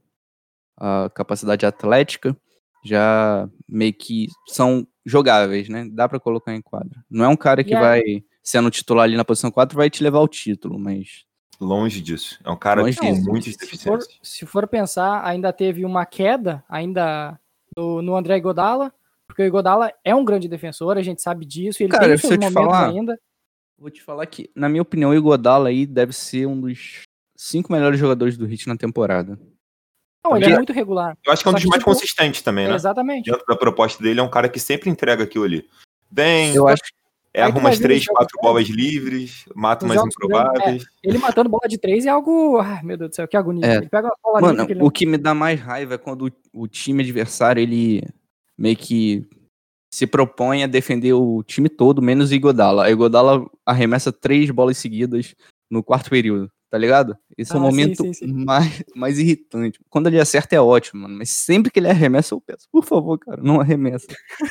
à 0.78 1.10
capacidade 1.14 1.66
atlética, 1.66 2.36
já 2.84 3.50
meio 3.68 3.94
que 3.94 4.28
são 4.48 4.88
jogáveis, 5.06 5.70
né? 5.70 5.88
Dá 5.92 6.08
pra 6.08 6.20
colocar 6.20 6.54
em 6.56 6.62
quadra. 6.62 7.04
Não 7.10 7.26
é 7.26 7.28
um 7.28 7.36
cara 7.38 7.64
que 7.64 7.76
aí- 7.76 7.82
vai, 7.82 8.24
sendo 8.42 8.72
titular 8.72 9.04
ali 9.04 9.18
na 9.18 9.26
posição 9.26 9.52
4, 9.52 9.76
vai 9.78 9.90
te 9.90 10.02
levar 10.04 10.20
ao 10.20 10.28
título, 10.28 10.80
mas 10.80 11.26
Longe 11.60 12.02
disso. 12.02 12.40
É 12.44 12.50
um 12.50 12.56
cara 12.56 12.82
Longe 12.82 12.96
que 12.96 13.02
tem 13.02 13.22
muitas 13.22 13.54
se, 13.54 13.60
for, 13.60 13.66
deficiências. 13.66 14.20
se 14.22 14.46
for 14.46 14.68
pensar, 14.68 15.26
ainda 15.26 15.52
teve 15.52 15.84
uma 15.84 16.06
queda 16.06 16.64
ainda 16.70 17.40
no, 17.76 18.02
no 18.02 18.16
André 18.16 18.40
Godala, 18.40 18.94
porque 19.28 19.42
o 19.42 19.46
Igodala 19.46 19.92
é 20.04 20.16
um 20.16 20.24
grande 20.24 20.48
defensor, 20.48 20.98
a 20.98 21.04
gente 21.04 21.22
sabe 21.22 21.46
disso, 21.46 21.82
e 21.82 21.86
ele 21.86 21.92
Cara, 21.92 22.08
tem 22.08 22.18
se 22.18 22.28
seus 22.28 22.34
momentos 22.38 22.54
falar, 22.54 22.90
ainda. 22.90 23.20
vou 23.78 23.90
te 23.90 24.02
falar 24.02 24.26
que, 24.26 24.50
na 24.56 24.70
minha 24.70 24.82
opinião, 24.82 25.12
o 25.12 25.16
Igodala 25.16 25.70
aí 25.70 25.86
deve 25.86 26.14
ser 26.14 26.48
um 26.48 26.60
dos 26.60 27.02
cinco 27.36 27.72
melhores 27.72 28.00
jogadores 28.00 28.38
do 28.38 28.46
Hit 28.46 28.68
na 28.68 28.78
temporada. 28.78 29.38
Não, 30.26 30.36
ele 30.36 30.46
é 30.46 30.56
muito 30.56 30.74
regular. 30.74 31.18
Eu 31.26 31.32
acho 31.32 31.42
que 31.42 31.48
é 31.48 31.52
um 31.52 31.54
dos 31.54 31.66
mais 31.66 31.80
tipo, 31.80 31.92
consistentes 31.92 32.42
também, 32.42 32.68
né? 32.68 32.76
Exatamente. 32.76 33.30
Dentro 33.30 33.46
da 33.48 33.56
proposta 33.56 34.02
dele, 34.02 34.20
é 34.20 34.24
um 34.24 34.30
cara 34.30 34.50
que 34.50 34.60
sempre 34.60 34.90
entrega 34.90 35.24
aquilo 35.24 35.46
ali. 35.46 35.68
Vem, 36.12 36.54
Eu 36.56 36.68
acho 36.68 36.82
erra 37.38 37.56
Aí 37.56 37.62
vai 37.62 37.76
ver 37.76 37.82
três, 37.82 38.06
quatro 38.06 38.40
bolas 38.42 38.68
livres, 38.68 39.46
mata 39.56 39.86
umas 39.86 40.04
improváveis. 40.04 40.86
Ele 41.04 41.18
matando 41.18 41.50
bola 41.50 41.68
de 41.68 41.78
três 41.78 42.06
é 42.06 42.10
algo. 42.10 42.58
Ai, 42.60 42.82
meu 42.84 42.98
Deus 42.98 43.12
do 43.12 43.16
céu, 43.16 43.28
que 43.28 43.38
agonia. 43.38 43.66
É. 43.66 43.76
Ele 43.78 43.90
pega 43.90 44.08
uma 44.08 44.18
bola 44.24 44.42
Mano, 44.42 44.60
livre 44.62 44.76
que 44.76 44.84
o 44.84 44.92
que 44.92 45.06
me 45.06 45.18
dá 45.18 45.34
mais 45.34 45.60
raiva 45.60 45.96
é 45.96 45.98
quando 45.98 46.28
o, 46.28 46.64
o 46.64 46.68
time 46.68 47.04
adversário, 47.04 47.62
ele 47.62 48.02
meio 48.58 48.76
que 48.76 49.28
se 49.94 50.08
propõe 50.08 50.64
a 50.64 50.68
defender 50.68 51.14
o 51.14 51.44
time 51.44 51.70
todo, 51.70 52.02
menos 52.02 52.32
o 52.32 52.34
Igodala. 52.34 52.86
Aí 52.86 52.94
o 52.94 52.96
Igodala 52.96 53.46
arremessa 53.66 54.12
três 54.12 54.50
bolas 54.50 54.78
seguidas 54.78 55.36
no 55.70 55.84
quarto 55.84 56.10
período, 56.10 56.52
tá 56.70 56.78
ligado? 56.78 57.18
Esse 57.38 57.54
é 57.54 57.56
o 57.56 57.60
Ah, 57.60 57.62
sim, 57.62 57.68
momento 57.68 58.04
sim, 58.04 58.14
sim. 58.14 58.28
Mais, 58.28 58.84
mais 58.96 59.20
irritante. 59.20 59.80
Quando 59.90 60.08
ele 60.08 60.20
acerta 60.20 60.56
é 60.56 60.62
ótimo, 60.62 61.04
mano, 61.04 61.16
mas 61.18 61.30
sempre 61.30 61.72
que 61.72 61.80
ele 61.80 61.90
arremessa 61.90 62.34
eu 62.34 62.42
peço, 62.42 62.68
por 62.72 62.84
favor, 62.84 63.18
cara, 63.20 63.42
não 63.42 63.62
arremessa. 63.62 64.08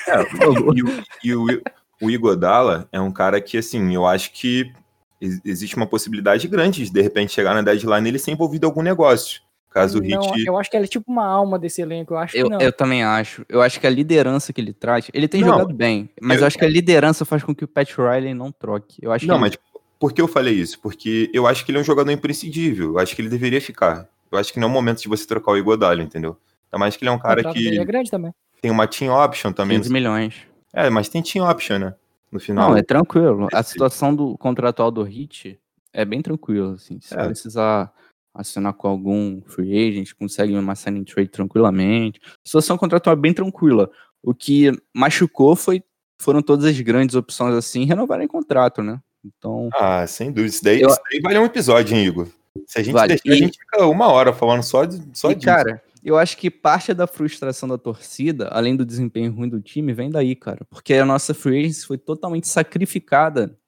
É, 0.08 0.14
e 0.74 0.82
o, 0.82 1.04
e 1.24 1.34
o, 1.34 1.62
o 2.00 2.10
Igodala 2.10 2.88
é 2.92 3.00
um 3.00 3.10
cara 3.10 3.40
que, 3.40 3.56
assim, 3.58 3.94
eu 3.94 4.06
acho 4.06 4.32
que 4.32 4.72
ex- 5.20 5.40
existe 5.44 5.76
uma 5.76 5.86
possibilidade 5.86 6.46
grande 6.48 6.84
de, 6.84 6.90
de 6.92 7.00
repente, 7.02 7.32
chegar 7.32 7.54
na 7.54 7.62
deadline 7.62 8.06
e 8.06 8.10
ele 8.10 8.18
ser 8.18 8.32
envolvido 8.32 8.66
em 8.66 8.68
algum 8.68 8.82
negócio. 8.82 9.40
Caso 9.70 9.98
o 9.98 10.02
Hit. 10.02 10.46
eu 10.46 10.56
acho 10.58 10.70
que 10.70 10.76
ele 10.76 10.84
é 10.86 10.88
tipo 10.88 11.10
uma 11.12 11.26
alma 11.26 11.58
desse 11.58 11.82
elenco. 11.82 12.14
Eu 12.14 12.18
acho 12.18 12.34
Eu, 12.36 12.44
que 12.46 12.50
não. 12.52 12.60
eu 12.62 12.72
também 12.72 13.04
acho. 13.04 13.44
Eu 13.46 13.60
acho 13.60 13.78
que 13.78 13.86
a 13.86 13.90
liderança 13.90 14.50
que 14.50 14.58
ele 14.60 14.72
traz, 14.72 15.10
ele 15.12 15.28
tem 15.28 15.42
Não, 15.42 15.48
jogado 15.48 15.74
bem, 15.74 16.08
mas 16.20 16.38
eu- 16.38 16.42
eu 16.42 16.46
acho 16.46 16.56
que 16.58 16.64
a 16.64 16.68
liderança 16.68 17.26
faz 17.26 17.42
com 17.42 17.54
que 17.54 17.62
o 17.64 17.68
Pat 17.68 17.90
Riley 17.94 18.32
não 18.32 18.50
troque. 18.50 18.96
Eu 19.02 19.12
acho 19.12 19.26
Não, 19.26 19.34
que 19.34 19.40
mas 19.42 19.58
por 19.98 20.12
que 20.14 20.20
eu 20.22 20.26
falei 20.28 20.54
isso? 20.54 20.78
Porque 20.80 21.30
eu 21.34 21.46
acho 21.46 21.62
que 21.64 21.70
ele 21.70 21.76
é 21.78 21.80
um 21.82 21.84
jogador 21.84 22.10
imprescindível. 22.10 22.92
Eu 22.92 22.98
acho 22.98 23.14
que 23.14 23.20
ele 23.20 23.28
deveria 23.28 23.60
ficar. 23.60 24.08
Eu 24.32 24.38
acho 24.38 24.50
que 24.50 24.58
não 24.58 24.68
é 24.68 24.70
o 24.70 24.74
momento 24.74 25.02
de 25.02 25.08
você 25.08 25.26
trocar 25.26 25.52
o 25.52 25.58
Igodala, 25.58 26.02
entendeu? 26.02 26.38
Ainda 26.72 26.78
mais 26.80 26.96
que 26.96 27.04
ele 27.04 27.10
é 27.10 27.12
um 27.12 27.18
cara 27.18 27.42
que 27.52 27.78
é 27.78 27.84
grande 27.84 28.10
também. 28.10 28.32
tem 28.62 28.70
uma 28.70 28.86
team 28.86 29.14
option 29.14 29.52
também. 29.52 29.76
15 29.78 29.92
milhões. 29.92 30.34
É, 30.76 30.90
mas 30.90 31.08
tem 31.08 31.22
team 31.22 31.48
option, 31.48 31.78
né? 31.78 31.94
No 32.30 32.38
final. 32.38 32.70
Não, 32.70 32.76
é 32.76 32.82
tranquilo. 32.82 33.48
A 33.52 33.62
situação 33.62 34.14
do 34.14 34.36
contratual 34.36 34.90
do 34.90 35.02
Hit 35.02 35.58
é 35.92 36.04
bem 36.04 36.20
tranquila, 36.20 36.74
assim. 36.74 36.98
Se 37.00 37.18
É. 37.18 37.24
precisar 37.24 37.90
assinar 38.34 38.74
com 38.74 38.86
algum 38.86 39.40
free 39.46 39.88
agent, 39.88 40.12
consegue 40.18 40.54
uma 40.54 40.74
signing 40.74 41.04
trade 41.04 41.30
tranquilamente. 41.30 42.20
A 42.24 42.30
situação 42.44 42.76
contratual 42.76 43.16
é 43.16 43.18
bem 43.18 43.32
tranquila. 43.32 43.90
O 44.22 44.34
que 44.34 44.70
machucou 44.94 45.56
foi 45.56 45.82
foram 46.20 46.42
todas 46.42 46.64
as 46.66 46.78
grandes 46.80 47.14
opções 47.14 47.54
assim 47.54 47.84
renovarem 47.84 48.26
contrato, 48.28 48.82
né? 48.82 49.00
Então, 49.24 49.68
Ah, 49.74 50.06
sem 50.06 50.28
dúvida. 50.30 50.46
Isso 50.48 50.64
daí, 50.64 50.80
Eu- 50.82 50.88
isso 50.90 51.00
daí 51.10 51.20
vale 51.20 51.38
um 51.38 51.44
episódio, 51.44 51.96
hein, 51.96 52.04
Igor? 52.06 52.26
Se 52.66 52.78
a 52.78 52.82
gente 52.82 52.92
Vale. 52.94 53.08
deixar, 53.08 53.30
a 53.30 53.34
E- 53.34 53.38
gente 53.38 53.58
fica 53.58 53.86
uma 53.86 54.08
hora 54.08 54.32
falando 54.32 54.62
só, 54.62 54.84
de, 54.84 55.02
só 55.12 55.30
e 55.30 55.34
disso. 55.34 55.46
cara, 55.46 55.82
eu 56.06 56.16
acho 56.16 56.36
que 56.36 56.48
parte 56.48 56.94
da 56.94 57.04
frustração 57.04 57.68
da 57.68 57.76
torcida, 57.76 58.46
além 58.52 58.76
do 58.76 58.86
desempenho 58.86 59.32
ruim 59.32 59.48
do 59.48 59.60
time, 59.60 59.92
vem 59.92 60.08
daí, 60.08 60.36
cara. 60.36 60.64
Porque 60.70 60.94
a 60.94 61.04
nossa 61.04 61.34
free 61.34 61.58
agency 61.58 61.84
foi 61.84 61.98
totalmente 61.98 62.46
sacrificada 62.46 63.58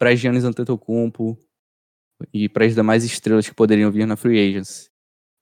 para 0.00 0.14
Giannis 0.14 0.44
Antetokounmpo 0.44 1.38
e 2.32 2.48
para 2.48 2.64
as 2.64 2.74
demais 2.74 3.04
estrelas 3.04 3.46
que 3.46 3.54
poderiam 3.54 3.92
vir 3.92 4.06
na 4.06 4.16
free 4.16 4.38
agency. 4.38 4.88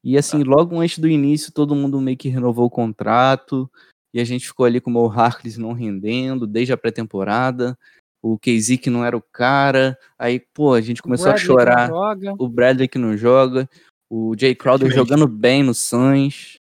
E 0.02 0.18
assim, 0.18 0.42
logo 0.42 0.80
antes 0.80 0.98
do 0.98 1.08
início, 1.08 1.52
todo 1.52 1.76
mundo 1.76 2.00
meio 2.00 2.16
que 2.16 2.28
renovou 2.28 2.66
o 2.66 2.70
contrato 2.70 3.70
e 4.12 4.20
a 4.20 4.24
gente 4.24 4.48
ficou 4.48 4.66
ali 4.66 4.80
com 4.80 4.90
o 4.90 4.92
Mo 4.92 5.06
Harkless 5.06 5.56
não 5.56 5.72
rendendo 5.72 6.48
desde 6.48 6.72
a 6.72 6.76
pré-temporada. 6.76 7.78
O 8.20 8.36
que 8.36 8.58
não 8.90 9.04
era 9.04 9.16
o 9.16 9.22
cara. 9.22 9.96
Aí, 10.18 10.40
pô, 10.40 10.74
a 10.74 10.80
gente 10.80 11.00
começou 11.00 11.30
a 11.30 11.36
chorar 11.36 11.92
o 12.40 12.48
Bradley 12.48 12.88
que 12.88 12.98
não 12.98 13.16
joga, 13.16 13.68
o 14.10 14.34
Jay 14.38 14.54
Crowder 14.54 14.90
jogando 14.92 15.26
bem 15.26 15.62
no 15.62 15.74
Suns. 15.74 16.56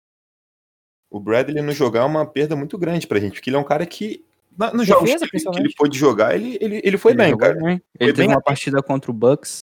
O 1.12 1.20
Bradley 1.20 1.62
não 1.62 1.74
jogar 1.74 2.02
é 2.02 2.06
uma 2.06 2.26
perda 2.26 2.56
muito 2.56 2.78
grande 2.78 3.06
pra 3.06 3.20
gente, 3.20 3.34
porque 3.34 3.50
ele 3.50 3.58
é 3.58 3.60
um 3.60 3.64
cara 3.64 3.86
que, 3.86 4.26
nos 4.74 4.88
jogos 4.88 5.10
que, 5.14 5.16
ele- 5.38 5.52
que 5.52 5.60
ele 5.60 5.74
pôde 5.76 5.98
jogar, 5.98 6.34
ele, 6.36 6.58
ele, 6.60 6.82
ele 6.84 6.98
foi 6.98 7.12
Ele 7.12 7.18
bem, 7.18 7.38
cara. 7.38 7.54
bem. 7.54 7.62
Foi 7.62 7.82
Ele 8.00 8.14
teve 8.14 8.28
bem 8.28 8.30
uma 8.36 8.42
partida 8.42 8.82
contra 8.82 9.12
o 9.12 9.14
Bucks 9.14 9.60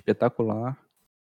espetacular. 0.00 0.78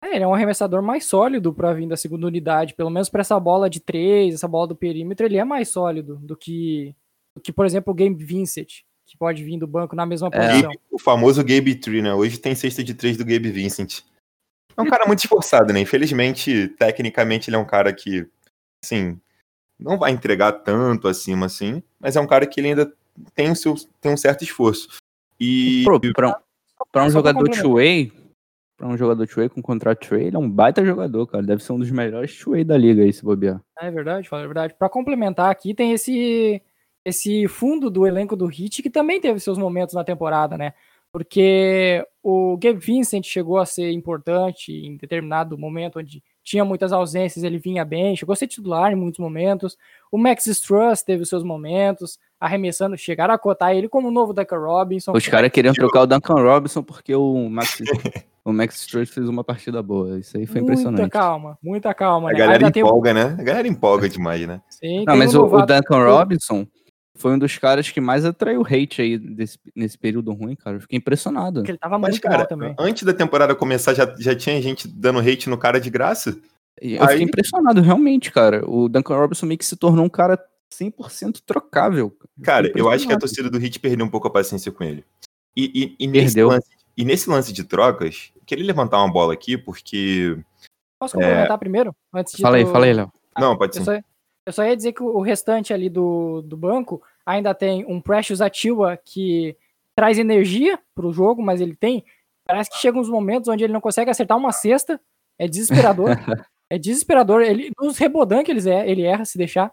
É, 0.05 0.17
ele 0.17 0.25
é 0.25 0.27
um 0.29 0.35
arremessador 0.35 0.83
mais 0.83 1.05
sólido 1.07 1.55
pra 1.55 1.73
vir 1.73 1.89
da 1.89 1.97
segunda 1.97 2.27
unidade. 2.27 2.75
Pelo 2.75 2.91
menos 2.91 3.09
pra 3.09 3.21
essa 3.21 3.39
bola 3.39 3.71
de 3.71 3.79
três, 3.81 4.35
essa 4.35 4.49
bola 4.49 4.67
do 4.67 4.77
perímetro, 4.77 5.25
ele 5.25 5.39
é 5.39 5.45
mais 5.45 5.69
sólido 5.69 6.17
do 6.17 6.37
que, 6.37 6.95
do 7.35 7.41
que 7.41 7.53
por 7.53 7.65
exemplo, 7.65 7.93
o 7.93 7.95
Game 7.95 8.17
Vincent, 8.17 8.81
que 9.07 9.17
pode 9.17 9.43
vir 9.45 9.59
do 9.59 9.67
banco 9.67 9.95
na 9.97 10.05
mesma 10.05 10.29
É. 10.33 10.49
posição. 10.51 10.73
O 10.91 10.99
famoso 10.99 11.43
Gabe 11.45 11.77
Tree, 11.77 12.03
né? 12.03 12.13
Hoje 12.13 12.37
tem 12.37 12.55
cesta 12.55 12.83
de 12.83 12.93
três 12.93 13.17
do 13.17 13.25
Gabe 13.25 13.51
Vincent. 13.53 14.01
É 14.77 14.83
um 14.83 14.87
cara 14.87 15.05
muito 15.07 15.21
esforçado, 15.21 15.73
né? 15.73 15.81
Infelizmente, 15.81 16.69
tecnicamente, 16.79 17.49
ele 17.51 17.57
é 17.57 17.59
um 17.59 17.65
cara 17.67 17.93
que, 17.93 18.27
assim, 18.83 19.19
não 19.79 19.99
vai 19.99 20.13
entregar 20.13 20.53
tanto 20.53 21.09
acima 21.09 21.47
assim, 21.47 21.83
mas 22.01 22.17
é 22.17 22.21
um 22.21 22.27
cara 22.27 22.47
que 22.47 22.61
ele 22.61 22.69
ainda 22.69 22.93
tem, 23.35 23.51
o 23.51 23.57
seu, 23.57 23.75
tem 24.01 24.13
um 24.13 24.17
certo 24.17 24.43
esforço. 24.45 24.89
E 25.39 25.83
Pô, 25.85 25.99
pra, 26.15 26.29
um- 26.31 26.35
pra 26.91 27.05
um 27.05 27.11
jogador 27.11 27.49
two-way, 27.51 28.13
pra 28.77 28.87
um 28.89 28.97
jogador 28.97 29.27
two-way 29.27 29.49
com 29.49 29.61
contrato 29.61 30.01
two-way, 30.09 30.27
ele 30.29 30.37
é 30.37 30.39
um 30.39 30.49
baita 30.51 30.85
jogador, 30.85 31.27
cara. 31.27 31.43
Deve 31.45 31.63
ser 31.63 31.73
um 31.73 31.79
dos 31.79 31.91
melhores 31.91 32.37
two-way 32.39 32.65
da 32.65 32.77
liga 32.77 33.03
aí, 33.03 33.13
se 33.13 33.25
bobear. 33.25 33.61
É 33.79 33.91
verdade, 33.91 34.29
fala 34.29 34.43
a 34.45 34.47
verdade. 34.47 34.75
Pra 34.79 34.89
complementar 34.89 35.51
aqui, 35.51 35.75
tem 35.75 35.93
esse 35.93 36.63
esse 37.05 37.49
fundo 37.49 37.91
do 37.91 38.07
elenco 38.07 38.37
do 38.37 38.47
Heat 38.49 38.81
que 38.81 38.89
também 38.89 39.21
teve 39.21 39.41
seus 39.41 39.59
momentos 39.59 39.93
na 39.93 40.05
temporada, 40.05 40.57
né? 40.57 40.73
Porque 41.13 42.03
o 42.23 42.57
Gabe 42.57 42.79
Vincent 42.79 43.25
chegou 43.27 43.59
a 43.59 43.67
ser 43.67 43.91
importante 43.93 44.73
em 44.73 44.97
determinado 44.97 45.59
momento 45.59 45.99
onde 45.99 46.23
tinha 46.43 46.65
muitas 46.65 46.93
ausências, 46.93 47.45
ele 47.45 47.59
vinha 47.59 47.85
bem, 47.85 48.17
chegou 48.17 48.33
a 48.33 48.37
ser 48.37 48.47
titular 48.47 48.91
em 48.91 48.97
muitos 48.97 49.21
momentos. 49.21 49.77
O 50.11 50.17
Max 50.19 50.47
Struss 50.47 51.03
teve 51.03 51.23
os 51.23 51.29
seus 51.29 51.45
momentos, 51.45 52.19
arremessando, 52.41 52.97
chegaram 52.97 53.35
a 53.35 53.39
cotar 53.39 53.77
ele 53.77 53.89
como 53.89 54.09
o 54.09 54.11
novo 54.11 54.33
Duncan 54.33 54.59
Robinson. 54.59 55.13
Os 55.15 55.29
caras 55.29 55.51
queriam 55.53 55.75
trocar 55.75 56.01
o 56.01 56.07
Duncan 56.07 56.43
Robinson 56.43 56.83
porque 56.83 57.15
o 57.15 57.49
Max, 57.49 57.79
o 58.45 58.53
Max 58.53 58.81
Struz 58.81 59.11
fez 59.11 59.29
uma 59.29 59.45
partida 59.45 59.83
boa. 59.83 60.19
Isso 60.19 60.37
aí 60.37 60.47
foi 60.47 60.63
Muita 60.63 60.73
impressionante. 60.81 61.11
calma, 61.11 61.59
muita 61.63 61.93
calma. 61.93 62.31
a 62.31 62.33
né? 62.33 62.39
galera 62.39 62.59
Ainda 62.59 62.73
tem 62.73 62.83
empolga, 62.83 63.15
né? 63.15 63.37
A 63.39 63.43
galera 63.43 63.69
empolga 63.69 64.09
demais, 64.09 64.47
né? 64.47 64.61
Sim, 64.69 65.05
Não, 65.07 65.17
mas 65.17 65.35
o 65.35 65.45
o, 65.45 65.67
Duncan 65.67 66.05
Robinson 66.05 66.67
foi 67.17 67.33
um 67.33 67.39
dos 67.39 67.57
caras 67.59 67.91
que 67.91 68.01
mais 68.01 68.25
atraiu 68.25 68.63
hate 68.63 69.03
aí 69.03 69.19
desse- 69.19 69.59
nesse 69.77 69.99
período 69.99 70.33
ruim, 70.33 70.55
cara. 70.57 70.77
Eu 70.77 70.81
fiquei 70.81 70.99
impressionado. 70.99 71.63
que 71.63 71.71
ele 71.71 71.79
tava 71.79 71.99
Mas, 71.99 72.13
muito 72.13 72.23
cara, 72.23 72.45
também. 72.47 72.75
antes 72.79 73.03
da 73.03 73.13
temporada 73.13 73.55
começar, 73.55 73.95
já, 73.95 74.13
já 74.19 74.35
tinha 74.35 74.61
gente 74.63 74.89
dando 74.89 75.19
hate 75.21 75.49
no 75.51 75.59
cara 75.59 75.81
de 75.81 75.91
graça. 75.91 76.37
E 76.81 76.95
Eu 76.95 77.03
Aí- 77.03 77.09
fiquei 77.11 77.25
impressionado, 77.25 77.81
realmente, 77.81 78.33
cara. 78.33 78.69
O 78.69 78.89
Duncan 78.89 79.17
Robinson 79.17 79.47
meio 79.47 79.59
que 79.59 79.65
se 79.67 79.77
tornou 79.77 80.05
um 80.05 80.09
cara 80.09 80.39
100% 80.73 81.43
trocável. 81.45 82.17
Cara, 82.43 82.73
eu 82.75 82.91
acho 82.91 83.07
que 83.07 83.13
a 83.13 83.19
torcida 83.19 83.51
do 83.51 83.63
Heat 83.63 83.79
perdeu 83.79 84.07
um 84.07 84.09
pouco 84.09 84.27
a 84.27 84.31
paciência 84.31 84.73
com 84.73 84.83
ele. 84.83 85.05
E, 85.55 85.65
e- 85.99 86.05
e 86.05 86.07
nesse, 86.07 86.35
Perdeu. 86.35 86.49
lance, 86.49 86.69
e 86.97 87.05
nesse 87.05 87.29
lance 87.29 87.53
de 87.53 87.63
trocas, 87.63 88.33
eu 88.35 88.41
queria 88.47 88.65
levantar 88.65 88.99
uma 89.05 89.13
bola 89.13 89.35
aqui, 89.35 89.59
porque. 89.59 90.37
Posso 90.99 91.15
complementar 91.15 91.59
primeiro? 91.59 91.95
Antes 92.15 92.35
de 92.35 92.43
Fala 92.43 92.57
aí, 92.57 92.65
tu- 92.65 92.71
fala 92.73 92.87
aí, 92.87 92.93
Léo. 92.95 93.13
Não, 93.39 93.57
pode 93.57 93.77
ser. 93.77 94.03
Eu 94.47 94.53
só 94.53 94.65
ia 94.65 94.77
dizer 94.77 94.93
que 94.93 95.03
o 95.03 95.21
restante 95.21 95.73
ali 95.73 95.89
do, 95.89 96.43
do 96.43 96.57
banco 96.57 97.03
ainda 97.25 97.55
tem 97.55 97.85
um 97.87 98.01
Precious 98.01 98.41
Atua 98.41 98.97
que 98.97 99.57
traz 99.97 100.19
energia 100.19 100.79
pro 100.95 101.13
jogo, 101.13 101.43
mas 101.43 101.61
ele 101.61 101.77
tem. 101.77 102.05
Parece 102.47 102.71
que 102.71 102.79
chega 102.79 102.99
uns 102.99 103.09
momentos 103.09 103.49
onde 103.49 103.63
ele 103.65 103.73
não 103.73 103.81
consegue 103.81 104.11
acertar 104.11 104.37
uma 104.37 104.53
cesta. 104.53 105.01
É 105.39 105.47
desesperador. 105.47 106.09
é 106.71 106.79
desesperador. 106.79 107.43
Ele, 107.43 107.71
nos 107.81 107.99
rebodan 107.99 108.43
que 108.43 108.51
eles 108.51 108.67
é, 108.67 108.89
ele 108.89 109.03
erra 109.03 109.25
se 109.25 109.39
deixar. 109.39 109.73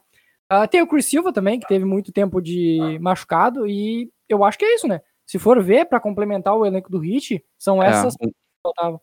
Ah, 0.51 0.67
tem 0.67 0.82
o 0.82 0.88
Chris 0.88 1.05
Silva 1.05 1.32
também, 1.32 1.59
que 1.59 1.67
teve 1.67 1.86
muito 1.86 2.11
tempo 2.11 2.41
de 2.41 2.97
machucado, 3.01 3.67
e 3.67 4.11
eu 4.28 4.43
acho 4.43 4.57
que 4.57 4.65
é 4.65 4.74
isso, 4.76 4.88
né? 4.88 4.99
Se 5.28 5.38
for 5.38 5.61
ver, 5.63 5.86
para 5.86 5.99
complementar 5.99 6.55
o 6.55 6.65
elenco 6.65 6.89
do 6.91 6.97
Hit, 6.97 7.43
são 7.55 7.84
É, 7.84 7.88
essas 7.89 8.15
que 8.15 8.26
o- 8.28 8.32
faltavam. 8.63 8.99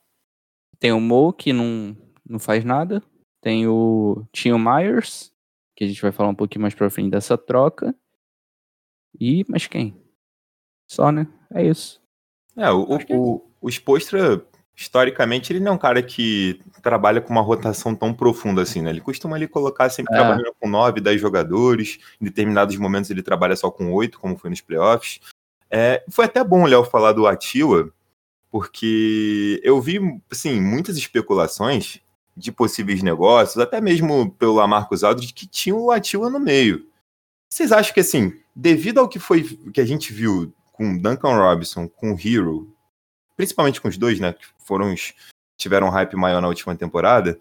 tem 0.81 0.91
o 0.91 1.01
Mo, 1.01 1.33
que 1.33 1.53
não, 1.53 1.97
não 2.29 2.41
faz 2.41 2.65
nada. 2.65 3.01
Tem 3.41 3.67
o 3.69 4.25
Tio 4.33 4.59
Myers, 4.59 5.33
que 5.77 5.85
a 5.85 5.87
gente 5.87 6.01
vai 6.01 6.11
falar 6.11 6.31
um 6.31 6.35
pouquinho 6.35 6.63
mais 6.63 6.75
pra 6.75 6.89
frente 6.89 7.11
dessa 7.11 7.37
troca. 7.37 7.95
E, 9.21 9.45
mas 9.47 9.67
quem? 9.67 9.95
Só, 10.91 11.13
né? 11.13 11.29
É 11.53 11.65
isso. 11.65 12.01
É, 12.57 12.71
o, 12.71 12.97
é 12.97 13.07
o, 13.11 13.45
o 13.61 13.69
Spoelstra, 13.69 14.43
historicamente, 14.75 15.53
ele 15.53 15.61
não 15.61 15.73
é 15.73 15.75
um 15.75 15.79
cara 15.79 16.03
que 16.03 16.61
trabalha 16.83 17.21
com 17.21 17.31
uma 17.31 17.43
rotação 17.43 17.95
tão 17.95 18.15
profunda 18.15 18.63
assim, 18.63 18.81
né? 18.81 18.91
Ele 18.91 19.01
costuma 19.03 19.37
ali 19.37 19.47
colocar 19.47 19.91
sempre 19.91 20.15
É. 20.15 20.19
trabalhando 20.19 20.55
com 20.59 20.69
9, 20.69 21.01
10 21.01 21.21
jogadores. 21.21 21.99
Em 22.21 22.25
determinados 22.25 22.77
momentos 22.77 23.11
ele 23.11 23.23
trabalha 23.23 23.55
só 23.55 23.71
com 23.71 23.93
8, 23.93 24.19
como 24.19 24.39
foi 24.39 24.49
nos 24.49 24.63
playoffs. 24.63 25.21
É, 25.71 26.03
foi 26.09 26.25
até 26.25 26.43
bom 26.43 26.63
o 26.63 26.67
Léo 26.67 26.85
falar 26.85 27.13
do 27.13 27.27
Atila, 27.27 27.91
porque 28.51 29.61
eu 29.63 29.79
vi, 29.81 29.99
assim, 30.31 30.59
muitas 30.59 30.97
especulações 30.97 32.01
de 32.37 32.53
possíveis 32.53 33.03
negócios, 33.03 33.59
até 33.59 33.81
mesmo 33.81 34.31
pelo 34.33 34.55
Lamarcus 34.55 35.03
Aldridge, 35.03 35.33
que 35.33 35.47
tinha 35.47 35.75
o 35.75 35.91
Atila 35.91 36.29
no 36.29 36.39
meio. 36.39 36.87
Vocês 37.49 37.73
acham 37.73 37.95
que, 37.95 38.01
assim, 38.01 38.39
devido 38.55 38.99
ao 38.99 39.09
que 39.09 39.19
foi 39.19 39.43
que 39.73 39.81
a 39.81 39.85
gente 39.85 40.13
viu 40.13 40.53
com 40.73 40.99
Duncan 40.99 41.37
Robinson, 41.37 41.89
com 41.89 42.13
o 42.13 42.19
Hero, 42.19 42.71
principalmente 43.37 43.81
com 43.81 43.89
os 43.89 43.97
dois, 43.97 44.21
né, 44.21 44.33
que 44.33 44.45
foram 44.59 44.93
os 44.93 45.15
tiveram 45.57 45.87
um 45.87 45.91
hype 45.91 46.15
maior 46.17 46.43
na 46.43 46.49
última 46.49 46.77
temporada, 46.77 47.39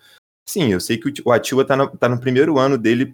sim, 0.48 0.72
eu 0.72 0.80
sei 0.80 0.98
que 0.98 1.10
o 1.10 1.12
Ti- 1.12 1.22
o 1.26 1.32
Atila 1.34 1.66
tá 1.66 1.76
no, 1.76 1.90
tá 1.98 2.08
no 2.08 2.18
primeiro 2.18 2.58
ano 2.58 2.78
dele 2.78 3.14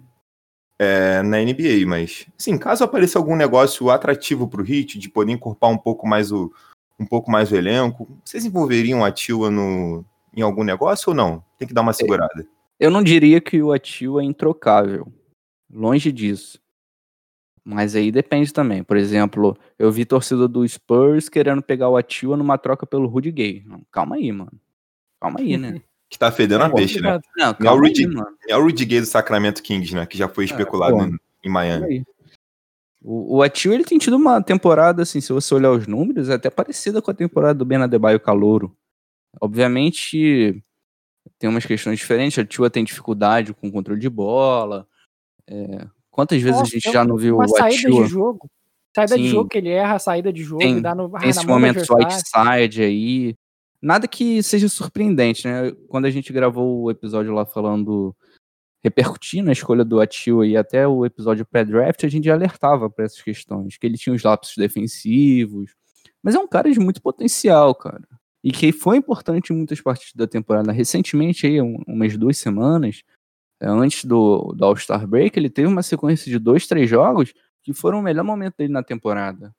é, 0.78 1.22
na 1.22 1.38
NBA, 1.38 1.84
mas, 1.86 2.26
sim, 2.38 2.56
caso 2.56 2.84
apareça 2.84 3.18
algum 3.18 3.34
negócio 3.34 3.90
atrativo 3.90 4.46
pro 4.48 4.64
Heat, 4.64 4.98
de 4.98 5.08
poder 5.08 5.32
incorporar 5.32 5.74
um 5.74 5.78
pouco 5.78 6.06
mais 6.06 6.30
o, 6.30 6.52
um 6.98 7.06
pouco 7.06 7.32
mais 7.32 7.50
o 7.50 7.56
elenco, 7.56 8.08
vocês 8.24 8.44
envolveriam 8.44 9.00
o 9.00 9.04
Atila 9.04 9.50
no, 9.50 10.04
em 10.34 10.42
algum 10.42 10.64
negócio 10.64 11.10
ou 11.10 11.14
não? 11.14 11.44
Tem 11.58 11.68
que 11.68 11.74
dar 11.74 11.82
uma 11.82 11.92
segurada. 11.92 12.46
Eu 12.78 12.90
não 12.90 13.02
diria 13.02 13.40
que 13.40 13.62
o 13.62 13.72
Atil 13.72 14.20
é 14.20 14.24
introcável. 14.24 15.12
Longe 15.72 16.10
disso. 16.10 16.60
Mas 17.64 17.94
aí 17.94 18.10
depende 18.10 18.52
também. 18.52 18.82
Por 18.82 18.96
exemplo, 18.96 19.56
eu 19.78 19.90
vi 19.92 20.04
torcida 20.04 20.48
do 20.48 20.66
Spurs 20.66 21.28
querendo 21.28 21.62
pegar 21.62 21.88
o 21.88 21.96
Atil 21.96 22.36
numa 22.36 22.58
troca 22.58 22.84
pelo 22.84 23.06
Rudy 23.06 23.30
Gay. 23.30 23.64
Calma 23.90 24.16
aí, 24.16 24.32
mano. 24.32 24.52
Calma 25.20 25.40
aí, 25.40 25.56
né? 25.56 25.80
Que 26.12 26.18
tá 26.18 26.30
fedendo 26.30 26.64
a 26.64 26.66
É 26.66 26.70
peixe, 26.70 27.00
né? 27.00 27.18
Não, 27.38 27.56
Não 27.58 27.70
é 27.70 27.72
o 27.72 27.78
Rudy-. 27.78 28.06
É 28.46 28.54
o 28.54 28.62
Rudy 28.62 28.84
Gay 28.84 29.00
do 29.00 29.06
Sacramento 29.06 29.62
Kings, 29.62 29.94
né, 29.94 30.04
que 30.04 30.18
já 30.18 30.28
foi 30.28 30.44
especulado 30.44 30.94
pô. 30.94 31.04
em, 31.04 31.18
em 31.42 31.48
Miami. 31.48 32.04
O, 33.02 33.38
o 33.38 33.44
ele 33.44 33.82
tem 33.82 33.96
tido 33.96 34.16
uma 34.16 34.42
temporada, 34.42 35.02
assim, 35.02 35.22
se 35.22 35.32
você 35.32 35.54
olhar 35.54 35.70
os 35.70 35.86
números, 35.86 36.28
é 36.28 36.34
até 36.34 36.50
parecida 36.50 37.00
com 37.00 37.10
a 37.10 37.14
temporada 37.14 37.54
do 37.54 37.64
Ben 37.64 37.78
Adebayo 37.78 38.20
Calouro. 38.20 38.76
Obviamente, 39.40 40.62
tem 41.38 41.48
umas 41.48 41.64
questões 41.66 41.98
diferentes. 41.98 42.38
A 42.38 42.44
Tua 42.44 42.70
tem 42.70 42.84
dificuldade 42.84 43.54
com 43.54 43.70
controle 43.70 44.00
de 44.00 44.08
bola. 44.08 44.86
É, 45.48 45.86
quantas 46.10 46.40
vezes 46.40 46.58
Nossa, 46.58 46.70
a 46.70 46.78
gente 46.78 46.92
já 46.92 47.04
não 47.04 47.16
viu 47.16 47.36
Uma 47.36 47.44
o 47.44 47.48
saída 47.48 47.88
Atua? 47.88 48.04
de 48.04 48.10
jogo. 48.10 48.50
Saída 48.94 49.16
de 49.16 49.24
Sim. 49.24 49.30
jogo 49.30 49.48
que 49.48 49.58
ele 49.58 49.70
erra, 49.70 49.98
saída 49.98 50.32
de 50.32 50.42
jogo 50.42 50.60
Tem- 50.60 50.78
e 50.78 50.80
dá 50.82 50.94
no, 50.94 51.10
Tem 51.18 51.30
esse 51.30 51.46
momento 51.46 51.78
Whiteside 51.94 52.82
aí. 52.82 53.34
Nada 53.80 54.06
que 54.06 54.42
seja 54.42 54.68
surpreendente, 54.68 55.48
né? 55.48 55.72
Quando 55.88 56.04
a 56.04 56.10
gente 56.10 56.32
gravou 56.32 56.82
o 56.82 56.90
episódio 56.90 57.32
lá 57.32 57.44
falando, 57.46 58.14
repercutindo 58.84 59.48
a 59.48 59.52
escolha 59.52 59.84
do 59.84 60.00
Atil 60.00 60.44
e 60.44 60.56
até 60.56 60.86
o 60.86 61.04
episódio 61.06 61.46
pré-draft, 61.46 62.04
a 62.04 62.08
gente 62.08 62.30
alertava 62.30 62.88
para 62.90 63.06
essas 63.06 63.22
questões, 63.22 63.76
que 63.78 63.86
ele 63.86 63.96
tinha 63.98 64.14
os 64.14 64.22
lapsos 64.22 64.56
defensivos. 64.56 65.74
Mas 66.22 66.34
é 66.34 66.38
um 66.38 66.46
cara 66.46 66.70
de 66.70 66.78
muito 66.78 67.02
potencial, 67.02 67.74
cara. 67.74 68.06
E 68.44 68.50
que 68.50 68.72
foi 68.72 68.96
importante 68.96 69.52
em 69.52 69.56
muitas 69.56 69.80
partes 69.80 70.12
da 70.14 70.26
temporada. 70.26 70.72
Recentemente, 70.72 71.46
aí, 71.46 71.60
um- 71.62 71.80
umas 71.86 72.16
duas 72.16 72.36
semanas, 72.38 73.02
é, 73.60 73.66
antes 73.68 74.04
do, 74.04 74.52
do 74.56 74.64
All-Star 74.64 75.06
Break, 75.06 75.38
ele 75.38 75.48
teve 75.48 75.68
uma 75.68 75.82
sequência 75.82 76.30
de 76.30 76.38
dois, 76.38 76.66
três 76.66 76.90
jogos 76.90 77.32
que 77.62 77.72
foram 77.72 78.00
o 78.00 78.02
melhor 78.02 78.24
momento 78.24 78.56
dele 78.58 78.72
na 78.72 78.82
temporada. 78.82 79.54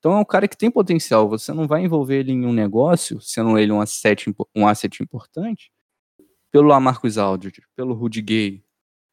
Então 0.00 0.12
é 0.12 0.16
um 0.16 0.24
cara 0.24 0.48
que 0.48 0.56
tem 0.56 0.70
potencial. 0.70 1.28
Você 1.28 1.52
não 1.52 1.66
vai 1.68 1.84
envolver 1.84 2.18
ele 2.20 2.32
em 2.32 2.44
um 2.44 2.52
negócio, 2.52 3.20
sendo 3.20 3.56
ele 3.56 3.70
um 3.72 3.80
asset, 3.80 4.34
um 4.54 4.66
asset 4.66 5.02
importante, 5.02 5.70
pelo 6.50 6.68
Lamarcus 6.68 7.16
Aldridge, 7.16 7.62
pelo 7.76 7.94
Rudy 7.94 8.20
Gay, 8.20 8.64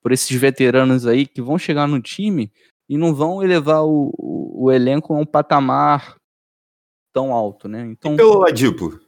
por 0.01 0.11
esses 0.11 0.35
veteranos 0.35 1.05
aí 1.05 1.27
que 1.27 1.41
vão 1.41 1.57
chegar 1.57 1.87
no 1.87 2.01
time 2.01 2.51
e 2.89 2.97
não 2.97 3.13
vão 3.13 3.41
elevar 3.43 3.83
o, 3.85 4.11
o, 4.17 4.65
o 4.65 4.71
elenco 4.71 5.13
a 5.13 5.17
um 5.19 5.25
patamar 5.25 6.17
tão 7.13 7.31
alto, 7.33 7.67
né? 7.67 7.85
Então, 7.85 8.13
E 8.15 8.17
pelo 8.17 8.39
Ladipo? 8.39 8.99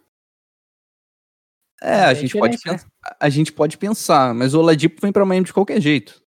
É, 1.84 2.06
a 2.06 2.12
É 2.12 2.16
gente 2.16 2.38
pode 2.38 2.56
diferente, 2.56 2.82
pensar, 2.84 3.18
a 3.20 3.30
gente 3.30 3.52
pode 3.52 3.78
pensar, 3.78 4.34
mas 4.34 4.54
o 4.54 4.60
Oladipo 4.60 5.02
vem 5.02 5.12
para 5.12 5.26
Miami 5.26 5.46
de 5.46 5.54
qualquer 5.54 5.82
jeito, 5.82 6.22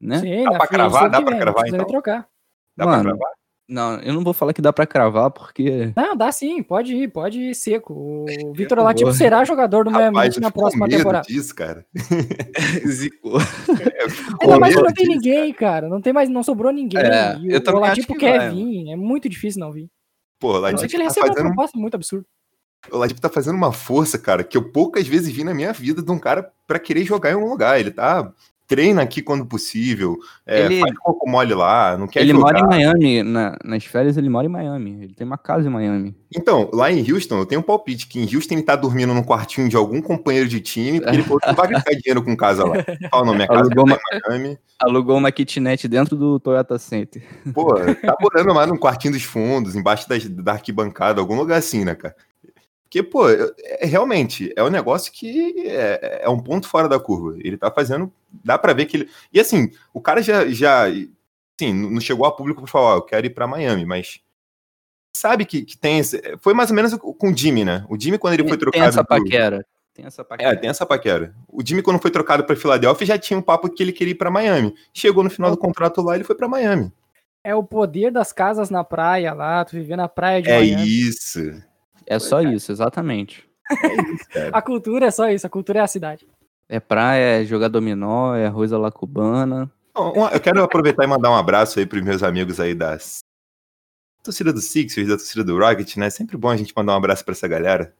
né? 0.00 0.18
Sim, 0.20 0.44
Dá 0.44 0.58
free 0.58 0.66
cravar? 0.68 1.10
Dá 1.10 1.20
vem, 1.20 1.38
cravar, 1.38 1.64
então? 1.66 1.86
trocar. 1.86 2.28
Dá 2.76 2.86
Mano, 2.86 3.02
pra 3.02 3.12
gravar? 3.12 3.34
Não, 3.66 3.98
eu 4.00 4.12
não 4.12 4.22
vou 4.22 4.34
falar 4.34 4.52
que 4.52 4.60
dá 4.60 4.72
para 4.74 4.86
cravar 4.86 5.30
porque 5.30 5.90
Não, 5.96 6.14
dá 6.14 6.30
sim, 6.30 6.62
pode 6.62 6.94
ir, 6.94 7.08
pode 7.08 7.40
ir 7.40 7.54
seco. 7.54 7.94
O 7.94 8.26
Vitor 8.52 8.78
Oladipo 8.78 9.06
vou. 9.06 9.14
será 9.14 9.42
jogador 9.42 9.84
do 9.84 9.90
Miami 9.90 10.18
Heat 10.18 10.38
na 10.38 10.50
próxima 10.50 10.86
medo 10.86 10.98
temporada. 10.98 11.26
disso, 11.26 11.54
cara. 11.54 11.86
zicou. 12.86 13.38
Ainda 14.42 14.60
mais 14.60 14.74
que 14.76 14.82
não 14.82 14.92
tem 14.92 15.06
disso, 15.06 15.16
ninguém, 15.16 15.52
cara. 15.54 15.88
Não 15.88 16.00
tem 16.00 16.12
mais, 16.12 16.28
não 16.28 16.42
sobrou 16.42 16.72
ninguém. 16.72 17.00
É, 17.00 17.38
e 17.38 17.52
eu 17.52 17.62
o 17.66 17.76
Oladipo 17.76 18.12
que 18.12 18.18
quer 18.18 18.38
vai, 18.38 18.50
vir. 18.50 18.90
É 18.90 18.96
muito 18.96 19.28
difícil 19.30 19.60
não 19.60 19.72
vir. 19.72 19.88
Pô, 20.38 20.48
o 20.48 20.50
A 20.50 20.52
não 20.54 20.60
Ladipo 20.62 20.86
que 20.88 20.96
ele 20.96 21.04
tá 21.04 21.08
receba 21.08 21.26
uma 21.28 21.34
proposta 21.34 21.78
muito 21.78 21.94
absurda. 21.94 22.26
O 22.90 22.98
Ladipo 22.98 23.20
tá 23.20 23.28
fazendo 23.28 23.56
uma 23.56 23.72
força, 23.72 24.18
cara, 24.18 24.44
que 24.44 24.56
eu 24.56 24.62
poucas 24.70 25.06
vezes 25.06 25.32
vi 25.34 25.44
na 25.44 25.54
minha 25.54 25.72
vida 25.72 26.02
de 26.02 26.10
um 26.10 26.18
cara 26.18 26.50
pra 26.66 26.78
querer 26.78 27.04
jogar 27.04 27.30
em 27.32 27.36
um 27.36 27.48
lugar. 27.48 27.78
Ele 27.80 27.90
tá 27.90 28.30
treina 28.66 29.02
aqui 29.02 29.20
quando 29.20 29.44
possível, 29.44 30.16
é, 30.46 30.62
Ele- 30.64 30.80
faz 30.80 30.94
pouco 31.04 31.28
mole 31.28 31.52
lá, 31.52 31.98
não 31.98 32.06
quer 32.08 32.22
ele 32.22 32.32
jogar. 32.32 32.44
mora 32.54 32.58
em 32.60 32.66
Miami, 32.66 33.22
na- 33.22 33.58
nas 33.62 33.84
férias 33.84 34.16
ele 34.16 34.30
mora 34.30 34.46
em 34.46 34.50
Miami. 34.50 35.02
Ele 35.02 35.14
tem 35.14 35.26
uma 35.26 35.36
casa 35.36 35.68
em 35.68 35.70
Miami. 35.70 36.16
Então, 36.34 36.70
lá 36.72 36.90
em 36.90 37.04
Houston, 37.12 37.36
eu 37.40 37.44
tenho 37.46 37.60
um 37.60 37.64
palpite 37.64 38.06
que 38.08 38.18
em 38.18 38.34
Houston 38.34 38.54
ele 38.54 38.62
tá 38.62 38.74
dormindo 38.74 39.12
num 39.12 39.22
quartinho 39.22 39.68
de 39.68 39.76
algum 39.76 40.00
companheiro 40.00 40.48
de 40.48 40.60
time, 40.60 40.98
porque 40.98 41.14
ele 41.14 41.22
falou 41.24 41.40
que 41.40 41.52
vai 41.52 41.68
gastar 41.68 41.90
dinheiro 41.92 42.22
com 42.24 42.34
casa 42.34 42.64
lá. 42.64 42.72
Não, 43.26 43.34
minha 43.34 43.46
casa 43.46 43.60
Alugou 43.70 43.84
tá 43.84 43.98
em 44.14 44.20
Miami. 44.30 44.58
Alugou 44.80 45.18
uma 45.18 45.30
kitnet 45.30 45.86
dentro 45.86 46.16
do 46.16 46.40
Toyota 46.40 46.78
Center. 46.78 47.22
Pô, 47.52 47.74
tá 47.74 48.16
morando 48.18 48.52
lá 48.54 48.66
no 48.66 48.78
quartinho 48.78 49.12
dos 49.12 49.22
fundos, 49.24 49.76
embaixo 49.76 50.08
das- 50.08 50.26
da 50.26 50.52
arquibancada, 50.52 51.20
algum 51.20 51.36
lugar 51.36 51.58
assim, 51.58 51.84
né, 51.84 51.94
cara? 51.94 52.16
Porque, 52.94 53.02
pô, 53.02 53.28
é, 53.28 53.84
realmente, 53.84 54.52
é 54.54 54.62
um 54.62 54.70
negócio 54.70 55.12
que 55.12 55.66
é, 55.66 56.20
é 56.22 56.28
um 56.28 56.38
ponto 56.38 56.68
fora 56.68 56.88
da 56.88 57.00
curva. 57.00 57.36
Ele 57.40 57.56
tá 57.56 57.68
fazendo, 57.68 58.12
dá 58.44 58.56
pra 58.56 58.72
ver 58.72 58.86
que 58.86 58.98
ele... 58.98 59.10
E 59.32 59.40
assim, 59.40 59.72
o 59.92 60.00
cara 60.00 60.22
já, 60.22 60.46
já 60.46 60.84
sim, 61.58 61.72
não 61.72 62.00
chegou 62.00 62.24
a 62.24 62.30
público 62.30 62.62
pra 62.62 62.70
falar, 62.70 62.94
ó, 62.94 62.96
eu 62.98 63.02
quero 63.02 63.26
ir 63.26 63.30
pra 63.30 63.48
Miami, 63.48 63.84
mas 63.84 64.20
sabe 65.16 65.44
que, 65.44 65.62
que 65.62 65.76
tem 65.76 65.98
esse... 65.98 66.22
Foi 66.38 66.54
mais 66.54 66.70
ou 66.70 66.76
menos 66.76 66.94
com 66.94 67.30
o 67.32 67.36
Jimmy, 67.36 67.64
né? 67.64 67.84
O 67.88 67.98
Jimmy, 67.98 68.16
quando 68.16 68.34
ele 68.34 68.44
foi 68.44 68.52
tem 68.52 68.58
trocado... 68.60 68.84
essa 68.84 69.02
pro- 69.02 69.18
paquera. 69.24 69.66
Tem 69.92 70.06
essa 70.06 70.24
paquera. 70.24 70.52
É, 70.52 70.56
tem 70.56 70.70
essa 70.70 70.86
paquera. 70.86 71.34
O 71.48 71.66
Jimmy, 71.66 71.82
quando 71.82 72.00
foi 72.00 72.12
trocado 72.12 72.44
pra 72.44 72.54
Filadélfia, 72.54 73.08
já 73.08 73.18
tinha 73.18 73.36
um 73.36 73.42
papo 73.42 73.68
que 73.68 73.82
ele 73.82 73.92
queria 73.92 74.12
ir 74.12 74.16
pra 74.16 74.30
Miami. 74.30 74.72
Chegou 74.92 75.24
no 75.24 75.30
final 75.30 75.50
do 75.50 75.56
contrato 75.56 76.00
lá, 76.00 76.14
ele 76.14 76.22
foi 76.22 76.36
pra 76.36 76.46
Miami. 76.46 76.92
É 77.42 77.56
o 77.56 77.64
poder 77.64 78.12
das 78.12 78.32
casas 78.32 78.70
na 78.70 78.84
praia 78.84 79.32
lá, 79.34 79.64
tu 79.64 79.72
viver 79.72 79.96
na 79.96 80.08
praia 80.08 80.40
de 80.40 80.48
É 80.48 80.60
Miami. 80.60 80.86
isso. 80.86 81.40
É 82.06 82.18
só 82.18 82.40
isso, 82.40 82.70
exatamente. 82.72 83.48
A 84.52 84.60
cultura 84.62 85.06
é 85.06 85.10
só 85.10 85.28
isso, 85.30 85.46
a 85.46 85.50
cultura 85.50 85.78
é 85.80 85.82
a 85.82 85.86
cidade. 85.86 86.26
É 86.68 86.80
praia, 86.80 87.42
é 87.42 87.44
jogar 87.44 87.68
dominó, 87.68 88.34
é 88.34 88.46
arroz 88.46 88.72
à 88.72 88.78
la 88.78 88.90
cubana. 88.90 89.70
Eu 90.32 90.40
quero 90.40 90.62
aproveitar 90.62 91.04
e 91.04 91.06
mandar 91.06 91.30
um 91.30 91.36
abraço 91.36 91.78
aí 91.78 91.86
pros 91.86 92.02
meus 92.02 92.22
amigos 92.22 92.58
aí 92.58 92.74
das 92.74 93.18
torcida 94.22 94.52
do 94.52 94.60
Sixers, 94.60 95.08
da 95.08 95.16
torcida 95.16 95.44
do 95.44 95.58
Rocket, 95.58 95.96
né? 95.96 96.08
Sempre 96.08 96.36
bom 96.36 96.48
a 96.48 96.56
gente 96.56 96.72
mandar 96.74 96.94
um 96.94 96.96
abraço 96.96 97.24
pra 97.24 97.32
essa 97.32 97.46
galera. 97.46 97.94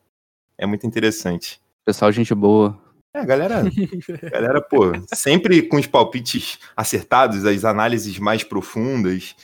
É 0.56 0.66
muito 0.66 0.86
interessante. 0.86 1.60
Pessoal, 1.84 2.10
gente 2.10 2.34
boa. 2.34 2.78
É, 3.14 3.20
a 3.20 3.24
galera, 3.24 3.60
a 3.60 4.30
galera, 4.30 4.60
pô, 4.60 4.90
sempre 5.14 5.62
com 5.68 5.76
os 5.76 5.86
palpites 5.86 6.58
acertados, 6.74 7.44
as 7.44 7.64
análises 7.64 8.18
mais 8.18 8.42
profundas. 8.42 9.36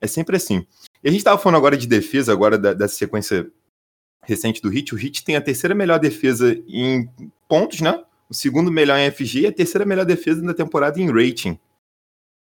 É 0.00 0.06
sempre 0.06 0.36
assim. 0.36 0.66
E 1.04 1.08
a 1.08 1.12
gente 1.12 1.22
tava 1.22 1.38
falando 1.38 1.58
agora 1.58 1.76
de 1.76 1.86
defesa, 1.86 2.32
agora 2.32 2.58
da- 2.58 2.72
dessa 2.72 2.96
sequência 2.96 3.48
recente 4.24 4.62
do 4.62 4.68
Hit. 4.68 4.94
O 4.94 4.98
Hit 4.98 5.24
tem 5.24 5.36
a 5.36 5.40
terceira 5.40 5.74
melhor 5.74 5.98
defesa 5.98 6.56
em 6.66 7.08
pontos, 7.48 7.80
né? 7.80 8.02
O 8.28 8.34
segundo 8.34 8.70
melhor 8.70 8.98
em 8.98 9.10
FG 9.10 9.40
e 9.40 9.46
a 9.46 9.52
terceira 9.52 9.84
melhor 9.84 10.04
defesa 10.04 10.40
da 10.42 10.54
temporada 10.54 11.00
em 11.00 11.10
rating. 11.10 11.58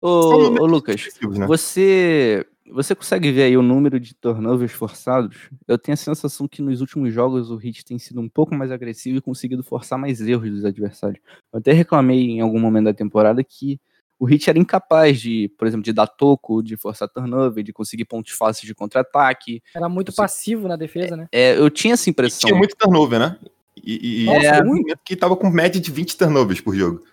Ô, 0.01 0.07
ô 0.07 0.65
Lucas, 0.65 1.09
né? 1.21 1.45
você, 1.45 2.45
você 2.71 2.95
consegue 2.95 3.31
ver 3.31 3.43
aí 3.43 3.57
o 3.57 3.61
número 3.61 3.99
de 3.99 4.15
turnovers 4.15 4.71
forçados? 4.71 5.49
Eu 5.67 5.77
tenho 5.77 5.93
a 5.93 5.97
sensação 5.97 6.47
que 6.47 6.61
nos 6.61 6.81
últimos 6.81 7.13
jogos 7.13 7.51
o 7.51 7.59
Heat 7.59 7.85
tem 7.85 7.99
sido 7.99 8.19
um 8.19 8.27
pouco 8.27 8.55
mais 8.55 8.71
agressivo 8.71 9.17
e 9.17 9.21
conseguido 9.21 9.63
forçar 9.63 9.99
mais 9.99 10.19
erros 10.19 10.49
dos 10.49 10.65
adversários. 10.65 11.21
Eu 11.53 11.59
até 11.59 11.71
reclamei 11.71 12.31
em 12.31 12.41
algum 12.41 12.59
momento 12.59 12.85
da 12.85 12.93
temporada 12.93 13.43
que 13.43 13.79
o 14.21 14.29
Heat 14.29 14.51
era 14.51 14.59
incapaz 14.59 15.19
de, 15.19 15.51
por 15.57 15.67
exemplo, 15.67 15.83
de 15.83 15.91
dar 15.91 16.05
toco, 16.05 16.61
de 16.61 16.77
forçar 16.77 17.09
turnover, 17.09 17.63
de 17.63 17.73
conseguir 17.73 18.05
pontos 18.05 18.33
fáceis 18.33 18.67
de 18.67 18.75
contra-ataque. 18.75 19.63
Era 19.75 19.89
muito 19.89 20.13
passivo 20.13 20.67
na 20.67 20.75
defesa, 20.75 21.17
né? 21.17 21.27
É, 21.31 21.57
eu 21.57 21.71
tinha 21.71 21.95
essa 21.95 22.07
impressão. 22.07 22.47
Tinha 22.47 22.55
muito 22.55 22.75
turnover, 22.77 23.19
né? 23.19 23.39
E, 23.83 24.21
e, 24.21 24.25
Nossa, 24.25 24.43
e 24.43 24.45
é, 24.45 24.63
muito. 24.63 24.95
que 25.03 25.15
tava 25.15 25.35
com 25.35 25.49
média 25.49 25.81
de 25.81 25.89
20 25.89 26.15
turnovers 26.15 26.61
por 26.61 26.75
jogo. 26.75 27.03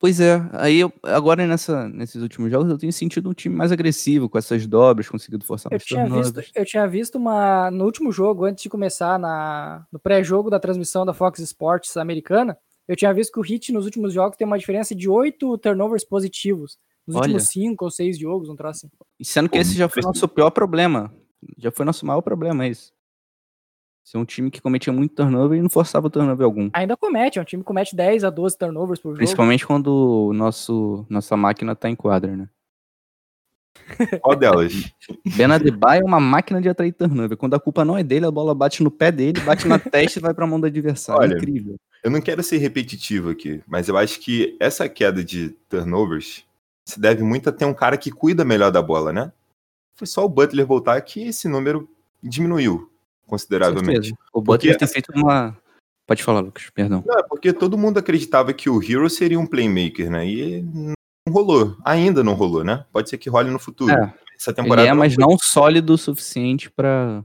Pois 0.00 0.18
é, 0.18 0.44
aí 0.54 0.80
eu, 0.80 0.92
agora 1.04 1.46
nessa, 1.46 1.88
nesses 1.88 2.20
últimos 2.20 2.50
jogos 2.50 2.68
eu 2.68 2.76
tenho 2.76 2.92
sentido 2.92 3.30
um 3.30 3.32
time 3.32 3.54
mais 3.54 3.70
agressivo, 3.70 4.28
com 4.28 4.36
essas 4.36 4.66
dobras, 4.66 5.08
conseguindo 5.08 5.44
forçar 5.44 5.70
Eu 5.70 5.76
mais 5.76 5.84
tinha, 5.84 6.04
visto, 6.06 6.42
eu 6.56 6.66
tinha 6.66 6.88
visto 6.88 7.14
uma. 7.18 7.70
No 7.70 7.84
último 7.84 8.10
jogo, 8.10 8.46
antes 8.46 8.64
de 8.64 8.68
começar, 8.68 9.16
na, 9.16 9.86
no 9.92 10.00
pré-jogo 10.00 10.50
da 10.50 10.58
transmissão 10.58 11.06
da 11.06 11.14
Fox 11.14 11.38
Sports 11.38 11.96
americana, 11.96 12.58
eu 12.92 12.96
tinha 12.96 13.14
visto 13.14 13.32
que 13.32 13.40
o 13.40 13.42
Hit 13.42 13.72
nos 13.72 13.86
últimos 13.86 14.12
jogos 14.12 14.36
tem 14.36 14.46
uma 14.46 14.58
diferença 14.58 14.94
de 14.94 15.08
8 15.08 15.56
turnovers 15.58 16.04
positivos. 16.04 16.78
Nos 17.06 17.16
Olha. 17.16 17.22
últimos 17.22 17.44
5 17.44 17.82
ou 17.82 17.90
6 17.90 18.18
jogos, 18.18 18.50
um 18.50 18.54
troço 18.54 18.86
assim. 18.86 18.96
E 19.18 19.24
sendo 19.24 19.48
que 19.48 19.56
Pô, 19.56 19.62
esse 19.62 19.74
já 19.74 19.88
foi 19.88 20.02
nosso 20.02 20.28
pior 20.28 20.50
problema. 20.50 21.12
Já 21.56 21.72
foi 21.72 21.86
nosso 21.86 22.04
maior 22.04 22.20
problema, 22.20 22.66
é 22.66 22.68
isso. 22.68 22.92
Ser 24.04 24.18
um 24.18 24.26
time 24.26 24.50
que 24.50 24.60
cometia 24.60 24.92
muito 24.92 25.14
turnover 25.14 25.58
e 25.58 25.62
não 25.62 25.70
forçava 25.70 26.10
turnover 26.10 26.44
algum. 26.44 26.68
Ainda 26.74 26.94
comete, 26.94 27.38
é 27.38 27.42
um 27.42 27.44
time 27.46 27.62
que 27.62 27.66
comete 27.66 27.96
10 27.96 28.24
a 28.24 28.30
12 28.30 28.58
turnovers 28.58 29.00
por 29.00 29.10
jogo. 29.10 29.18
Principalmente 29.18 29.66
quando 29.66 30.28
o 30.28 30.32
nosso, 30.34 31.06
nossa 31.08 31.34
máquina 31.34 31.74
tá 31.74 31.88
em 31.88 31.96
quadra, 31.96 32.36
né? 32.36 32.48
Qual 34.20 34.36
delas? 34.36 34.92
Ben 35.34 35.46
Adebayo 35.46 36.02
é 36.02 36.04
uma 36.04 36.20
máquina 36.20 36.60
de 36.60 36.68
atrair 36.68 36.92
turnover. 36.92 37.38
Quando 37.38 37.54
a 37.54 37.60
culpa 37.60 37.86
não 37.86 37.96
é 37.96 38.02
dele, 38.02 38.26
a 38.26 38.30
bola 38.30 38.54
bate 38.54 38.82
no 38.82 38.90
pé 38.90 39.10
dele, 39.10 39.40
bate 39.40 39.66
na 39.66 39.78
testa 39.80 40.18
e 40.18 40.22
vai 40.22 40.34
pra 40.34 40.46
mão 40.46 40.60
do 40.60 40.66
adversário. 40.66 41.22
Olha, 41.22 41.34
Incrível. 41.34 41.78
Eu 42.02 42.10
não 42.10 42.20
quero 42.20 42.42
ser 42.42 42.58
repetitivo 42.58 43.30
aqui, 43.30 43.62
mas 43.66 43.88
eu 43.88 43.96
acho 43.96 44.18
que 44.20 44.56
essa 44.58 44.88
queda 44.88 45.22
de 45.24 45.50
turnovers 45.68 46.44
se 46.84 46.98
deve 47.00 47.22
muito 47.22 47.48
a 47.48 47.52
ter 47.52 47.64
um 47.64 47.74
cara 47.74 47.96
que 47.96 48.10
cuida 48.10 48.44
melhor 48.44 48.72
da 48.72 48.82
bola, 48.82 49.12
né? 49.12 49.32
Foi 49.94 50.06
só 50.06 50.24
o 50.24 50.28
Butler 50.28 50.66
voltar 50.66 51.00
que 51.02 51.28
esse 51.28 51.46
número 51.46 51.88
diminuiu 52.22 52.90
consideravelmente. 53.26 54.12
O 54.32 54.40
Butler 54.40 54.72
Porque, 54.72 54.84
tem 54.84 54.92
feito 54.92 55.12
uma. 55.14 55.56
Pode 56.06 56.22
falar, 56.22 56.40
Lucas, 56.40 56.68
perdão. 56.74 57.04
Não, 57.06 57.18
é 57.18 57.22
porque 57.22 57.52
todo 57.52 57.78
mundo 57.78 57.98
acreditava 57.98 58.52
que 58.52 58.68
o 58.68 58.82
Hero 58.82 59.08
seria 59.08 59.38
um 59.38 59.46
playmaker, 59.46 60.10
né? 60.10 60.26
E 60.26 60.62
não 60.62 61.32
rolou. 61.32 61.76
Ainda 61.84 62.24
não 62.24 62.34
rolou, 62.34 62.64
né? 62.64 62.84
Pode 62.92 63.08
ser 63.08 63.18
que 63.18 63.30
role 63.30 63.50
no 63.50 63.58
futuro. 63.58 63.92
É, 63.92 64.12
Essa 64.36 64.50
Ele 64.50 64.56
temporada 64.56 64.88
é, 64.88 64.92
mas 64.92 65.14
foi. 65.14 65.24
não 65.24 65.38
sólido 65.38 65.94
o 65.94 65.98
suficiente 65.98 66.68
pra, 66.68 67.24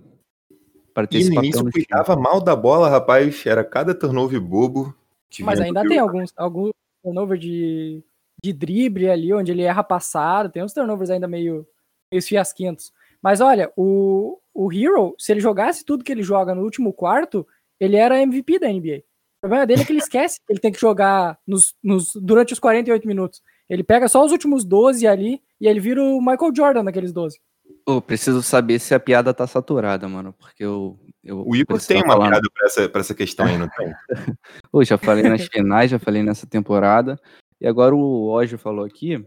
pra 0.97 1.07
ter 1.07 1.17
E 1.17 1.21
esse 1.21 1.29
no 1.29 1.43
início 1.43 1.63
no 1.63 1.69
time. 1.71 1.85
cuidava 1.85 2.15
mal 2.19 2.41
da 2.41 2.55
bola, 2.55 2.89
rapaz. 2.89 3.45
Era 3.45 3.63
cada 3.63 3.93
turnover 3.93 4.41
bobo. 4.41 4.95
Mas 5.41 5.59
ainda 5.59 5.81
tem 5.87 5.99
alguns, 5.99 6.33
alguns 6.35 6.71
turnover 7.03 7.37
de, 7.37 8.03
de 8.43 8.51
drible 8.53 9.09
ali, 9.09 9.33
onde 9.33 9.51
ele 9.51 9.61
erra 9.61 9.83
passado. 9.83 10.49
Tem 10.49 10.63
uns 10.63 10.73
turnovers 10.73 11.09
ainda 11.11 11.27
meio, 11.27 11.67
meio 12.11 12.23
fiasquentos. 12.23 12.91
Mas 13.21 13.41
olha, 13.41 13.71
o, 13.77 14.39
o 14.53 14.71
Hero, 14.73 15.13
se 15.19 15.31
ele 15.31 15.39
jogasse 15.39 15.85
tudo 15.85 16.03
que 16.03 16.11
ele 16.11 16.23
joga 16.23 16.55
no 16.55 16.63
último 16.63 16.91
quarto, 16.91 17.45
ele 17.79 17.95
era 17.95 18.19
MVP 18.21 18.57
da 18.59 18.67
NBA. 18.67 19.03
O 19.37 19.41
problema 19.41 19.67
dele 19.67 19.81
é 19.81 19.85
que 19.85 19.91
ele 19.91 19.99
esquece 19.99 20.39
que 20.39 20.51
ele 20.51 20.59
tem 20.59 20.71
que 20.71 20.79
jogar 20.79 21.37
nos, 21.45 21.75
nos- 21.83 22.13
durante 22.15 22.53
os 22.53 22.59
48 22.59 23.07
minutos. 23.07 23.41
Ele 23.69 23.83
pega 23.83 24.07
só 24.07 24.23
os 24.25 24.31
últimos 24.31 24.63
12 24.65 25.05
ali 25.05 25.41
e 25.61 25.67
ele 25.67 25.79
vira 25.79 26.01
o 26.01 26.19
Michael 26.19 26.55
Jordan 26.55 26.83
naqueles 26.83 27.11
12. 27.11 27.39
Pô, 27.85 28.01
preciso 28.01 28.41
saber 28.43 28.79
se 28.79 28.93
a 28.93 28.99
piada 28.99 29.33
tá 29.33 29.47
saturada, 29.47 30.07
mano. 30.09 30.33
Porque 30.33 30.63
eu. 30.63 30.99
eu 31.23 31.47
O 31.47 31.55
Igor 31.55 31.79
tem 31.85 31.97
uma 32.03 32.13
falar- 32.13 32.29
piada 32.31 32.49
pra 32.53 32.65
essa, 32.67 32.89
pra 32.89 33.01
essa 33.01 33.15
questão 33.15 33.45
aí, 33.45 33.57
não 33.57 33.69
tem? 33.69 33.93
Pô, 34.71 34.83
já 34.83 34.97
falei 34.97 35.23
nas 35.23 35.45
finais, 35.47 35.89
já 35.91 35.97
falei 35.99 36.21
nessa 36.23 36.45
temporada. 36.45 37.17
E 37.61 37.67
agora 37.67 37.95
o 37.95 38.27
Ojo 38.27 38.57
falou 38.57 38.83
aqui 38.85 39.25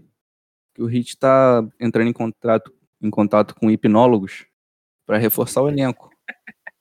que 0.74 0.82
o 0.82 0.86
Hit 0.86 1.18
tá 1.18 1.66
entrando 1.80 2.08
em 2.08 2.12
contato, 2.12 2.72
em 3.02 3.10
contato 3.10 3.54
com 3.54 3.70
hipnólogos 3.70 4.46
para 5.06 5.18
reforçar 5.18 5.62
o 5.62 5.68
elenco. 5.68 6.10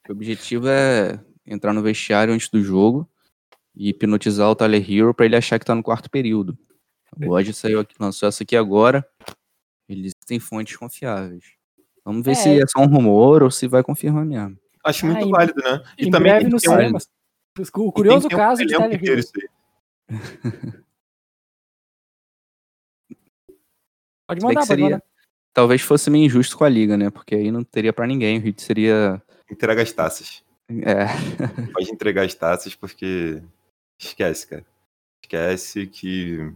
O 0.08 0.12
objetivo 0.12 0.68
é 0.68 1.20
entrar 1.46 1.74
no 1.74 1.82
vestiário 1.82 2.34
antes 2.34 2.50
do 2.50 2.62
jogo 2.62 3.10
e 3.76 3.90
hipnotizar 3.90 4.50
o 4.50 4.56
Tyler 4.56 4.84
Hero 4.92 5.14
para 5.14 5.26
ele 5.26 5.36
achar 5.36 5.58
que 5.58 5.66
tá 5.66 5.74
no 5.74 5.82
quarto 5.82 6.10
período. 6.10 6.58
O 7.20 7.32
Ojo 7.32 7.54
saiu 7.54 7.80
aqui, 7.80 7.96
lançou 8.00 8.28
essa 8.30 8.44
aqui 8.44 8.56
agora. 8.56 9.04
Eles 9.90 10.14
têm 10.26 10.40
fontes 10.40 10.76
confiáveis. 10.78 11.44
Vamos 12.06 12.24
ver 12.24 12.32
É. 12.32 12.36
se 12.36 12.62
é 12.62 12.68
só 12.68 12.80
um 12.82 12.86
rumor 12.88 13.42
ou 13.44 13.50
se 13.52 13.68
vai 13.68 13.84
confirmar 13.84 14.24
mesmo. 14.26 14.58
Acho 14.86 15.06
Ah, 15.06 15.10
muito 15.10 15.28
em- 15.28 15.32
válido, 15.32 15.62
né? 15.62 15.84
E 15.98 16.06
em 16.08 16.12
também 16.12 16.32
breve 16.32 16.46
ter 16.46 16.70
um-. 16.70 16.96
O 16.96 17.62
tem 17.84 17.92
curioso 17.92 18.30
ter 18.30 18.36
um 18.36 18.38
caso 18.38 18.66
de 18.66 18.76
aí. 18.76 18.80
Pode 24.28 24.42
mandar, 24.42 24.56
pode 24.62 24.68
seria, 24.68 24.86
mandar. 24.86 25.04
talvez 25.54 25.82
fosse 25.82 26.10
meio 26.10 26.26
injusto 26.26 26.58
com 26.58 26.64
a 26.64 26.70
liga, 26.70 26.96
né? 26.96 27.10
Porque 27.10 27.34
aí 27.36 27.52
não 27.52 27.64
teria 27.64 27.92
pra 27.92 28.06
ninguém. 28.06 28.38
O 28.38 28.42
Hit 28.42 28.62
seria. 28.62 29.22
Entrega 29.52 29.82
as 29.82 29.92
taças. 29.92 30.44
É, 30.70 31.06
Pode 31.74 31.92
entregar 31.92 32.26
as 32.26 32.36
taças 32.36 32.76
porque 32.76 33.42
esquece, 33.98 34.46
cara. 34.48 34.66
Esquece 35.24 35.88
que 35.88 36.54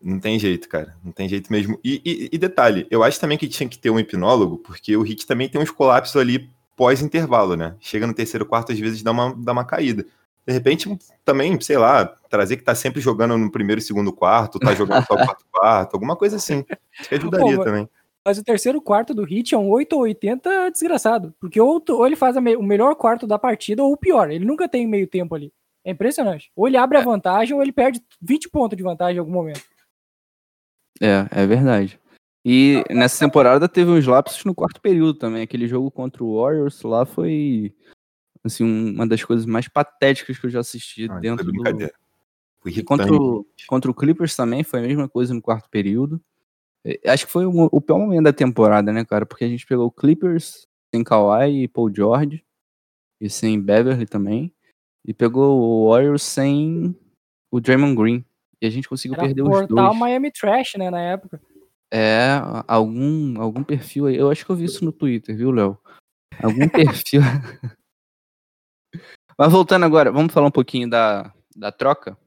não 0.00 0.18
tem 0.20 0.38
jeito, 0.38 0.68
cara. 0.68 0.94
Não 1.04 1.12
tem 1.12 1.28
jeito 1.28 1.50
mesmo. 1.52 1.78
E, 1.84 2.00
e- 2.04 2.28
e 2.32 2.38
detalhe, 2.38 2.86
eu 2.90 3.02
acho 3.02 3.18
também 3.20 3.36
que 3.38 3.48
tinha 3.48 3.68
que 3.68 3.78
ter 3.78 3.90
um 3.90 3.98
hipnólogo, 3.98 4.58
porque 4.58 4.96
o 4.96 5.02
Hit 5.02 5.26
também 5.26 5.48
tem 5.48 5.60
uns 5.60 5.70
colapsos 5.70 6.16
ali 6.16 6.48
pós-intervalo, 6.76 7.56
né? 7.56 7.74
Chega 7.80 8.06
no 8.06 8.14
terceiro 8.14 8.46
quarto, 8.46 8.72
às 8.72 8.78
vezes 8.78 9.02
dá 9.02 9.10
uma, 9.10 9.34
dá 9.36 9.52
uma 9.52 9.64
caída. 9.64 10.06
De 10.46 10.52
repente, 10.52 10.96
também, 11.24 11.60
sei 11.60 11.76
lá, 11.76 12.06
trazer 12.30 12.56
que 12.56 12.62
tá 12.64 12.74
sempre 12.74 13.00
jogando 13.02 13.36
no 13.36 13.50
primeiro 13.50 13.80
e 13.80 13.82
segundo 13.84 14.12
quarto, 14.12 14.58
tá 14.58 14.72
jogando 14.74 15.04
só 15.04 15.14
o 15.14 15.18
quarto 15.18 15.44
quarto, 15.52 15.94
alguma 15.94 16.16
coisa 16.16 16.36
assim. 16.36 16.64
Acho 16.98 17.08
que 17.08 17.14
ajudaria 17.16 17.56
Pô, 17.56 17.64
também. 17.64 17.88
Mas 18.24 18.38
o 18.38 18.44
terceiro 18.44 18.80
quarto 18.80 19.12
do 19.12 19.24
Hit 19.24 19.54
é 19.54 19.58
um 19.58 19.68
8 19.68 19.92
ou 19.94 20.02
80 20.02 20.70
desgraçado. 20.70 21.34
Porque 21.40 21.60
ou, 21.60 21.82
ou 21.90 22.06
ele 22.06 22.16
faz 22.16 22.36
me- 22.36 22.56
o 22.56 22.62
melhor 22.62 22.94
quarto 22.94 23.26
da 23.26 23.38
partida 23.38 23.82
ou 23.82 23.92
o 23.92 23.96
pior. 23.96 24.30
Ele 24.30 24.44
nunca 24.44 24.68
tem 24.68 24.86
meio 24.86 25.06
tempo 25.06 25.34
ali. 25.34 25.52
É 25.84 25.90
impressionante. 25.90 26.50
Ou 26.56 26.66
ele 26.66 26.76
abre 26.76 26.96
a 26.98 27.02
vantagem 27.02 27.54
ou 27.54 27.62
ele 27.62 27.72
perde 27.72 28.00
20 28.22 28.48
pontos 28.48 28.76
de 28.76 28.82
vantagem 28.82 29.16
em 29.16 29.20
algum 29.20 29.32
momento. 29.32 29.62
É, 31.00 31.42
é 31.42 31.46
verdade. 31.46 31.98
E 32.44 32.82
nessa 32.90 33.24
temporada 33.24 33.68
teve 33.68 33.90
uns 33.90 34.06
lapsos 34.06 34.44
no 34.44 34.54
quarto 34.54 34.80
período 34.80 35.14
também. 35.14 35.42
Aquele 35.42 35.66
jogo 35.68 35.90
contra 35.90 36.22
o 36.24 36.40
Warriors 36.40 36.82
lá 36.82 37.04
foi 37.04 37.74
assim, 38.44 38.64
um- 38.64 38.92
uma 38.94 39.06
das 39.06 39.22
coisas 39.22 39.44
mais 39.44 39.68
patéticas 39.68 40.38
que 40.38 40.46
eu 40.46 40.50
já 40.50 40.60
assisti 40.60 41.08
Ah, 41.10 41.18
dentro 41.20 41.44
do. 41.52 41.62
Foi 42.60 42.72
contra 42.82 43.06
o, 43.12 43.46
contra 43.68 43.90
o 43.90 43.94
Clippers 43.94 44.34
também 44.34 44.64
foi 44.64 44.80
a 44.80 44.82
mesma 44.82 45.08
coisa 45.08 45.32
no 45.34 45.42
quarto 45.42 45.68
período. 45.70 46.20
Eh, 46.84 47.00
Acho 47.06 47.26
que 47.26 47.32
foi 47.32 47.44
o, 47.46 47.68
o 47.70 47.80
pior 47.80 47.98
momento 47.98 48.24
da 48.24 48.32
temporada, 48.32 48.92
né, 48.92 49.04
cara? 49.04 49.26
Porque 49.26 49.44
a 49.44 49.48
gente 49.48 49.66
pegou 49.66 49.86
o 49.86 49.92
Clippers 49.92 50.66
sem 50.94 51.04
Kawhi 51.04 51.64
e 51.64 51.68
Paul 51.68 51.92
George. 51.94 52.44
E 53.20 53.28
sem 53.28 53.60
Beverly 53.60 54.06
também. 54.06 54.52
E 55.04 55.12
pegou 55.12 55.60
o 55.60 55.90
Warriors 55.90 56.22
sem 56.22 56.96
o 57.50 57.60
Draymond 57.60 57.96
Green. 57.96 58.24
E 58.60 58.66
a 58.66 58.70
gente 58.70 58.88
conseguiu 58.88 59.14
Era 59.16 59.26
perder 59.26 59.42
os 59.42 59.48
portal 59.48 59.68
dois. 59.88 59.98
Miami 59.98 60.30
Trash, 60.32 60.74
né, 60.76 60.90
na 60.90 61.00
época. 61.00 61.40
É, 61.92 62.40
algum, 62.66 63.40
algum 63.40 63.62
perfil 63.64 64.06
aí. 64.06 64.16
Eu 64.16 64.30
acho 64.30 64.44
que 64.44 64.50
eu 64.50 64.56
vi 64.56 64.64
isso 64.64 64.84
no 64.84 64.92
Twitter, 64.92 65.36
viu, 65.36 65.50
Léo? 65.50 65.78
Algum 66.42 66.68
perfil. 67.04 67.22
Mas 69.38 69.52
voltando 69.52 69.84
agora, 69.84 70.10
vamos 70.10 70.32
falar 70.32 70.48
um 70.48 70.52
pouquinho 70.52 70.90
da, 70.90 71.32
da 71.54 71.70
troca? 71.70 72.18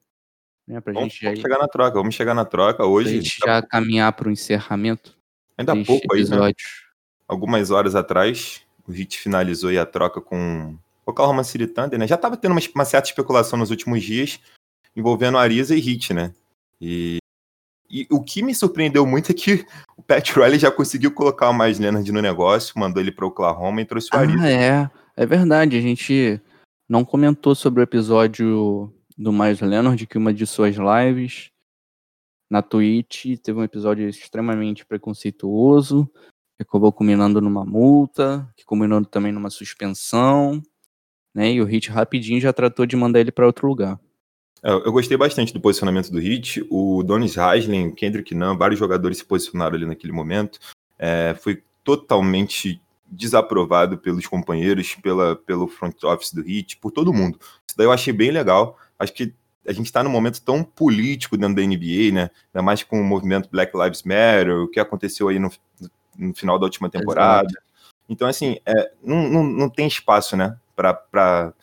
Né, 0.67 0.79
pra 0.79 0.93
Vamos, 0.93 1.11
gente 1.11 1.21
já, 1.21 1.29
vamos 1.29 1.41
chegar 1.41 1.57
na 1.59 1.67
troca, 1.67 1.97
vamos 1.97 2.15
chegar 2.15 2.33
na 2.33 2.45
troca 2.45 2.77
pra 2.77 2.85
hoje. 2.85 3.21
gente 3.21 3.39
tá- 3.39 3.47
já 3.47 3.61
caminhar 3.61 4.13
pro 4.13 4.31
encerramento 4.31 5.17
ainda 5.57 5.73
há 5.73 5.85
pouco 5.85 6.13
aí, 6.13 6.19
né? 6.19 6.27
episódio. 6.27 6.65
Algumas 7.27 7.71
horas 7.71 7.95
atrás, 7.95 8.65
o 8.87 8.93
Heat 8.93 9.19
finalizou 9.19 9.69
aí 9.69 9.77
a 9.77 9.85
troca 9.85 10.21
com 10.21 10.77
o 11.05 11.11
Oklahoma 11.11 11.43
City 11.43 11.67
Thunder, 11.67 11.99
né? 11.99 12.07
Já 12.07 12.17
tava 12.17 12.37
tendo 12.37 12.51
uma, 12.51 12.61
uma 12.73 12.85
certa 12.85 13.09
especulação 13.09 13.59
nos 13.59 13.69
últimos 13.71 14.01
dias 14.03 14.39
envolvendo 14.95 15.37
Ariza 15.37 15.75
e 15.75 15.79
Heat, 15.79 16.13
né? 16.13 16.33
E, 16.79 17.17
e 17.89 18.07
o 18.09 18.21
que 18.21 18.41
me 18.41 18.55
surpreendeu 18.55 19.05
muito 19.05 19.31
é 19.31 19.35
que 19.35 19.65
o 19.97 20.01
Pat 20.01 20.31
Riley 20.31 20.59
já 20.59 20.71
conseguiu 20.71 21.11
colocar 21.11 21.49
o 21.49 21.57
Miles 21.57 21.79
Leonard 21.79 22.11
no 22.11 22.21
negócio, 22.21 22.79
mandou 22.79 23.01
ele 23.01 23.11
para 23.11 23.25
Oklahoma 23.25 23.81
e 23.81 23.85
trouxe 23.85 24.09
o 24.13 24.17
Ariza. 24.17 24.43
Ah, 24.43 24.49
é. 24.49 24.91
É 25.15 25.25
verdade. 25.25 25.77
A 25.77 25.81
gente 25.81 26.41
não 26.87 27.05
comentou 27.05 27.53
sobre 27.53 27.81
o 27.81 27.83
episódio 27.83 28.93
do 29.17 29.31
Miles 29.31 29.61
Leonard, 29.61 30.07
que 30.07 30.17
uma 30.17 30.33
de 30.33 30.47
suas 30.47 30.75
lives 30.75 31.51
na 32.49 32.61
Twitch 32.61 33.37
teve 33.41 33.59
um 33.59 33.63
episódio 33.63 34.09
extremamente 34.09 34.85
preconceituoso, 34.85 36.09
que 36.57 36.63
acabou 36.63 36.91
culminando 36.91 37.39
numa 37.39 37.63
multa, 37.63 38.51
que 38.57 38.65
culminou 38.65 39.05
também 39.05 39.31
numa 39.31 39.49
suspensão, 39.49 40.61
né? 41.33 41.53
E 41.53 41.61
o 41.61 41.65
Hit 41.65 41.89
rapidinho 41.89 42.41
já 42.41 42.51
tratou 42.51 42.85
de 42.85 42.95
mandar 42.95 43.19
ele 43.19 43.31
para 43.31 43.45
outro 43.45 43.67
lugar. 43.67 43.99
É, 44.63 44.71
Eu 44.71 44.91
gostei 44.91 45.17
bastante 45.17 45.53
do 45.53 45.59
posicionamento 45.59 46.11
do 46.11 46.21
Heat. 46.21 46.65
O 46.69 47.03
Donis 47.03 47.37
Haslem, 47.37 47.87
o 47.87 47.95
Kendrick 47.95 48.33
Nunn, 48.35 48.57
vários 48.57 48.79
jogadores 48.79 49.17
se 49.17 49.25
posicionaram 49.25 49.75
ali 49.75 49.85
naquele 49.85 50.13
momento. 50.13 50.59
É, 50.97 51.35
foi 51.39 51.63
totalmente 51.83 52.81
desaprovado 53.11 53.97
pelos 53.97 54.25
companheiros, 54.25 54.95
pela, 54.95 55.35
pelo 55.35 55.67
front 55.67 56.01
office 56.03 56.31
do 56.33 56.47
Heat, 56.47 56.77
por 56.77 56.91
todo 56.91 57.13
mundo. 57.13 57.37
Isso 57.67 57.75
daí 57.77 57.85
eu 57.85 57.91
achei 57.91 58.13
bem 58.13 58.31
legal. 58.31 58.77
Acho 58.97 59.13
que 59.13 59.33
a 59.67 59.73
gente 59.73 59.87
está 59.87 60.03
num 60.03 60.09
momento 60.09 60.41
tão 60.41 60.63
político 60.63 61.37
dentro 61.37 61.55
da 61.55 61.61
NBA, 61.61 62.11
né? 62.13 62.29
Ainda 62.53 62.63
mais 62.63 62.83
com 62.83 62.99
o 62.99 63.03
movimento 63.03 63.49
Black 63.51 63.75
Lives 63.77 64.03
Matter, 64.03 64.61
o 64.61 64.67
que 64.67 64.79
aconteceu 64.79 65.27
aí 65.27 65.37
no, 65.37 65.51
no 66.17 66.33
final 66.33 66.57
da 66.57 66.65
última 66.65 66.89
temporada. 66.89 67.51
Então, 68.09 68.27
assim, 68.27 68.57
é, 68.65 68.91
não, 69.03 69.29
não, 69.29 69.43
não 69.43 69.69
tem 69.69 69.87
espaço, 69.87 70.35
né? 70.35 70.57
Para 70.75 71.53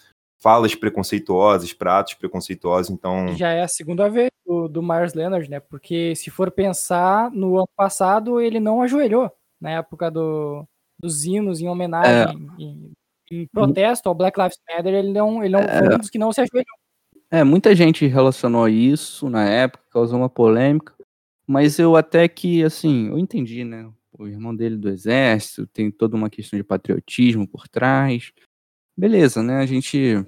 falas 0.40 0.74
preconceituosas, 0.74 1.72
para 1.72 1.98
atos 1.98 2.14
preconceituosos. 2.14 2.90
Então, 2.90 3.28
Já 3.36 3.50
é 3.50 3.62
a 3.62 3.68
segunda 3.68 4.08
vez 4.08 4.30
do, 4.46 4.68
do 4.68 4.82
Myers 4.82 5.14
Leonard, 5.14 5.50
né? 5.50 5.60
Porque 5.60 6.14
se 6.14 6.30
for 6.30 6.50
pensar, 6.50 7.30
no 7.32 7.56
ano 7.56 7.68
passado 7.76 8.40
ele 8.40 8.60
não 8.60 8.82
ajoelhou 8.82 9.30
na 9.60 9.70
época 9.70 10.10
do, 10.10 10.64
dos 10.98 11.24
hinos 11.24 11.60
em 11.60 11.68
homenagem, 11.68 12.48
em, 12.58 12.92
em 13.30 13.46
protesto 13.48 14.08
ao 14.08 14.14
Black 14.14 14.40
Lives 14.40 14.58
Matter, 14.68 14.94
ele 14.94 15.12
não, 15.12 15.42
ele 15.42 15.52
não 15.52 15.62
foi 15.62 15.94
um 15.94 15.98
dos 15.98 16.10
que 16.10 16.18
não 16.18 16.32
se 16.32 16.40
ajoelhou. 16.40 16.78
É, 17.30 17.44
muita 17.44 17.74
gente 17.74 18.06
relacionou 18.06 18.68
isso 18.68 19.28
na 19.28 19.44
época, 19.44 19.84
causou 19.90 20.18
uma 20.18 20.30
polêmica, 20.30 20.94
mas 21.46 21.78
eu 21.78 21.94
até 21.96 22.26
que, 22.26 22.62
assim, 22.64 23.08
eu 23.08 23.18
entendi, 23.18 23.64
né? 23.64 23.90
O 24.18 24.26
irmão 24.26 24.54
dele 24.54 24.76
do 24.76 24.88
exército, 24.88 25.66
tem 25.66 25.90
toda 25.90 26.16
uma 26.16 26.30
questão 26.30 26.58
de 26.58 26.64
patriotismo 26.64 27.46
por 27.46 27.68
trás. 27.68 28.32
Beleza, 28.98 29.42
né? 29.42 29.58
A 29.60 29.66
gente 29.66 30.26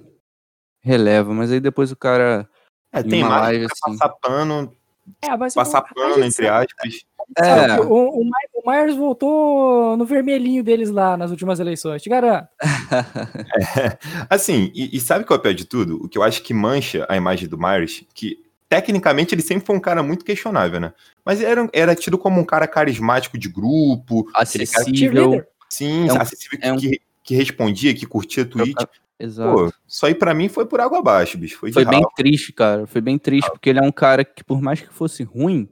releva, 0.81 1.33
mas 1.33 1.51
aí 1.51 1.59
depois 1.59 1.91
o 1.91 1.95
cara. 1.95 2.47
é, 2.93 3.01
em 3.01 3.03
tem 3.03 3.21
uma 3.21 3.29
mais 3.29 3.41
live, 3.43 3.65
assim. 3.65 3.97
passar 3.97 4.09
pano, 4.21 4.73
É, 5.21 5.35
mas 5.35 5.53
passar 5.53 5.79
a 5.79 5.81
pano, 5.81 6.15
gente 6.15 6.27
entre 6.27 6.47
sabe- 6.47 6.67
aspas. 6.79 7.05
É, 7.37 7.79
O, 7.81 8.21
o, 8.21 8.23
My- 8.25 8.31
o 8.55 8.69
Myers 8.69 8.95
voltou 8.95 9.95
no 9.97 10.05
vermelhinho 10.05 10.63
deles 10.63 10.89
lá 10.89 11.15
nas 11.17 11.31
últimas 11.31 11.59
eleições, 11.59 12.01
te 12.01 12.09
garanto. 12.09 12.47
Assim, 14.29 14.71
e, 14.73 14.95
e 14.95 14.99
sabe 14.99 15.25
qual 15.25 15.37
é 15.37 15.39
o 15.39 15.41
pior 15.43 15.53
de 15.53 15.65
tudo? 15.65 16.03
O 16.03 16.09
que 16.09 16.17
eu 16.17 16.23
acho 16.23 16.41
que 16.43 16.53
mancha 16.53 17.05
a 17.09 17.15
imagem 17.15 17.47
do 17.47 17.57
Myers, 17.57 18.03
que 18.13 18.37
tecnicamente 18.67 19.35
ele 19.35 19.41
sempre 19.41 19.65
foi 19.65 19.75
um 19.75 19.79
cara 19.79 20.01
muito 20.03 20.25
questionável, 20.25 20.79
né? 20.79 20.93
Mas 21.25 21.41
era, 21.41 21.69
era 21.73 21.95
tido 21.95 22.17
como 22.17 22.39
um 22.39 22.45
cara 22.45 22.67
carismático 22.67 23.37
de 23.37 23.49
grupo, 23.49 24.23
cara, 24.25 24.43
acessível. 24.43 24.95
Cheerleader. 24.95 25.47
sim, 25.69 26.07
É 26.09 26.13
um- 26.13 26.21
acessível, 26.21 26.59
é 26.61 26.73
um- 26.73 26.77
que, 26.77 26.99
que 27.31 27.35
respondia, 27.35 27.93
que 27.93 28.05
curtia 28.05 28.45
tweet. 28.45 28.75
Exato. 29.17 29.55
Pô, 29.55 29.73
isso 29.87 30.05
aí 30.05 30.13
pra 30.13 30.33
mim 30.33 30.49
foi 30.49 30.65
por 30.65 30.81
água 30.81 30.99
abaixo, 30.99 31.37
bicho. 31.37 31.57
Foi, 31.57 31.71
Foi 31.71 31.85
bem 31.85 32.03
triste, 32.13 32.51
cara. 32.51 32.85
Foi 32.85 32.99
bem 32.99 33.17
triste, 33.17 33.49
porque 33.49 33.69
ele 33.69 33.79
é 33.79 33.81
um 33.81 33.91
cara 33.91 34.25
que, 34.25 34.43
por 34.43 34.61
mais 34.61 34.81
que 34.81 34.93
fosse 34.93 35.23
ruim, 35.23 35.69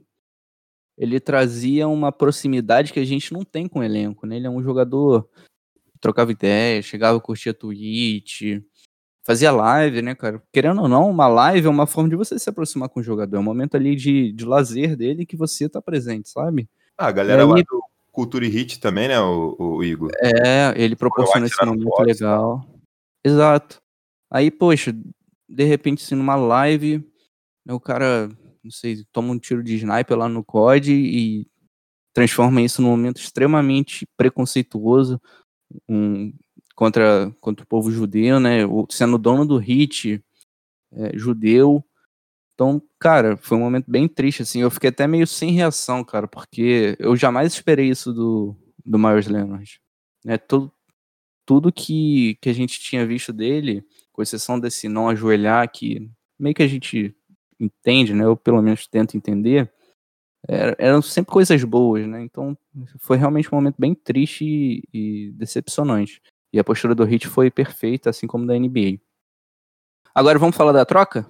ele 0.96 1.20
trazia 1.20 1.86
uma 1.86 2.10
proximidade 2.10 2.94
que 2.94 3.00
a 3.00 3.04
gente 3.04 3.30
não 3.34 3.44
tem 3.44 3.68
com 3.68 3.80
o 3.80 3.82
elenco, 3.82 4.26
né? 4.26 4.36
Ele 4.36 4.46
é 4.46 4.50
um 4.50 4.62
jogador 4.62 5.28
que 5.92 5.98
trocava 6.00 6.32
ideia, 6.32 6.80
chegava, 6.80 7.20
curtia 7.20 7.52
Twitch, 7.52 8.62
fazia 9.22 9.52
live, 9.52 10.00
né, 10.00 10.14
cara? 10.14 10.42
Querendo 10.50 10.80
ou 10.80 10.88
não, 10.88 11.10
uma 11.10 11.28
live 11.28 11.66
é 11.66 11.70
uma 11.70 11.86
forma 11.86 12.08
de 12.08 12.16
você 12.16 12.38
se 12.38 12.48
aproximar 12.48 12.88
com 12.88 13.00
o 13.00 13.02
jogador. 13.02 13.36
É 13.36 13.40
um 13.40 13.42
momento 13.42 13.74
ali 13.76 13.94
de, 13.94 14.32
de 14.32 14.46
lazer 14.46 14.96
dele 14.96 15.26
que 15.26 15.36
você 15.36 15.68
tá 15.68 15.82
presente, 15.82 16.30
sabe? 16.30 16.70
Ah, 16.96 17.08
a 17.08 17.12
galera 17.12 17.42
aí- 17.42 17.48
lá 17.48 17.56
do 17.56 17.82
Cultura 18.12 18.44
e 18.44 18.48
Hit 18.48 18.80
também, 18.80 19.08
né, 19.08 19.20
o, 19.20 19.56
o 19.58 19.84
Igor? 19.84 20.10
É, 20.20 20.74
ele 20.76 20.96
proporciona 20.96 21.46
esse 21.46 21.64
momento 21.64 21.90
tá? 21.90 22.02
legal. 22.02 22.64
Exato. 23.24 23.80
Aí, 24.30 24.50
poxa, 24.50 24.92
de 25.48 25.64
repente, 25.64 26.02
assim, 26.04 26.14
numa 26.14 26.34
live, 26.36 26.98
né, 27.64 27.72
o 27.74 27.80
cara, 27.80 28.28
não 28.62 28.70
sei, 28.70 29.04
toma 29.12 29.32
um 29.32 29.38
tiro 29.38 29.62
de 29.62 29.74
sniper 29.76 30.16
lá 30.16 30.28
no 30.28 30.44
COD 30.44 30.92
e 30.92 31.46
transforma 32.12 32.60
isso 32.60 32.82
num 32.82 32.88
momento 32.88 33.20
extremamente 33.20 34.06
preconceituoso 34.16 35.20
um, 35.88 36.32
contra, 36.74 37.32
contra 37.40 37.64
o 37.64 37.68
povo 37.68 37.90
judeu, 37.90 38.40
né? 38.40 38.66
o- 38.66 38.86
Sendo 38.90 39.16
dono 39.18 39.46
do 39.46 39.56
hit 39.58 40.22
é, 40.92 41.16
judeu. 41.16 41.84
Então, 42.60 42.82
cara, 42.98 43.38
foi 43.38 43.56
um 43.56 43.60
momento 43.62 43.90
bem 43.90 44.06
triste, 44.06 44.42
assim. 44.42 44.60
Eu 44.60 44.70
fiquei 44.70 44.90
até 44.90 45.06
meio 45.06 45.26
sem 45.26 45.52
reação, 45.52 46.04
cara, 46.04 46.28
porque 46.28 46.94
eu 46.98 47.16
jamais 47.16 47.54
esperei 47.54 47.88
isso 47.88 48.12
do, 48.12 48.54
do 48.84 48.98
Myers 48.98 49.26
Leonard. 49.26 49.80
Né? 50.22 50.36
Tudo, 50.36 50.70
tudo 51.46 51.72
que, 51.72 52.36
que 52.38 52.50
a 52.50 52.52
gente 52.52 52.78
tinha 52.78 53.06
visto 53.06 53.32
dele, 53.32 53.82
com 54.12 54.20
exceção 54.20 54.60
desse 54.60 54.90
não 54.90 55.08
ajoelhar, 55.08 55.72
que 55.72 56.10
meio 56.38 56.54
que 56.54 56.62
a 56.62 56.66
gente 56.68 57.16
entende, 57.58 58.12
né? 58.12 58.24
Eu 58.24 58.36
pelo 58.36 58.60
menos 58.60 58.86
tento 58.86 59.16
entender, 59.16 59.72
era- 60.46 60.76
eram 60.78 61.00
sempre 61.00 61.32
coisas 61.32 61.64
boas, 61.64 62.06
né? 62.06 62.22
Então 62.22 62.54
foi 62.98 63.16
realmente 63.16 63.48
um 63.50 63.56
momento 63.56 63.76
bem 63.78 63.94
triste 63.94 64.44
e, 64.44 64.82
e 64.92 65.32
decepcionante. 65.32 66.20
E 66.52 66.58
a 66.58 66.64
postura 66.64 66.94
do 66.94 67.04
Hit 67.04 67.26
foi 67.26 67.50
perfeita, 67.50 68.10
assim 68.10 68.26
como 68.26 68.46
da 68.46 68.54
NBA. 68.54 69.00
Agora 70.14 70.38
vamos 70.38 70.56
falar 70.56 70.72
da 70.72 70.84
troca? 70.84 71.26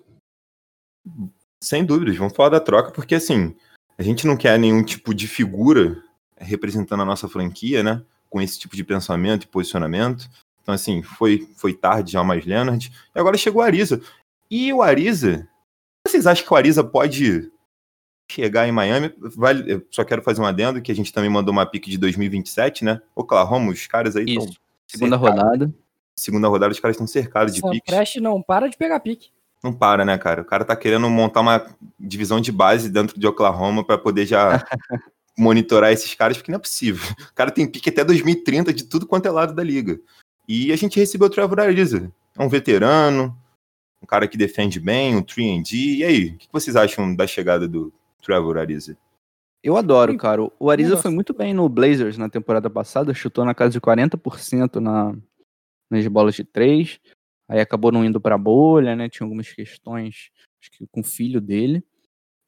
Sem 1.63 1.85
dúvidas, 1.85 2.17
vamos 2.17 2.35
falar 2.35 2.51
da 2.51 2.61
troca, 2.61 2.91
porque 2.91 3.15
assim, 3.15 3.55
a 3.99 4.03
gente 4.03 4.27
não 4.27 4.37
quer 4.37 4.59
nenhum 4.59 4.83
tipo 4.83 5.13
de 5.13 5.29
figura 5.29 6.03
representando 6.39 7.03
a 7.03 7.05
nossa 7.05 7.29
franquia, 7.29 7.83
né? 7.83 8.03
Com 8.29 8.41
esse 8.41 8.59
tipo 8.59 8.75
de 8.75 8.83
pensamento 8.83 9.45
e 9.45 9.49
posicionamento. 9.49 10.29
Então, 10.63 10.75
assim, 10.75 11.03
foi, 11.03 11.49
foi 11.57 11.75
tarde 11.75 12.13
já 12.13 12.23
o 12.23 12.25
mais 12.25 12.45
Leonard. 12.47 12.91
E 13.15 13.19
agora 13.19 13.37
chegou 13.37 13.61
o 13.61 13.65
Ariza. 13.65 14.01
E 14.51 14.73
o 14.73 14.83
Ariza, 14.83 15.49
vocês 16.07 16.27
acham 16.27 16.47
que 16.47 16.53
o 16.53 16.57
Ariza 16.57 16.83
pode 16.83 17.51
chegar 18.31 18.67
em 18.67 18.73
Miami? 18.73 19.13
Vale, 19.19 19.71
eu 19.71 19.87
só 19.91 20.05
quero 20.05 20.23
fazer 20.23 20.41
um 20.41 20.47
adendo, 20.47 20.81
que 20.81 20.93
a 20.93 20.95
gente 20.95 21.13
também 21.13 21.31
mandou 21.31 21.53
uma 21.53 21.67
pique 21.67 21.91
de 21.91 21.99
2027, 21.99 22.85
né? 22.85 23.03
Oklahoma, 23.15 23.71
os 23.71 23.87
caras 23.87 24.17
aí 24.17 24.25
estão. 24.25 24.49
Segunda 24.87 25.17
rodada. 25.17 25.75
Segunda 26.17 26.49
rodada, 26.49 26.73
os 26.73 26.81
caras 26.81 26.97
estão 26.97 27.07
cercados 27.07 27.55
de 27.55 27.63
piques. 27.63 27.95
Prest 27.95 28.17
não 28.17 28.43
para 28.43 28.69
de 28.69 28.77
pegar 28.77 29.01
pique. 29.01 29.31
Não 29.63 29.73
para, 29.73 30.05
né, 30.05 30.17
cara? 30.17 30.43
O 30.43 30.45
cara 30.45 30.65
tá 30.65 30.75
querendo 30.75 31.09
montar 31.11 31.41
uma 31.41 31.67
divisão 31.99 32.41
de 32.41 32.51
base 32.51 32.89
dentro 32.89 33.19
de 33.19 33.27
Oklahoma 33.27 33.85
para 33.85 33.99
poder 33.99 34.27
já 34.27 34.65
monitorar 35.37 35.93
esses 35.93 36.15
caras, 36.15 36.37
porque 36.37 36.51
não 36.51 36.57
é 36.57 36.61
possível. 36.61 37.07
O 37.31 37.35
cara 37.35 37.51
tem 37.51 37.67
pique 37.67 37.91
até 37.91 38.03
2030 38.03 38.73
de 38.73 38.85
tudo 38.85 39.07
quanto 39.07 39.27
é 39.27 39.31
lado 39.31 39.55
da 39.55 39.63
liga. 39.63 40.01
E 40.49 40.73
a 40.73 40.77
gente 40.77 40.99
recebeu 40.99 41.27
o 41.27 41.31
Trevor 41.31 41.61
Ariza. 41.61 42.11
É 42.37 42.43
um 42.43 42.49
veterano, 42.49 43.37
um 44.03 44.07
cara 44.07 44.27
que 44.27 44.37
defende 44.37 44.81
bem, 44.81 45.15
um 45.15 45.23
3D. 45.23 45.99
E 45.99 46.05
aí, 46.05 46.29
o 46.31 46.39
que 46.39 46.49
vocês 46.51 46.75
acham 46.75 47.15
da 47.15 47.27
chegada 47.27 47.69
do 47.69 47.93
Trevor 48.23 48.57
Ariza? 48.57 48.97
Eu 49.63 49.77
adoro, 49.77 50.17
cara. 50.17 50.51
O 50.59 50.71
Ariza 50.71 50.97
foi 50.97 51.11
muito 51.11 51.35
bem 51.35 51.53
no 51.53 51.69
Blazers 51.69 52.17
na 52.17 52.31
temporada 52.31 52.71
passada, 52.71 53.13
chutou 53.13 53.45
na 53.45 53.55
casa 53.55 53.73
de 53.73 53.81
40% 53.81 54.77
na, 54.77 55.15
nas 55.91 56.07
bolas 56.07 56.35
de 56.35 56.45
três. 56.45 56.99
Aí 57.51 57.59
acabou 57.61 57.91
não 57.91 58.05
indo 58.05 58.21
pra 58.21 58.39
bolha, 58.39 58.95
né? 58.95 59.09
Tinha 59.09 59.25
algumas 59.27 59.53
questões, 59.53 60.31
acho 60.61 60.71
que 60.71 60.87
com 60.87 61.01
o 61.01 61.05
filho 61.05 61.41
dele. 61.41 61.85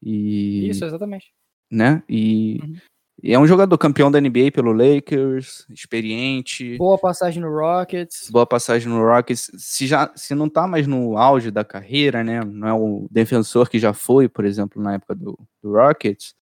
E, 0.01 0.69
Isso, 0.69 0.85
exatamente. 0.85 1.33
né? 1.71 2.03
E, 2.09 2.61
Uhum. 2.63 2.77
e 3.23 3.33
é 3.35 3.39
um 3.39 3.47
jogador 3.47 3.77
campeão 3.79 4.13
da 4.13 4.21
NBA 4.21 4.53
pelo 4.53 4.73
Lakers, 4.73 5.67
experiente, 5.71 6.77
Boa 6.79 6.97
passagem 6.99 7.43
no 7.43 7.51
Rockets. 7.51 8.31
boa 8.31 8.47
passagem 8.47 8.89
no 8.89 9.05
Rockets. 9.05 9.51
Se 9.59 9.87
já 9.89 10.13
se 10.15 10.35
não 10.37 10.49
tá 10.49 10.67
mais 10.69 10.87
no 10.87 11.17
auge 11.17 11.51
da 11.51 11.65
carreira, 11.65 12.23
né? 12.23 12.41
Não 12.45 12.69
é 12.69 12.73
o 12.73 13.09
defensor 13.11 13.69
que 13.69 13.79
já 13.81 13.93
foi, 13.93 14.29
por 14.29 14.45
exemplo, 14.45 14.81
na 14.81 14.95
época 14.95 15.15
do, 15.17 15.37
do 15.61 15.73
Rockets. 15.73 16.35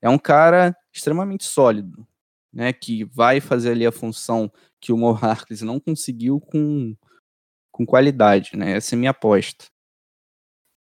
É 0.00 0.08
um 0.08 0.18
cara 0.18 0.76
extremamente 0.92 1.44
sólido, 1.44 2.06
né? 2.52 2.72
Que 2.72 3.04
vai 3.04 3.40
fazer 3.40 3.70
ali 3.72 3.84
a 3.86 3.90
função 3.92 4.52
que 4.80 4.92
o 4.92 4.96
Mo 4.98 5.10
Harkless 5.20 5.64
não 5.64 5.80
conseguiu 5.80 6.38
com, 6.40 6.94
com 7.74 7.84
qualidade, 7.84 8.56
né? 8.56 8.76
Essa 8.76 8.94
é 8.94 8.96
minha 8.96 9.10
aposta. 9.10 9.64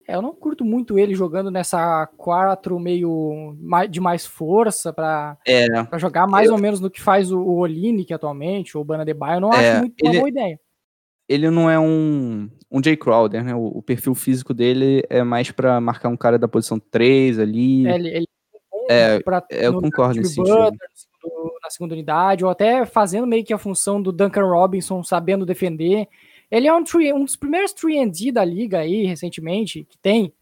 É, 0.09 0.15
eu 0.15 0.23
não 0.23 0.35
curto 0.35 0.65
muito 0.65 0.99
ele 0.99 1.15
jogando 1.15 1.51
nessa 1.51 2.07
4 2.17 2.81
meio 2.81 3.55
de 3.91 4.01
mais 4.01 4.25
força 4.25 4.93
pra, 4.93 5.37
É, 5.47 5.67
jogar 5.99 6.27
mais 6.27 6.51
ou 6.51 6.57
menos 6.59 6.81
no 6.81 6.91
que 6.91 7.01
faz 7.03 7.31
o, 7.31 7.39
o 7.39 7.59
Olinick 7.59 8.13
atualmente, 8.15 8.77
ou 8.77 8.83
o 8.83 8.85
Bana 8.85 9.05
Debaio. 9.05 9.37
Eu 9.37 9.41
não 9.43 9.53
É, 9.53 9.71
acho 9.73 9.79
muito 9.81 9.95
uma 10.03 10.11
ele- 10.11 10.19
boa 10.19 10.29
ideia. 10.31 10.61
ele 11.29 11.51
não 11.51 11.71
é 11.71 11.79
um, 11.79 12.51
um 12.71 12.83
Jay 12.83 12.97
Crowder, 12.97 13.45
né? 13.45 13.55
O, 13.55 13.67
o 13.67 13.83
perfil 13.83 14.15
físico 14.15 14.55
dele 14.55 15.03
é 15.11 15.23
mais 15.23 15.51
pra 15.51 15.79
marcar 15.83 16.09
um 16.09 16.17
cara 16.17 16.39
da 16.39 16.49
posição 16.49 16.81
3 16.81 17.39
ali. 17.39 17.87
É, 17.87 17.95
Ele, 17.95 18.09
ele 18.09 18.27
bom 18.73 18.87
É, 18.89 19.21
pra- 19.21 19.45
eu 19.51 19.73
no 19.75 19.83
concordo 19.83 20.17
nesse 20.19 20.35
sentido. 20.35 20.73
Na 21.63 21.69
segunda 21.69 21.93
unidade, 21.93 22.43
ou 22.43 22.51
até 22.51 22.87
fazendo 22.87 23.27
meio 23.27 23.45
que 23.45 23.53
a 23.53 23.59
função 23.59 24.01
do 24.01 24.11
Duncan 24.11 24.43
Robinson, 24.47 25.05
sabendo 25.05 25.45
defender. 25.45 26.09
Ele 26.51 26.67
é 26.67 26.75
um, 26.75 26.83
three- 26.85 27.13
um 27.13 27.25
dos 27.25 27.37
primeiros 27.37 27.73
3D 27.73 28.33
da 28.33 28.45
liga 28.45 28.79
aí, 28.81 29.05
recentemente, 29.05 29.85
que 29.85 29.97
tem. 29.99 30.33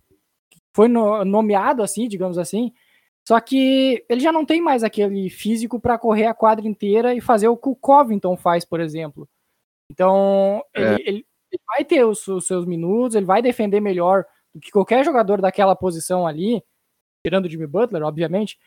que 0.50 0.58
Foi 0.74 0.88
no- 0.88 1.24
nomeado 1.24 1.82
assim, 1.82 2.08
digamos 2.08 2.38
assim. 2.38 2.72
Só 3.26 3.38
que 3.40 4.04
ele 4.08 4.20
já 4.20 4.32
não 4.32 4.46
tem 4.46 4.60
mais 4.60 4.82
aquele 4.82 5.28
físico 5.28 5.78
para 5.78 5.98
correr 5.98 6.26
a 6.26 6.34
quadra 6.34 6.66
inteira 6.66 7.14
e 7.14 7.20
fazer 7.20 7.48
o 7.48 7.56
que 7.56 7.68
o 7.68 7.76
Covington 7.76 8.36
faz, 8.36 8.64
por 8.64 8.80
exemplo. 8.80 9.28
Então, 9.90 10.62
É. 10.74 10.94
ele, 10.94 11.02
ele- 11.06 11.26
ele 11.52 11.62
vai 11.66 11.84
ter 11.84 12.04
os, 12.04 12.26
os 12.28 12.46
seus 12.46 12.64
minutos, 12.66 13.14
ele 13.16 13.26
vai 13.26 13.40
defender 13.42 13.80
melhor 13.80 14.24
do 14.54 14.60
que 14.60 14.70
qualquer 14.70 15.04
jogador 15.04 15.40
daquela 15.40 15.74
posição 15.76 16.26
ali, 16.26 16.62
tirando 17.26 17.46
o 17.46 17.50
Jimmy 17.50 17.66
Butler, 17.66 18.02
obviamente. 18.02 18.58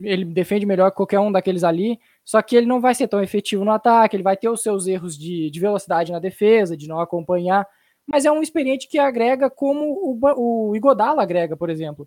Ele 0.00 0.24
defende 0.24 0.64
melhor 0.66 0.90
que 0.90 0.96
qualquer 0.96 1.18
um 1.20 1.32
daqueles 1.32 1.64
ali, 1.64 1.98
só 2.28 2.42
que 2.42 2.54
ele 2.54 2.66
não 2.66 2.78
vai 2.78 2.94
ser 2.94 3.08
tão 3.08 3.22
efetivo 3.22 3.64
no 3.64 3.70
ataque, 3.70 4.14
ele 4.14 4.22
vai 4.22 4.36
ter 4.36 4.50
os 4.50 4.60
seus 4.62 4.86
erros 4.86 5.16
de, 5.16 5.50
de 5.50 5.58
velocidade 5.58 6.12
na 6.12 6.18
defesa, 6.18 6.76
de 6.76 6.86
não 6.86 7.00
acompanhar, 7.00 7.66
mas 8.06 8.26
é 8.26 8.30
um 8.30 8.42
experiente 8.42 8.86
que 8.86 8.98
agrega 8.98 9.48
como 9.48 9.82
o, 9.94 10.68
o 10.70 10.76
Igodala 10.76 11.22
agrega, 11.22 11.56
por 11.56 11.70
exemplo. 11.70 12.06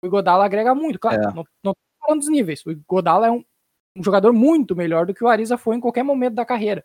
O 0.00 0.06
Igodala 0.06 0.46
agrega 0.46 0.74
muito, 0.74 0.98
claro, 0.98 1.20
É. 1.22 1.26
não, 1.34 1.44
não 1.62 1.74
tô 1.74 1.78
falando 2.00 2.20
dos 2.20 2.30
níveis, 2.30 2.64
o 2.64 2.70
Igodala 2.70 3.26
é 3.26 3.30
um, 3.30 3.44
um 3.94 4.02
jogador 4.02 4.32
muito 4.32 4.74
melhor 4.74 5.04
do 5.04 5.12
que 5.12 5.22
o 5.22 5.28
Ariza 5.28 5.58
foi 5.58 5.76
em 5.76 5.80
qualquer 5.80 6.02
momento 6.02 6.34
da 6.34 6.46
carreira. 6.46 6.82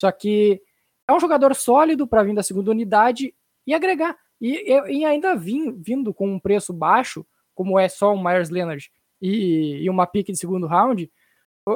Só 0.00 0.10
que 0.10 0.62
é 1.06 1.12
um 1.12 1.20
jogador 1.20 1.54
sólido 1.54 2.06
para 2.06 2.22
vir 2.22 2.34
da 2.34 2.42
segunda 2.42 2.70
unidade 2.70 3.34
e 3.66 3.74
agregar. 3.74 4.16
E, 4.40 4.72
e- 4.72 5.00
e 5.00 5.04
ainda 5.04 5.36
vim, 5.36 5.70
vindo 5.72 6.14
com 6.14 6.26
um 6.28 6.40
preço 6.40 6.72
baixo, 6.72 7.26
como 7.54 7.78
é 7.78 7.90
só 7.90 8.14
o 8.14 8.24
Myers 8.24 8.48
Leonard 8.48 8.90
e, 9.20 9.82
e 9.84 9.90
uma 9.90 10.06
pique 10.06 10.32
de 10.32 10.38
segundo 10.38 10.66
round, 10.66 11.10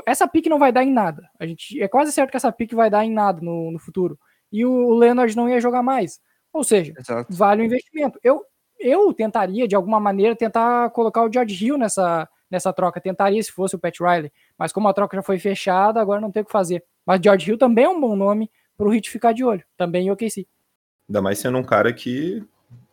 essa 0.07 0.27
pique 0.27 0.49
não 0.49 0.59
vai 0.59 0.73
dar 0.73 0.85
em 0.85 0.93
nada. 0.93 1.29
A 1.39 1.47
gente 1.47 1.81
é 1.81 1.89
quase 1.89 2.13
certo 2.13 2.31
que 2.31 2.37
essa 2.37 2.53
pique 2.53 2.75
vai 2.75 2.91
dar 2.91 3.05
em 3.05 3.13
nada 3.13 3.41
no, 3.41 3.71
no 3.71 3.79
futuro. 3.79 4.19
E 4.51 4.65
o, 4.65 4.71
o 4.71 4.95
Leonard 4.95 5.35
não 5.37 5.49
ia 5.49 5.61
jogar 5.61 5.83
mais. 5.83 6.21
Ou 6.53 6.65
seja, 6.65 6.95
Exato. 6.99 7.33
vale 7.35 7.63
o 7.63 7.65
investimento. 7.65 8.19
Eu, 8.23 8.45
eu 8.79 9.13
tentaria, 9.13 9.69
de 9.69 9.77
alguma 9.77 10.01
maneira, 10.01 10.35
tentar 10.35 10.91
colocar 10.91 11.23
o 11.23 11.33
George 11.33 11.67
Hill 11.67 11.79
nessa, 11.79 12.29
nessa 12.51 12.73
troca. 12.73 13.01
Tentaria 13.01 13.43
se 13.43 13.53
fosse 13.53 13.77
o 13.77 13.79
Pat 13.79 13.99
Riley. 14.01 14.33
Mas 14.59 14.73
como 14.73 14.89
a 14.89 14.95
troca 14.95 15.17
já 15.17 15.23
foi 15.23 15.39
fechada, 15.39 16.01
agora 16.01 16.21
não 16.21 16.31
tem 16.31 16.43
o 16.43 16.47
que 16.47 16.53
fazer. 16.53 16.85
Mas 17.05 17.21
George 17.23 17.51
Hill 17.51 17.59
também 17.59 17.85
é 17.85 17.89
um 17.89 18.01
bom 18.01 18.17
nome 18.17 18.51
para 18.77 18.87
o 18.87 18.91
Hit 18.91 19.11
ficar 19.11 19.33
de 19.33 19.45
olho. 19.45 19.65
Também 19.77 20.07
em 20.07 20.11
OKC. 20.11 20.47
Ainda 21.09 21.23
mais 21.23 21.39
sendo 21.39 21.59
um 21.59 21.65
cara 21.65 21.93
que 21.93 22.43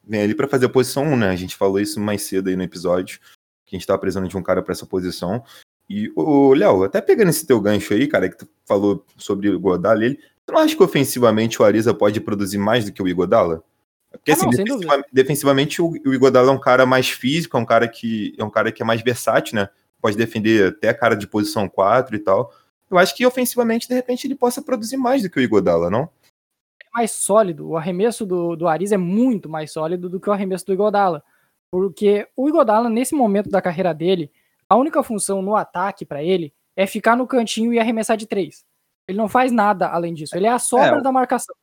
vem 0.03 0.21
ali 0.21 0.35
pra 0.35 0.47
fazer 0.47 0.67
a 0.67 0.69
posição 0.69 1.03
1, 1.03 1.17
né? 1.17 1.29
A 1.29 1.35
gente 1.35 1.55
falou 1.55 1.79
isso 1.79 1.99
mais 1.99 2.21
cedo 2.23 2.49
aí 2.49 2.55
no 2.55 2.63
episódio, 2.63 3.19
que 3.65 3.75
a 3.75 3.79
gente 3.79 3.87
tava 3.87 3.99
precisando 3.99 4.27
de 4.27 4.37
um 4.37 4.43
cara 4.43 4.61
pra 4.61 4.73
essa 4.73 4.85
posição. 4.85 5.43
E, 5.89 6.11
ô, 6.15 6.53
Léo, 6.53 6.83
até 6.83 7.01
pegando 7.01 7.29
esse 7.29 7.45
teu 7.45 7.59
gancho 7.59 7.93
aí, 7.93 8.07
cara, 8.07 8.29
que 8.29 8.37
tu 8.37 8.47
falou 8.65 9.05
sobre 9.17 9.49
o 9.49 9.59
Godala, 9.59 10.03
ele, 10.03 10.19
tu 10.45 10.53
não 10.53 10.59
acha 10.59 10.75
que 10.75 10.83
ofensivamente 10.83 11.61
o 11.61 11.65
Ariza 11.65 11.93
pode 11.93 12.19
produzir 12.21 12.57
mais 12.57 12.85
do 12.85 12.91
que 12.91 13.01
o 13.03 13.07
Igodala? 13.07 13.63
Porque 14.11 14.31
Ah, 14.31 14.35
assim, 14.35 14.45
não, 14.45 14.51
defensiva- 14.51 15.05
defensivamente 15.11 15.81
o, 15.81 15.89
o 15.89 16.13
Igodala 16.13 16.49
é 16.49 16.53
um 16.53 16.59
cara 16.59 16.85
mais 16.85 17.09
físico, 17.09 17.57
é 17.57 17.59
um 17.59 17.65
cara 17.65 17.87
que 17.87 18.33
é 18.37 18.43
um 18.43 18.49
cara 18.49 18.71
que 18.71 18.81
é 18.81 18.85
mais 18.85 19.01
versátil, 19.01 19.55
né? 19.55 19.69
Pode 20.01 20.15
defender 20.17 20.69
até 20.69 20.89
a 20.89 20.93
cara 20.93 21.15
de 21.15 21.27
posição 21.27 21.67
4 21.67 22.15
e 22.15 22.19
tal. 22.19 22.53
Eu 22.89 22.97
acho 22.97 23.15
que 23.15 23.25
ofensivamente, 23.25 23.87
de 23.87 23.93
repente, 23.93 24.27
ele 24.27 24.35
possa 24.35 24.61
produzir 24.61 24.97
mais 24.97 25.23
do 25.23 25.29
que 25.29 25.39
o 25.39 25.41
Igodala, 25.41 25.89
não? 25.89 26.09
mais 26.93 27.09
sólido. 27.11 27.69
O 27.69 27.75
arremesso 27.75 28.23
do, 28.23 28.55
do 28.55 28.67
Ariz 28.67 28.91
é 28.91 28.97
muito 28.97 29.49
mais 29.49 29.71
sólido 29.71 30.07
do 30.07 30.19
que 30.19 30.29
o 30.29 30.31
arremesso 30.31 30.63
do 30.67 30.73
Igodala. 30.73 31.23
Porque 31.71 32.27
o 32.37 32.47
Igodala, 32.47 32.87
nesse 32.87 33.15
momento 33.15 33.49
da 33.49 33.59
carreira 33.63 33.91
dele, 33.95 34.31
a 34.69 34.75
única 34.75 35.01
função 35.03 35.41
no 35.41 35.55
ataque 35.55 36.05
para 36.05 36.23
ele 36.23 36.53
é 36.75 36.85
ficar 36.87 37.15
no 37.15 37.27
cantinho 37.27 37.73
e 37.73 37.79
arremessar 37.79 38.17
de 38.17 38.25
três. 38.27 38.65
Ele 39.07 39.17
não 39.17 39.27
faz 39.27 39.51
nada 39.51 39.87
além 39.87 40.13
disso. 40.13 40.35
Ele 40.35 40.47
é 40.47 40.51
a 40.51 40.59
sobra 40.59 40.97
É. 40.97 41.01
da 41.01 41.11
marcação. 41.11 41.55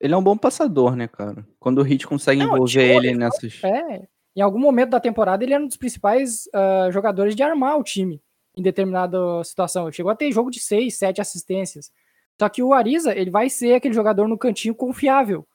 Ele 0.00 0.12
é 0.12 0.16
um 0.16 0.22
bom 0.22 0.36
passador, 0.36 0.94
né, 0.96 1.06
cara? 1.08 1.46
Quando 1.58 1.78
o 1.78 1.82
Hit 1.82 2.06
consegue 2.06 2.40
Não, 2.40 2.46
envolver 2.54 2.70
tinha- 2.72 2.84
ele 2.96 3.14
nessas. 3.14 3.62
É. 3.64 4.06
Em 4.34 4.40
algum 4.42 4.58
momento 4.58 4.90
da 4.90 5.00
temporada, 5.00 5.42
ele 5.42 5.54
era 5.54 5.62
um 5.62 5.66
dos 5.66 5.76
principais 5.78 6.48
ah, 6.52 6.88
jogadores 6.90 7.34
de 7.34 7.42
armar 7.42 7.78
o 7.78 7.82
time 7.82 8.20
em 8.56 8.62
determinada 8.62 9.18
situação. 9.44 9.90
Chegou 9.92 10.10
a 10.10 10.16
ter 10.16 10.30
jogo 10.32 10.50
de 10.50 10.60
seis, 10.60 10.98
sete 10.98 11.20
assistências. 11.20 11.90
Só 12.38 12.48
que 12.48 12.62
o 12.62 12.74
Ariza, 12.74 13.14
ele 13.14 13.30
vai 13.30 13.48
ser 13.48 13.74
aquele 13.74 13.94
jogador 13.94 14.28
no 14.28 14.36
cantinho 14.36 14.74
confiável. 14.74 15.46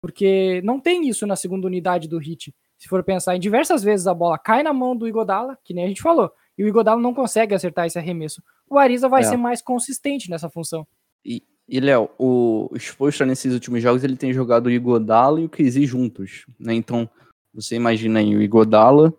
Porque 0.00 0.60
não 0.64 0.80
tem 0.80 1.08
isso 1.08 1.26
na 1.26 1.36
segunda 1.36 1.66
unidade 1.66 2.08
do 2.08 2.18
Hit. 2.18 2.54
Se 2.78 2.88
for 2.88 3.02
pensar, 3.04 3.36
em 3.36 3.40
diversas 3.40 3.82
vezes 3.82 4.06
a 4.06 4.14
bola 4.14 4.38
cai 4.38 4.62
na 4.62 4.72
mão 4.72 4.96
do 4.96 5.06
Igodala, 5.06 5.58
que 5.64 5.74
nem 5.74 5.84
a 5.84 5.88
gente 5.88 6.00
falou, 6.00 6.32
e 6.60 6.64
o 6.64 6.68
Igodala 6.68 7.00
não 7.00 7.14
consegue 7.14 7.54
acertar 7.54 7.86
esse 7.86 7.98
arremesso. 7.98 8.42
O 8.68 8.76
Ariza 8.76 9.08
vai 9.08 9.22
É. 9.22 9.24
ser 9.24 9.38
mais 9.38 9.62
consistente 9.62 10.28
nessa 10.28 10.50
função. 10.50 10.86
E, 11.24 11.42
Léo, 11.80 12.10
o 12.18 12.68
Exposto 12.74 13.24
nesses 13.24 13.54
últimos 13.54 13.82
jogos 13.82 14.04
ele 14.04 14.16
tem 14.16 14.32
jogado 14.32 14.66
o 14.66 14.70
Igodala 14.70 15.40
e 15.40 15.44
o 15.44 15.48
KZ 15.48 15.86
juntos, 15.86 16.44
né? 16.58 16.74
Então, 16.74 17.08
você 17.54 17.76
imagina 17.76 18.18
aí 18.18 18.36
o 18.36 18.42
Igodala 18.42 19.14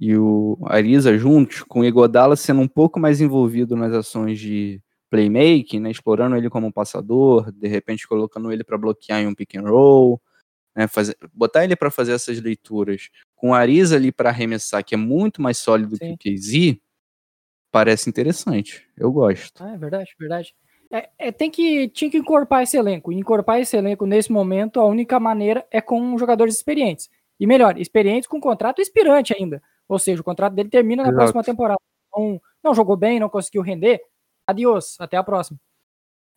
e 0.00 0.16
o 0.16 0.56
Ariza 0.64 1.18
juntos, 1.18 1.62
com 1.64 1.80
o 1.80 1.84
Igodala 1.84 2.34
sendo 2.36 2.60
um 2.62 2.68
pouco 2.68 2.98
mais 2.98 3.20
envolvido 3.20 3.76
nas 3.76 3.92
ações 3.92 4.38
de 4.38 4.80
playmaking, 5.10 5.80
né? 5.80 5.90
Explorando 5.90 6.36
ele 6.36 6.48
como 6.48 6.66
um 6.68 6.72
passador, 6.72 7.52
de 7.52 7.68
repente 7.68 8.08
colocando 8.08 8.50
ele 8.50 8.64
para 8.64 8.78
bloquear 8.78 9.20
em 9.20 9.26
um 9.26 9.34
pick 9.34 9.56
and 9.56 9.68
roll, 9.68 10.18
né? 10.74 10.86
Fazer, 10.86 11.16
botar 11.34 11.64
ele 11.64 11.74
para 11.74 11.90
fazer 11.90 12.12
essas 12.12 12.40
leituras 12.40 13.08
com 13.34 13.50
o 13.50 13.54
Ariza 13.54 13.96
ali 13.96 14.12
para 14.12 14.30
arremessar, 14.30 14.84
que 14.84 14.94
é 14.94 14.98
muito 14.98 15.42
mais 15.42 15.58
sólido 15.58 15.96
Sim. 15.96 16.16
que 16.16 16.30
o 16.30 16.34
KZ, 16.34 16.78
parece 17.70 18.08
interessante. 18.08 18.88
Eu 18.96 19.12
gosto. 19.12 19.62
Ah, 19.62 19.74
é 19.74 19.78
verdade, 19.78 20.10
verdade. 20.18 20.54
É, 20.90 21.08
é, 21.18 21.32
tem 21.32 21.50
que, 21.50 21.88
tinha 21.88 22.10
que 22.10 22.18
encorpar 22.18 22.62
esse 22.62 22.76
elenco. 22.76 23.12
E 23.12 23.16
encorpar 23.16 23.60
esse 23.60 23.76
elenco 23.76 24.06
nesse 24.06 24.30
momento, 24.30 24.80
a 24.80 24.86
única 24.86 25.18
maneira 25.18 25.66
é 25.70 25.80
com 25.80 26.16
jogadores 26.18 26.54
experientes. 26.54 27.08
E 27.38 27.46
melhor, 27.46 27.78
experientes 27.78 28.28
com 28.28 28.40
contrato 28.40 28.80
expirante 28.80 29.34
ainda. 29.36 29.62
Ou 29.88 29.98
seja, 29.98 30.20
o 30.20 30.24
contrato 30.24 30.54
dele 30.54 30.68
termina 30.68 31.02
na 31.02 31.08
Exato. 31.08 31.18
próxima 31.18 31.44
temporada. 31.44 31.80
Então, 32.08 32.40
não 32.62 32.74
jogou 32.74 32.96
bem, 32.96 33.20
não 33.20 33.28
conseguiu 33.28 33.62
render. 33.62 34.00
Adiós, 34.46 34.96
até 34.98 35.16
a 35.16 35.22
próxima. 35.22 35.58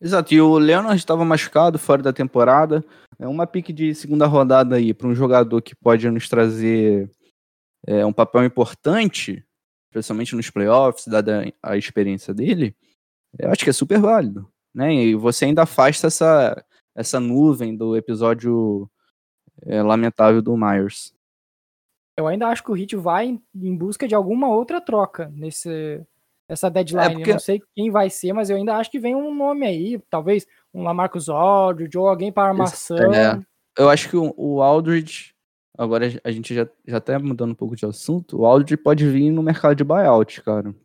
Exato, 0.01 0.33
e 0.33 0.39
o 0.39 0.57
Leonard 0.57 0.97
estava 0.97 1.25
machucado 1.25 1.77
fora 1.77 2.01
da 2.01 2.13
temporada. 2.13 2.83
É 3.17 3.27
uma 3.27 3.45
pique 3.45 3.73
de 3.73 3.93
segunda 3.93 4.25
rodada 4.25 4.77
aí 4.77 4.93
para 4.93 5.07
um 5.07 5.15
jogador 5.15 5.61
que 5.61 5.75
pode 5.75 6.09
nos 6.09 6.29
trazer 6.29 7.09
é, 7.85 8.05
um 8.05 8.13
papel 8.13 8.45
importante, 8.45 9.43
especialmente 9.89 10.35
nos 10.35 10.49
playoffs, 10.49 11.07
dada 11.07 11.51
a 11.61 11.75
experiência 11.77 12.33
dele. 12.33 12.75
Eu 13.37 13.51
acho 13.51 13.63
que 13.63 13.69
é 13.69 13.73
super 13.73 13.99
válido, 13.99 14.47
né? 14.73 14.93
E 14.93 15.15
você 15.15 15.45
ainda 15.45 15.63
afasta 15.63 16.07
essa, 16.07 16.63
essa 16.95 17.19
nuvem 17.19 17.75
do 17.75 17.95
episódio 17.95 18.89
é, 19.65 19.81
lamentável 19.81 20.41
do 20.41 20.55
Myers. 20.55 21.13
Eu 22.17 22.27
ainda 22.27 22.47
acho 22.47 22.63
que 22.63 22.71
o 22.71 22.73
Hit 22.73 22.95
vai 22.95 23.39
em, 23.55 23.77
busca 23.77 24.07
de 24.07 24.13
alguma 24.15 24.47
outra 24.49 24.81
troca 24.81 25.31
nesse 25.33 26.01
essa 26.47 26.69
deadline. 26.69 27.13
porque- 27.15 27.29
Eu 27.29 27.33
não 27.35 27.39
sei 27.39 27.61
quem 27.75 27.89
vai 27.91 28.09
ser, 28.09 28.33
mas 28.33 28.49
eu 28.49 28.57
ainda 28.57 28.75
acho 28.75 28.89
que 28.91 28.99
vem 28.99 29.15
um 29.15 29.33
nome 29.33 29.65
aí, 29.65 29.99
talvez 30.09 30.45
um 30.73 30.83
Lamarcus 30.83 31.29
Aldridge 31.29 31.97
ou 31.97 32.07
alguém 32.07 32.31
para 32.31 32.49
armação. 32.49 32.97
É, 33.13 33.39
eu 33.77 33.89
acho 33.89 34.09
que 34.09 34.17
o, 34.17 34.33
o 34.35 34.61
Aldridge, 34.61 35.33
agora 35.79 36.19
a 36.23 36.31
gente 36.31 36.53
já, 36.53 36.67
já 36.85 36.97
até 36.97 37.17
mudando 37.17 37.51
um 37.51 37.55
pouco 37.55 37.75
de 37.75 37.85
assunto, 37.85 38.39
o 38.41 38.45
Aldridge 38.45 38.77
pode 38.77 39.07
vir 39.09 39.31
no 39.31 39.41
mercado 39.41 39.75
de 39.75 39.83
buyout, 39.83 40.41
cara. 40.41 40.75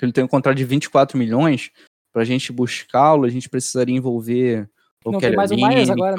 Ele 0.00 0.12
tem 0.12 0.24
um 0.24 0.28
contrato 0.28 0.56
de 0.56 0.64
24 0.64 1.16
milhões, 1.16 1.70
pra 2.12 2.24
gente 2.24 2.52
buscá-lo, 2.52 3.24
a 3.24 3.28
gente 3.28 3.48
precisaria 3.48 3.94
envolver 3.96 4.68
o 5.04 5.10
Kelly 5.20 5.36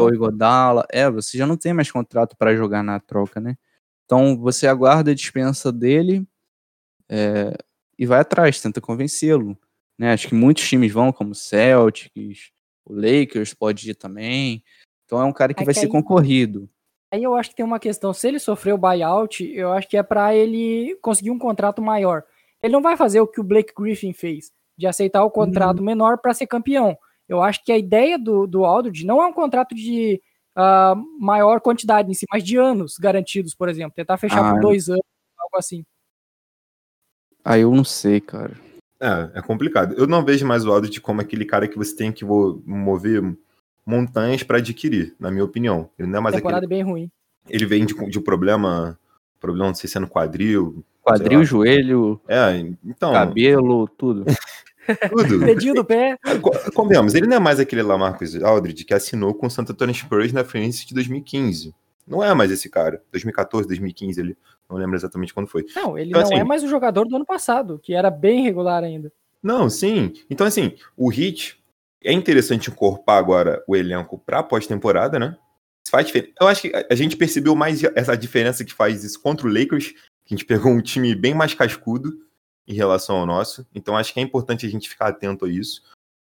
o 0.03 0.13
Igodala. 0.13 0.85
É, 0.91 1.09
você 1.09 1.37
já 1.37 1.45
não 1.45 1.57
tem 1.57 1.73
mais 1.73 1.91
contrato 1.91 2.35
para 2.37 2.55
jogar 2.55 2.83
na 2.83 2.99
troca, 2.99 3.39
né? 3.39 3.57
Então 4.05 4.37
você 4.37 4.67
aguarda 4.67 5.11
a 5.11 5.15
dispensa 5.15 5.71
dele 5.71 6.25
é, 7.09 7.53
e 7.97 8.05
vai 8.05 8.19
atrás, 8.19 8.61
tenta 8.61 8.79
convencê-lo. 8.81 9.57
Né? 9.97 10.13
Acho 10.13 10.27
que 10.29 10.35
muitos 10.35 10.67
times 10.67 10.91
vão, 10.91 11.11
como 11.11 11.31
o 11.31 11.35
Celtics, 11.35 12.51
o 12.85 12.93
Lakers 12.93 13.53
pode 13.53 13.89
ir 13.89 13.95
também. 13.95 14.63
Então 15.05 15.19
é 15.21 15.25
um 15.25 15.33
cara 15.33 15.53
que 15.53 15.61
É 15.61 15.65
vai 15.65 15.73
que 15.73 15.79
ser 15.79 15.85
aí- 15.87 15.91
concorrido. 15.91 16.69
Aí 17.13 17.21
eu 17.21 17.35
acho 17.35 17.51
que 17.51 17.55
tem 17.55 17.63
uma 17.63 17.79
questão, 17.79 18.11
se 18.11 18.27
ele 18.27 18.39
sofreu 18.39 18.75
buyout, 18.75 19.47
eu 19.53 19.71
acho 19.71 19.87
que 19.87 19.95
é 19.95 20.01
pra 20.01 20.33
ele 20.33 20.97
conseguir 20.99 21.29
um 21.29 21.37
contrato 21.37 21.79
maior. 21.79 22.23
Ele 22.59 22.73
não 22.73 22.81
vai 22.81 22.97
fazer 22.97 23.21
o 23.21 23.27
que 23.27 23.39
o 23.39 23.43
Blake 23.43 23.71
Griffin 23.77 24.13
fez, 24.13 24.51
de 24.75 24.87
aceitar 24.87 25.23
o 25.23 25.29
contrato 25.29 25.77
Uhum. 25.77 25.85
menor 25.85 26.17
pra 26.17 26.33
ser 26.33 26.47
campeão. 26.47 26.97
Eu 27.29 27.43
acho 27.43 27.63
que 27.63 27.71
a 27.71 27.77
ideia 27.77 28.17
do, 28.17 28.47
do 28.47 28.65
Aldridge 28.65 29.05
não 29.05 29.21
é 29.21 29.27
um 29.27 29.31
contrato 29.31 29.75
de 29.75 30.19
ah, 30.55 30.95
maior 31.19 31.61
quantidade 31.61 32.09
em 32.09 32.15
si, 32.15 32.25
mas 32.31 32.43
de 32.43 32.57
anos 32.57 32.97
garantidos, 32.97 33.53
por 33.53 33.69
exemplo. 33.69 33.93
Tentar 33.95 34.17
fechar 34.17 34.43
Ah, 34.43 34.51
por 34.51 34.61
dois 34.61 34.89
anos, 34.89 35.03
algo 35.37 35.57
assim. 35.57 35.85
Aí 37.45 37.61
eu 37.61 37.71
não 37.75 37.83
sei, 37.83 38.19
cara. 38.21 38.59
É, 38.99 39.37
é 39.37 39.41
complicado. 39.43 39.93
Eu 39.99 40.07
não 40.07 40.25
vejo 40.25 40.47
mais 40.47 40.65
o 40.65 40.71
Aldridge 40.71 40.99
como 40.99 41.21
aquele 41.21 41.45
cara 41.45 41.67
que 41.67 41.77
você 41.77 41.95
tem 41.95 42.11
que 42.11 42.25
mover 42.25 43.21
montanhas 43.85 44.43
pra 44.43 44.57
adquirir, 44.57 45.15
na 45.19 45.29
minha 45.31 45.43
opinião. 45.43 45.89
Ele 45.97 46.07
não 46.07 46.19
é 46.19 46.21
mais 46.21 46.35
temporada 46.35 46.65
aquele. 46.65 46.83
bem 46.83 46.91
ruim. 46.91 47.11
Ele 47.49 47.65
vem 47.65 47.85
de, 47.85 47.93
de 48.09 48.19
um 48.19 48.21
problema. 48.21 48.97
Problema, 49.39 49.67
não 49.67 49.75
sei 49.75 49.89
se 49.89 49.97
é 49.97 49.99
no 49.99 50.07
quadril. 50.07 50.83
Quadril, 51.01 51.43
joelho, 51.43 52.21
É, 52.29 52.57
então. 52.83 53.11
cabelo, 53.11 53.87
tudo. 53.89 54.23
Tudo. 55.09 55.39
Dedinho 55.39 55.75
do 55.75 55.85
pé. 55.85 56.17
Co- 56.41 56.51
Convenhamos, 56.73 57.13
ele 57.15 57.25
não 57.25 57.37
é 57.37 57.39
mais 57.39 57.57
aquele 57.57 57.81
Lamarcus 57.81 58.35
Aldridge 58.43 58.83
que 58.83 58.93
assinou 58.93 59.33
com 59.33 59.47
o 59.47 59.49
Santa 59.49 59.71
Antônio 59.71 59.95
Spurs 59.95 60.33
na 60.33 60.43
frente 60.43 60.85
de 60.85 60.93
2015. 60.93 61.73
Não 62.05 62.21
é 62.21 62.33
mais 62.33 62.51
esse 62.51 62.69
cara. 62.69 63.01
2014, 63.13 63.65
2015, 63.65 64.19
ele 64.19 64.37
não 64.69 64.75
lembro 64.77 64.95
exatamente 64.97 65.33
quando 65.33 65.47
foi. 65.47 65.65
Não, 65.73 65.97
ele 65.97 66.09
Então, 66.09 66.19
não 66.21 66.27
assim- 66.27 66.37
é 66.37 66.43
mais 66.43 66.63
o 66.63 66.67
jogador 66.67 67.05
do 67.07 67.15
ano 67.15 67.25
passado, 67.25 67.79
que 67.81 67.93
era 67.93 68.09
bem 68.11 68.43
regular 68.43 68.83
ainda. 68.83 69.09
Não, 69.41 69.69
sim. 69.69 70.11
Então, 70.29 70.45
assim, 70.45 70.73
o 70.97 71.07
Hit 71.09 71.62
é 72.03 72.11
interessante 72.11 72.69
encorpar 72.69 73.17
agora 73.17 73.63
o 73.67 73.75
elenco 73.75 74.17
pra 74.17 74.43
pós-temporada, 74.43 75.17
né? 75.19 75.37
Isso 75.85 75.91
Faz 75.91 76.05
diferença. 76.07 76.33
Eu 76.39 76.47
acho 76.47 76.61
que 76.61 76.85
a- 76.89 76.95
gente 76.95 77.17
percebeu 77.17 77.55
mais 77.55 77.83
essa 77.95 78.15
diferença 78.15 78.63
que 78.63 78.73
faz 78.73 79.03
isso 79.03 79.21
contra 79.21 79.45
o 79.47 79.51
Lakers, 79.53 79.91
que 80.25 80.33
a 80.33 80.37
gente 80.37 80.45
pegou 80.69 80.71
um 80.71 80.81
time 80.81 81.13
bem 81.15 81.33
mais 81.33 81.53
cascudo 81.53 82.11
em 82.67 82.73
relação 82.73 83.17
ao 83.17 83.25
nosso. 83.25 83.67
Então, 83.75 83.97
acho 83.97 84.13
que 84.13 84.19
é 84.19 84.23
importante 84.23 84.65
a 84.65 84.69
gente 84.69 84.87
ficar 84.89 85.07
atento 85.07 85.45
a 85.45 85.49
isso. 85.49 85.81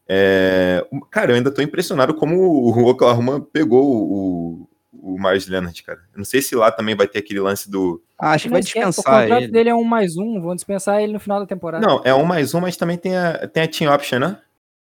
É, 0.09 0.86
Cara, 1.11 1.32
eu 1.32 1.36
ainda 1.36 1.51
tô 1.51 1.61
impressionado 1.61 2.13
como 2.13 2.36
o 2.38 2.88
Oklahoma 2.89 3.41
pegou 3.41 3.84
o, 3.84 4.70
o 4.93 5.18
Myers 5.20 5.47
Leonard, 5.47 5.84
cara. 5.84 5.99
Eu 6.13 6.18
não 6.18 6.26
sei 6.26 6.41
se 6.41 6.55
lá 6.55 6.72
também 6.72 6.95
vai 6.95 7.07
ter 7.07 7.20
aquele 7.20 7.39
lance 7.39 7.70
do. 7.70 8.01
Ah, 8.18 8.32
acho 8.32 8.45
que 8.45 8.49
vai 8.51 8.59
esquece, 8.61 8.86
o 8.86 8.89
dispensar 8.89 9.22
contrato 9.24 9.43
ele. 9.43 9.51
dele 9.51 9.70
é 9.70 9.76
um 9.76 9.84
mais 9.84 10.18
um, 10.18 10.39
vão 10.41 10.55
dispensar 10.55 11.01
ele 11.01 11.13
no 11.13 11.20
final 11.20 11.39
da 11.39 11.45
temporada. 11.45 11.86
Não, 11.86 12.01
é 12.05 12.13
um 12.13 12.26
mais 12.26 12.53
um, 12.53 12.61
mas 12.61 12.78
também 12.78 12.97
tem 12.97 13.15
a, 13.18 13.47
tem 13.47 13.63
a 13.63 13.68
team 13.68 13.93
option, 13.93 14.20
né? 14.20 14.41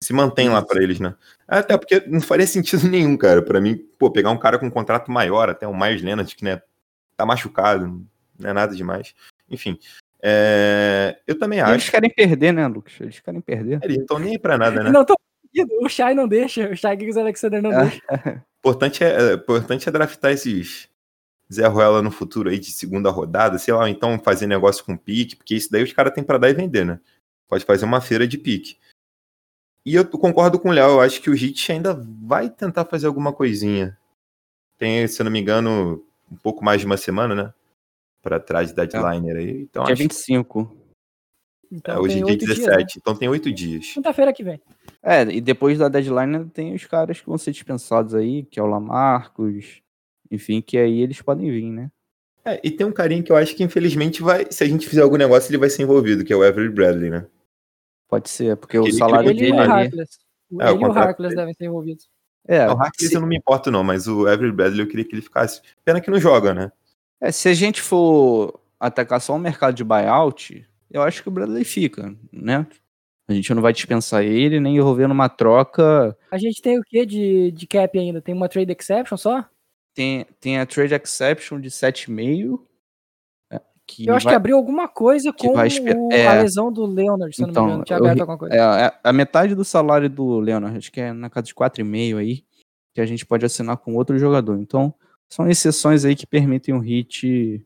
Se 0.03 0.13
mantém 0.13 0.49
lá 0.49 0.61
pra 0.61 0.81
eles, 0.83 0.99
né? 0.99 1.15
Até 1.47 1.77
porque 1.77 2.03
não 2.07 2.19
faria 2.21 2.45
sentido 2.45 2.87
nenhum, 2.89 3.15
cara. 3.15 3.41
Pra 3.41 3.61
mim, 3.61 3.77
pô, 3.97 4.11
pegar 4.11 4.31
um 4.31 4.37
cara 4.37 4.59
com 4.59 4.65
um 4.65 4.71
contrato 4.71 5.09
maior, 5.11 5.49
até 5.49 5.67
o 5.67 5.75
Myers 5.77 6.01
Leonard, 6.01 6.35
que 6.35 6.43
né, 6.43 6.61
tá 7.15 7.25
machucado, 7.25 8.05
não 8.37 8.49
é 8.49 8.53
nada 8.53 8.75
demais. 8.75 9.13
Enfim, 9.49 9.77
é, 10.21 11.17
eu 11.27 11.37
também 11.37 11.59
E 11.59 11.61
Eles 11.61 11.83
acho. 11.83 11.91
querem 11.91 12.09
perder, 12.09 12.51
né, 12.53 12.67
Lucas? 12.67 12.93
Eles 12.99 13.19
querem 13.19 13.41
perder. 13.41 13.79
Eles 13.83 13.97
não 13.97 14.03
estão 14.03 14.19
nem 14.19 14.31
aí 14.31 14.39
pra 14.39 14.57
nada, 14.57 14.83
né? 14.83 14.89
Não 14.91 15.05
tô 15.05 15.15
o 15.81 15.87
Shai 15.87 16.15
não 16.15 16.27
deixa, 16.27 16.67
o 16.69 16.75
Shai 16.75 16.97
Giggs 16.97 17.19
Alexander 17.19 17.61
não 17.61 17.71
Ah. 17.71 17.83
deixa. 17.83 18.01
importante 18.59 19.03
é, 19.03 19.31
é, 19.31 19.33
importante 19.33 19.87
é 19.87 19.91
draftar 19.91 20.31
esses 20.31 20.89
Zé 21.53 21.67
Ruela 21.67 22.01
no 22.01 22.09
futuro 22.09 22.49
aí 22.49 22.57
de 22.57 22.71
segunda 22.71 23.09
rodada, 23.11 23.59
sei 23.59 23.73
lá, 23.73 23.81
ou 23.81 23.87
então 23.87 24.17
fazer 24.17 24.47
negócio 24.47 24.83
com 24.83 24.97
pique, 24.97 25.35
porque 25.35 25.53
isso 25.55 25.69
daí 25.71 25.83
os 25.83 25.93
caras 25.93 26.13
têm 26.13 26.23
pra 26.23 26.37
dar 26.39 26.49
e 26.49 26.53
vender, 26.53 26.83
né? 26.85 26.99
Pode 27.47 27.65
fazer 27.65 27.85
uma 27.85 28.01
feira 28.01 28.27
de 28.27 28.37
pique. 28.37 28.77
E 29.85 29.95
eu 29.95 30.05
concordo 30.05 30.59
com 30.59 30.69
o 30.69 30.71
Léo, 30.71 30.91
eu 30.91 31.01
acho 31.01 31.21
que 31.21 31.29
o 31.29 31.33
Hit 31.33 31.71
ainda 31.71 31.93
vai 32.21 32.49
tentar 32.49 32.85
fazer 32.85 33.07
alguma 33.07 33.33
coisinha. 33.33 33.97
Tem, 34.77 35.05
se 35.07 35.21
eu 35.21 35.25
não 35.25 35.31
me 35.31 35.39
engano, 35.39 36.03
um 36.31 36.37
pouco 36.37 36.63
mais 36.63 36.79
de 36.79 36.85
uma 36.85 36.97
semana, 36.97 37.35
né? 37.35 37.53
Pra 38.21 38.39
trás 38.39 38.71
da 38.71 38.85
deadline 38.85 39.31
aí. 39.31 39.61
Então, 39.63 39.83
Dia 39.83 39.93
acho, 39.93 40.03
25. 40.03 40.77
Então 41.69 41.95
é, 41.95 41.99
hoje 41.99 42.13
é 42.13 42.17
dia 42.17 42.25
oito 42.27 42.45
17, 42.45 42.65
dias, 42.65 42.77
né? 42.77 42.85
então 42.97 43.15
tem 43.15 43.27
oito 43.27 43.51
dias. 43.51 43.93
Quinta-feira 43.93 44.31
que 44.31 44.43
vem. 44.43 44.61
É, 45.01 45.23
e 45.23 45.41
depois 45.41 45.79
da 45.79 45.89
deadline 45.89 46.45
tem 46.49 46.73
os 46.73 46.85
caras 46.85 47.19
que 47.19 47.27
vão 47.27 47.37
ser 47.37 47.51
dispensados 47.51 48.13
aí, 48.13 48.43
que 48.43 48.59
é 48.59 48.63
o 48.63 48.67
Lamarcos, 48.67 49.81
enfim, 50.31 50.61
que 50.61 50.77
aí 50.77 51.01
eles 51.01 51.21
podem 51.21 51.51
vir, 51.51 51.71
né? 51.71 51.91
É, 52.45 52.59
e 52.63 52.71
tem 52.71 52.85
um 52.85 52.91
carinha 52.91 53.23
que 53.23 53.31
eu 53.31 53.35
acho 53.35 53.55
que 53.55 53.63
infelizmente 53.63 54.21
vai, 54.21 54.45
se 54.49 54.63
a 54.63 54.67
gente 54.67 54.87
fizer 54.87 55.01
algum 55.01 55.17
negócio, 55.17 55.49
ele 55.49 55.57
vai 55.57 55.69
ser 55.69 55.81
envolvido, 55.81 56.23
que 56.23 56.31
é 56.31 56.35
o 56.35 56.43
Avery 56.43 56.69
Bradley, 56.69 57.09
né? 57.09 57.25
Pode 58.13 58.29
ser, 58.29 58.55
porque 58.57 58.77
o 58.77 58.83
Ele- 58.83 58.93
salário 58.93 59.29
Ele 59.31 59.39
e 59.39 59.41
dele 59.41 59.57
o 59.57 59.61
ali. 59.61 59.71
Harkless. 59.71 60.19
É, 60.59 60.65
o 60.71 60.75
ele 60.75 60.83
e 60.83 60.87
o 60.87 60.91
Harkless 60.91 61.35
devem 61.35 61.53
ser 61.55 61.65
envolvidos. 61.65 62.07
É, 62.47 62.67
o 62.67 62.71
Harkless 62.73 63.07
se, 63.09 63.15
eu 63.15 63.21
não 63.21 63.27
me 63.27 63.37
importo 63.37 63.71
não, 63.71 63.83
mas 63.83 64.07
o 64.07 64.27
Avery 64.27 64.51
Bradley 64.51 64.81
eu 64.81 64.87
queria 64.87 65.03
que 65.03 65.15
ele 65.15 65.21
ficasse. 65.23 65.61
Pena 65.83 65.99
que 65.99 66.11
não 66.11 66.19
joga, 66.19 66.53
né? 66.53 66.71
é, 67.19 67.31
se 67.31 67.49
a 67.49 67.53
gente 67.55 67.81
for 67.81 68.59
atacar 68.79 69.19
só 69.19 69.33
o 69.35 69.39
mercado 69.39 69.73
de 69.73 69.83
buyout, 69.83 70.63
eu 70.91 71.01
acho 71.01 71.23
que 71.23 71.27
o 71.29 71.31
Bradley 71.31 71.63
fica, 71.63 72.13
né? 72.31 72.67
A 73.27 73.33
gente 73.33 73.51
não 73.51 73.61
vai 73.63 73.73
dispensar 73.73 74.23
ele, 74.23 74.59
nem 74.59 74.75
envolver 74.77 75.07
numa 75.07 75.27
troca. 75.29 76.15
A 76.29 76.37
gente 76.37 76.61
tem 76.61 76.77
o 76.77 76.83
que 76.83 77.03
de, 77.05 77.51
de 77.51 77.65
cap 77.65 77.97
ainda? 77.97 78.21
Tem 78.21 78.35
uma 78.35 78.47
trade 78.47 78.75
exception 78.77 79.17
só? 79.17 79.43
Tem, 79.95 80.27
tem 80.39 80.59
a 80.59 80.67
trade 80.67 80.93
exception 80.93 81.59
de 81.59 81.71
7,5. 81.71 82.59
Que 83.85 84.07
Eu 84.07 84.15
acho 84.15 84.23
vai- 84.23 84.33
que 84.33 84.35
abriu 84.37 84.55
alguma 84.55 84.87
coisa 84.87 85.33
com 85.33 85.53
vai 85.53 85.67
o- 85.67 86.11
é. 86.13 86.25
a 86.27 86.41
lesão 86.41 86.71
do 86.71 86.85
Leonard, 86.85 87.35
se 87.35 87.41
eu 87.41 87.47
não 87.47 87.51
Então, 87.51 87.63
me 87.65 87.69
engano. 87.71 87.83
Tinha 87.85 87.99
aberto 87.99 88.21
alguma 88.21 88.37
coisa. 88.37 88.55
É, 88.55 88.85
é 88.85 88.99
a 89.03 89.13
metade 89.13 89.53
do 89.55 89.63
salário 89.65 90.09
do 90.09 90.39
Leonard, 90.39 90.77
acho 90.77 90.91
que 90.91 91.01
é 91.01 91.11
na 91.11 91.29
casa 91.29 91.47
de 91.47 91.53
4,5 91.53 92.17
aí, 92.17 92.45
que 92.93 93.01
a 93.01 93.05
gente 93.05 93.25
pode 93.25 93.45
assinar 93.45 93.77
com 93.77 93.95
outro 93.95 94.17
jogador. 94.17 94.57
Então, 94.57 94.93
são 95.29 95.49
exceções 95.49 96.05
aí 96.05 96.15
que 96.15 96.25
permitem 96.25 96.73
o 96.73 96.79
Hit 96.79 97.63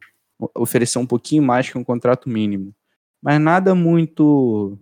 oferecer 0.56 0.98
um 1.00 1.06
pouquinho 1.06 1.44
mais 1.44 1.70
que 1.70 1.78
um 1.78 1.84
contrato 1.84 2.28
mínimo. 2.30 2.74
Mas 3.22 3.40
nada 3.40 3.76
muito 3.76 4.78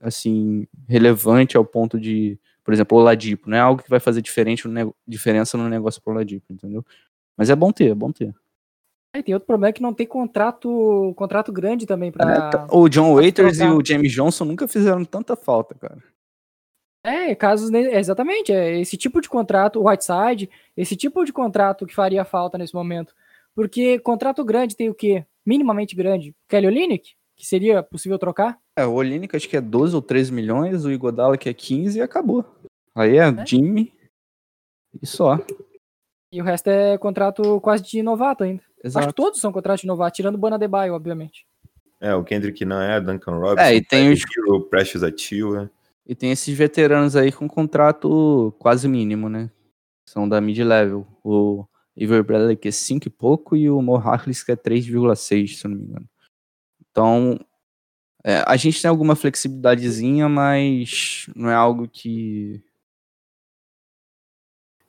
assim 0.00 0.66
relevante 0.88 1.56
ao 1.56 1.64
ponto 1.64 1.98
de, 2.00 2.38
por 2.64 2.72
exemplo, 2.74 2.98
o 2.98 3.02
Ladipo, 3.02 3.48
não 3.48 3.56
é 3.56 3.60
algo 3.60 3.82
que 3.82 3.90
vai 3.90 4.00
fazer 4.00 4.20
diferente 4.22 4.66
no 4.66 4.94
diferença 5.06 5.56
no 5.56 5.68
negócio 5.68 6.02
pro 6.02 6.12
Ladipo, 6.14 6.52
entendeu? 6.52 6.84
Mas 7.36 7.50
é 7.50 7.56
bom 7.56 7.72
ter, 7.72 7.90
é 7.90 7.94
bom 7.94 8.10
ter. 8.12 8.34
Aí 9.14 9.22
tem 9.22 9.34
outro 9.34 9.46
problema 9.46 9.72
que 9.72 9.82
não 9.82 9.92
tem 9.92 10.06
contrato, 10.06 11.12
contrato 11.16 11.52
grande 11.52 11.84
também 11.86 12.08
É, 12.08 12.12
pra. 12.12 12.50
tá- 12.50 12.66
O 12.72 12.88
John 12.88 13.14
Waiters 13.14 13.58
e 13.60 13.64
o 13.66 13.84
James 13.84 14.10
Johnson 14.10 14.44
nunca 14.46 14.66
fizeram 14.66 15.04
tanta 15.04 15.36
falta, 15.36 15.74
cara. 15.74 16.02
É, 17.04 17.34
casos. 17.34 17.70
é, 17.72 17.98
Exatamente, 17.98 18.52
é 18.52 18.80
esse 18.80 18.96
tipo 18.96 19.20
de 19.20 19.28
contrato, 19.28 19.80
o 19.80 19.88
Whiteside, 19.88 20.48
esse 20.76 20.96
tipo 20.96 21.24
de 21.24 21.32
contrato 21.32 21.84
que 21.84 21.94
faria 21.94 22.24
falta 22.24 22.56
nesse 22.56 22.74
momento. 22.74 23.14
Porque 23.54 23.98
contrato 23.98 24.42
grande 24.44 24.74
tem 24.76 24.88
o 24.88 24.94
quê? 24.94 25.26
Minimamente 25.44 25.94
grande. 25.94 26.34
Kelly 26.48 26.68
Olynyk, 26.68 27.12
que 27.36 27.46
seria 27.46 27.82
possível 27.82 28.18
trocar. 28.18 28.58
É, 28.78 28.86
o 28.86 28.94
Olínico 28.94 29.36
acho 29.36 29.46
que 29.48 29.56
é 29.56 29.60
12 29.60 29.94
ou 29.94 30.00
13 30.00 30.32
milhões, 30.32 30.86
o 30.86 30.90
Igodala 30.90 31.36
que 31.36 31.48
é 31.50 31.52
15 31.52 31.98
e 31.98 32.02
acabou. 32.02 32.46
Aí 32.94 33.18
é, 33.18 33.28
É. 33.28 33.44
Jimmy 33.46 33.92
e 35.02 35.06
só. 35.06 35.38
E 36.32 36.40
o 36.40 36.44
resto 36.44 36.68
é 36.68 36.96
contrato 36.96 37.60
quase 37.60 37.82
de 37.84 38.02
novato 38.02 38.42
ainda. 38.42 38.62
Acho 38.62 38.86
Exato. 38.86 39.06
que 39.08 39.14
todos 39.14 39.38
são 39.40 39.52
contratos 39.52 39.82
de 39.82 39.86
novato, 39.86 40.16
tirando 40.16 40.36
o 40.36 40.38
Bonadebaio, 40.38 40.94
obviamente. 40.94 41.46
É, 42.00 42.14
o 42.14 42.24
Kendrick 42.24 42.64
não 42.64 42.80
é, 42.80 43.00
Duncan 43.00 43.38
Robinson, 43.38 43.60
É, 43.62 43.76
e 43.76 43.84
tem 43.84 44.10
os- 44.10 44.22
o 44.48 44.62
Precious 44.62 45.04
Atua. 45.04 45.70
E 46.06 46.14
tem 46.14 46.32
esses 46.32 46.56
veteranos 46.56 47.14
aí 47.14 47.30
com 47.30 47.46
contrato 47.46 48.52
quase 48.58 48.88
mínimo, 48.88 49.28
né? 49.28 49.50
São 50.08 50.28
da 50.28 50.40
mid-level. 50.40 51.06
O 51.22 51.64
Iver 51.96 52.24
Bradley 52.24 52.56
que 52.56 52.68
é 52.68 52.72
5 52.72 53.06
e 53.06 53.10
pouco 53.10 53.54
e 53.54 53.70
o 53.70 53.80
Mo 53.80 53.94
Harkless 53.96 54.44
que 54.44 54.50
é 54.50 54.56
3,6, 54.56 55.58
se 55.58 55.66
eu 55.66 55.70
não 55.70 55.76
me 55.78 55.84
engano. 55.84 56.08
Então, 56.90 57.38
é, 58.24 58.42
a 58.46 58.56
gente 58.56 58.80
tem 58.82 58.88
alguma 58.88 59.14
flexibilidadezinha, 59.14 60.28
mas 60.28 61.26
não 61.36 61.50
é 61.50 61.54
algo 61.54 61.86
que... 61.88 62.62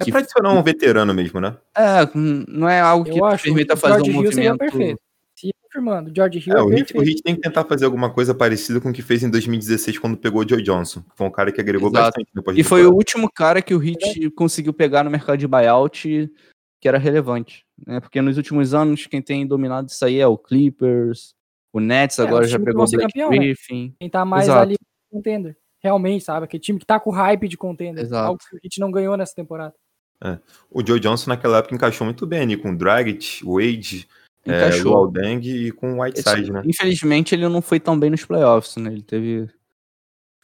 É 0.03 0.05
Que- 0.05 0.11
pra 0.11 0.19
adicionar 0.21 0.53
um 0.53 0.63
veterano 0.63 1.13
mesmo, 1.13 1.39
né? 1.39 1.55
É, 1.75 2.09
não 2.15 2.69
é 2.69 2.79
algo 2.79 3.05
que 3.09 3.19
Eu 3.19 3.25
acho 3.25 3.43
permita 3.43 3.73
o 3.73 3.77
fazer 3.77 3.95
George 4.05 4.11
um 4.11 4.23
Hill 4.23 4.31
seria 4.31 4.49
movimento... 4.51 4.71
perfeito. 4.77 5.01
Se 5.35 5.51
confirmando. 5.63 6.11
George 6.15 6.37
Hill 6.39 6.55
É, 6.55 6.59
é, 6.59 6.61
o, 6.63 6.71
Heat, 6.71 6.81
o 6.83 6.85
perfeito. 6.85 7.09
Heat 7.09 7.23
tem 7.23 7.35
que 7.35 7.41
tentar 7.41 7.63
fazer 7.65 7.85
alguma 7.85 8.09
coisa 8.11 8.33
parecida 8.35 8.79
com 8.79 8.89
o 8.89 8.93
que 8.93 9.01
fez 9.01 9.23
em 9.23 9.29
2016 9.29 9.97
quando 9.97 10.15
pegou 10.17 10.43
o 10.43 10.47
Joe 10.47 10.61
Johnson. 10.61 11.01
que 11.01 11.15
Foi 11.17 11.27
um 11.27 11.31
cara 11.31 11.51
que 11.51 11.59
agregou 11.59 11.89
Exato. 11.89 12.05
bastante 12.05 12.29
depois 12.33 12.57
E 12.57 12.63
foi 12.63 12.85
o 12.85 12.93
último 12.93 13.29
cara 13.33 13.61
que 13.61 13.73
o 13.73 13.83
Heat 13.83 14.29
conseguiu 14.31 14.73
pegar 14.73 15.03
no 15.03 15.09
mercado 15.09 15.37
de 15.37 15.47
buyout 15.47 16.31
que 16.79 16.87
era 16.87 16.97
relevante. 16.97 17.65
Né? 17.87 17.99
Porque 18.01 18.21
nos 18.21 18.35
últimos 18.37 18.73
anos, 18.73 19.07
quem 19.07 19.21
tem 19.21 19.47
dominado 19.47 19.87
isso 19.89 20.03
aí 20.05 20.19
é 20.19 20.27
o 20.27 20.37
Clippers, 20.37 21.33
o 21.71 21.79
Nets 21.79 22.19
É, 22.19 22.23
agora 22.23 22.43
os 22.45 22.51
já 22.51 22.59
pegou 22.59 22.83
o 22.83 22.87
ser 22.87 22.97
Blake 22.97 23.13
campeão, 23.13 23.29
né? 23.31 23.37
Griffin. 23.37 23.95
Quem 23.99 24.09
tá 24.09 24.25
mais 24.25 24.43
Exato. 24.45 24.59
ali 24.61 24.75
contender. 25.09 25.57
Realmente, 25.81 26.23
sabe? 26.23 26.43
Aquele 26.45 26.61
time 26.61 26.79
que 26.79 26.85
tá 26.85 26.99
com 26.99 27.09
hype 27.09 27.47
de 27.47 27.57
contender. 27.57 28.03
Exato. 28.03 28.27
Algo 28.27 28.39
que 28.39 28.55
o 28.55 28.59
Heat 28.63 28.79
não 28.79 28.91
ganhou 28.91 29.17
nessa 29.17 29.33
temporada. 29.33 29.73
O 30.71 30.85
Joe 30.85 30.99
Johnson 30.99 31.29
naquela 31.29 31.57
época 31.59 31.75
encaixou 31.75 32.05
muito 32.05 32.25
bem 32.25 32.41
ali 32.41 32.57
com 32.57 32.71
o 32.71 32.77
Dragic, 32.77 33.45
o 33.45 33.55
Wade, 33.55 34.07
é, 34.45 34.49
Encaixou. 34.51 34.91
o 34.93 34.95
Aldeng 34.95 35.41
e 35.47 35.71
com 35.71 35.93
o 35.97 36.01
Whiteside, 36.01 36.41
Esse- 36.43 36.51
né? 36.51 36.61
Infelizmente, 36.65 37.33
ele 37.35 37.47
não 37.47 37.61
foi 37.61 37.79
tão 37.79 37.97
bem 37.99 38.09
nos 38.09 38.25
playoffs, 38.25 38.75
né? 38.77 38.91
Ele 38.91 39.03
teve 39.03 39.49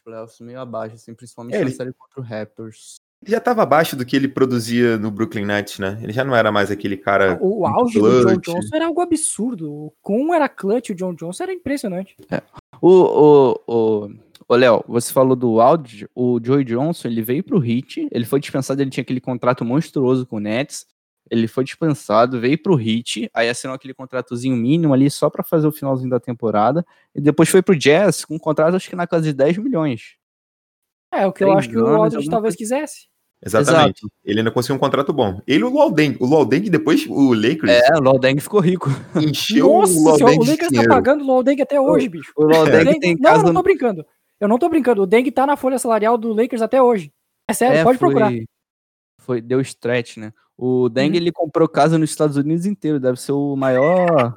playoffs 0.04 0.40
meio 0.40 0.60
abaixo, 0.60 0.94
assim, 0.94 1.14
principalmente 1.14 1.54
É, 1.54 1.58
na 1.60 1.66
ele- 1.66 1.70
série 1.74 1.92
contra 1.92 2.20
o 2.20 2.22
Raptors. 2.24 2.96
Ele 3.22 3.32
já 3.32 3.36
estava 3.38 3.62
abaixo 3.62 3.94
do 3.96 4.06
que 4.06 4.16
ele 4.16 4.26
produzia 4.28 4.96
no 4.96 5.10
Brooklyn 5.10 5.44
Nets, 5.44 5.78
né? 5.78 5.98
Ele 6.02 6.10
já 6.12 6.24
não 6.24 6.34
era 6.34 6.50
mais 6.50 6.70
aquele 6.70 6.96
cara. 6.96 7.36
O 7.38 7.60
muito 7.60 7.66
auge 7.66 8.00
do 8.00 8.08
John 8.22 8.26
clutch. 8.28 8.44
Johnson 8.46 8.76
era 8.76 8.86
algo 8.86 9.00
absurdo. 9.02 9.70
O 9.70 9.92
como 10.00 10.32
era 10.32 10.48
clutch 10.48 10.88
o 10.90 10.94
John 10.94 11.12
Johnson 11.14 11.42
era 11.42 11.52
impressionante. 11.52 12.16
O, 12.80 12.88
o, 12.88 13.60
o, 14.06 14.08
o 14.54 14.56
Léo, 14.56 14.84
você 14.88 15.12
falou 15.12 15.36
do 15.36 15.60
áudio, 15.60 16.08
o 16.14 16.40
Joey 16.42 16.64
Johnson, 16.64 17.08
ele 17.08 17.22
veio 17.22 17.42
pro 17.44 17.64
Heat, 17.64 18.08
ele 18.10 18.24
foi 18.24 18.40
dispensado, 18.40 18.82
ele 18.82 18.90
tinha 18.90 19.02
aquele 19.02 19.20
contrato 19.20 19.64
monstruoso 19.64 20.26
com 20.26 20.36
o 20.36 20.40
Nets, 20.40 20.86
ele 21.30 21.46
foi 21.46 21.62
dispensado, 21.62 22.40
veio 22.40 22.60
pro 22.60 22.80
Heat, 22.80 23.30
aí 23.32 23.48
assinou 23.48 23.76
aquele 23.76 23.94
contratozinho 23.94 24.56
mínimo 24.56 24.92
ali 24.92 25.08
só 25.08 25.30
pra 25.30 25.44
fazer 25.44 25.68
o 25.68 25.72
finalzinho 25.72 26.10
da 26.10 26.18
temporada, 26.18 26.84
e 27.14 27.20
depois 27.20 27.48
foi 27.48 27.62
pro 27.62 27.76
Jazz 27.76 28.24
com 28.24 28.34
um 28.34 28.38
contrato 28.38 28.74
acho 28.74 28.88
que 28.90 28.96
na 28.96 29.06
casa 29.06 29.22
de 29.26 29.32
10 29.32 29.58
milhões. 29.58 30.16
É, 31.12 31.26
o 31.26 31.32
que 31.32 31.44
eu 31.44 31.52
acho 31.52 31.68
que 31.68 31.76
o 31.78 31.86
Aldridge 31.86 32.28
talvez 32.28 32.56
quisesse. 32.56 33.08
Exatamente. 33.44 34.02
Ele 34.24 34.40
ainda 34.40 34.50
conseguiu 34.50 34.76
um 34.76 34.78
contrato 34.78 35.12
bom. 35.12 35.40
Ele 35.46 35.60
e 35.60 35.64
o 35.64 35.70
Lualdeng. 35.70 36.16
O 36.20 36.26
Lualdeng 36.26 36.68
depois, 36.68 37.06
o 37.08 37.32
Lakers, 37.32 37.70
É, 37.72 37.96
o 37.96 38.00
Lodeng 38.00 38.38
ficou 38.38 38.60
rico. 38.60 38.90
encheu 39.16 39.66
Nossa 39.66 39.92
o 39.92 39.96
senhora, 39.96 40.18
Lualdeng 40.24 40.38
o 40.38 40.50
Lakers 40.50 40.72
tá 40.72 40.88
pagando 40.88 41.24
o 41.24 41.26
Lodeng 41.26 41.62
até 41.62 41.80
hoje, 41.80 42.08
bicho. 42.08 42.32
O 42.36 42.44
O 42.44 42.46
Lodeng 42.46 42.84
Deng- 42.84 43.00
tem 43.00 43.16
Não, 43.18 43.30
casa 43.30 43.42
eu 43.42 43.46
não 43.46 43.54
tô 43.54 43.62
brincando. 43.62 44.04
Eu 44.40 44.48
não 44.48 44.58
tô 44.58 44.68
brincando. 44.68 45.02
O 45.02 45.06
Deng 45.06 45.30
tá 45.30 45.46
na 45.46 45.56
folha 45.56 45.78
salarial 45.78 46.16
do 46.16 46.32
Lakers 46.32 46.62
até 46.62 46.82
hoje. 46.82 47.12
É 47.48 47.52
sério, 47.52 47.78
É, 47.78 47.84
pode 47.84 47.98
foi- 47.98 48.08
procurar. 48.08 48.32
Foi, 49.20 49.40
deu 49.40 49.60
stretch, 49.60 50.16
né? 50.16 50.32
O 50.56 50.88
Deng, 50.88 51.10
Uhum. 51.10 51.16
ele 51.16 51.32
comprou 51.32 51.68
casa 51.68 51.98
nos 51.98 52.10
Estados 52.10 52.36
Unidos 52.36 52.64
inteiro, 52.66 52.98
deve 52.98 53.20
ser 53.20 53.32
o 53.32 53.54
maior... 53.56 54.36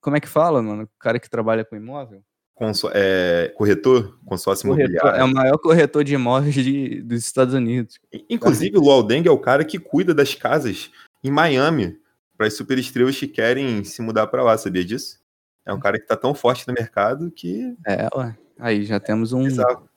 Como 0.00 0.16
é 0.16 0.20
que 0.20 0.28
fala, 0.28 0.62
mano? 0.62 0.84
O 0.84 0.88
cara 0.98 1.18
que 1.20 1.28
trabalha 1.28 1.64
com 1.64 1.76
imóvel? 1.76 2.22
Consó- 2.54 2.90
é, 2.94 3.52
corretor, 3.56 4.18
consórcio 4.24 4.68
Corretor, 4.68 4.90
imobiliário. 4.92 5.20
é 5.20 5.24
o 5.24 5.34
maior 5.34 5.58
corretor 5.58 6.02
de 6.04 6.14
imóveis 6.14 6.54
de- 6.54 7.02
dos 7.02 7.18
Estados 7.24 7.52
Unidos. 7.54 7.98
Inclusive, 8.28 8.76
o 8.78 8.80
Lualdeng 8.80 9.26
é 9.26 9.30
o 9.30 9.38
cara 9.38 9.64
que 9.64 9.78
cuida 9.78 10.14
das 10.14 10.34
casas 10.34 10.90
em 11.22 11.30
Miami 11.30 11.98
para 12.36 12.46
as 12.46 12.54
superestrelas 12.56 13.18
que 13.18 13.28
querem 13.28 13.84
se 13.84 14.00
mudar 14.02 14.26
para 14.26 14.42
lá, 14.42 14.56
sabia 14.56 14.84
disso? 14.84 15.18
É 15.66 15.72
um 15.72 15.80
cara 15.80 15.98
que 15.98 16.06
tá 16.06 16.16
tão 16.16 16.34
forte 16.34 16.66
no 16.66 16.72
mercado 16.74 17.30
que. 17.30 17.74
É, 17.86 18.08
ué. 18.14 18.36
Aí 18.60 18.84
já 18.84 19.00
temos 19.00 19.32
um. 19.32 19.44
Bizarro. 19.44 19.88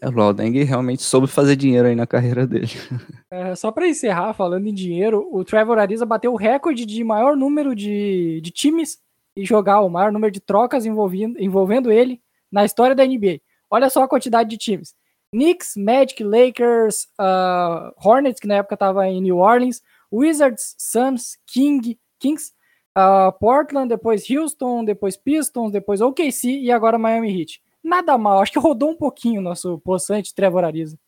É, 0.00 0.08
o 0.08 0.10
Lodeng 0.10 0.62
realmente 0.64 1.02
soube 1.02 1.26
fazer 1.26 1.56
dinheiro 1.56 1.88
aí 1.88 1.94
na 1.94 2.06
carreira 2.06 2.46
dele. 2.46 2.68
É, 3.30 3.56
só 3.56 3.72
pra 3.72 3.88
encerrar, 3.88 4.32
falando 4.32 4.68
em 4.68 4.72
dinheiro, 4.72 5.28
o 5.32 5.44
Trevor 5.44 5.76
Ariza 5.76 6.06
bateu 6.06 6.32
o 6.32 6.36
recorde 6.36 6.86
de 6.86 7.02
maior 7.02 7.36
número 7.36 7.74
de, 7.74 8.40
de 8.40 8.50
times 8.52 8.98
e 9.36 9.44
jogar, 9.44 9.80
o 9.80 9.88
maior 9.88 10.12
número 10.12 10.30
de 10.30 10.38
trocas 10.38 10.86
envolvendo, 10.86 11.36
envolvendo 11.42 11.90
ele 11.90 12.22
na 12.48 12.64
história 12.64 12.94
da 12.94 13.04
NBA. 13.04 13.40
Olha 13.68 13.90
só 13.90 14.04
a 14.04 14.08
quantidade 14.08 14.50
de 14.50 14.56
times. 14.56 14.94
Knicks, 15.32 15.74
Magic, 15.76 16.22
Lakers, 16.22 17.08
ah, 17.18 17.92
Hornets, 18.04 18.38
que 18.38 18.46
na 18.46 18.54
época 18.54 18.76
estava 18.76 19.08
em 19.08 19.20
New 19.20 19.38
Orleans, 19.38 19.82
Wizards, 20.12 20.76
Suns, 20.78 21.36
King, 21.44 21.98
Kings, 22.20 22.52
ah, 22.94 23.32
Portland, 23.38 23.88
depois 23.88 24.24
Houston, 24.30 24.84
depois 24.84 25.16
Pistons, 25.16 25.72
depois 25.72 26.00
OKC 26.00 26.48
e 26.60 26.70
agora 26.70 26.98
Miami 26.98 27.40
Heat. 27.40 27.60
Nada 27.82 28.16
mal, 28.16 28.40
acho 28.40 28.52
que 28.52 28.58
rodou 28.58 28.90
um 28.90 28.96
pouquinho 28.96 29.40
o 29.40 29.44
nosso 29.44 29.78
poçante 29.80 30.34
Trevor 30.34 30.64
Ariza. 30.64 30.98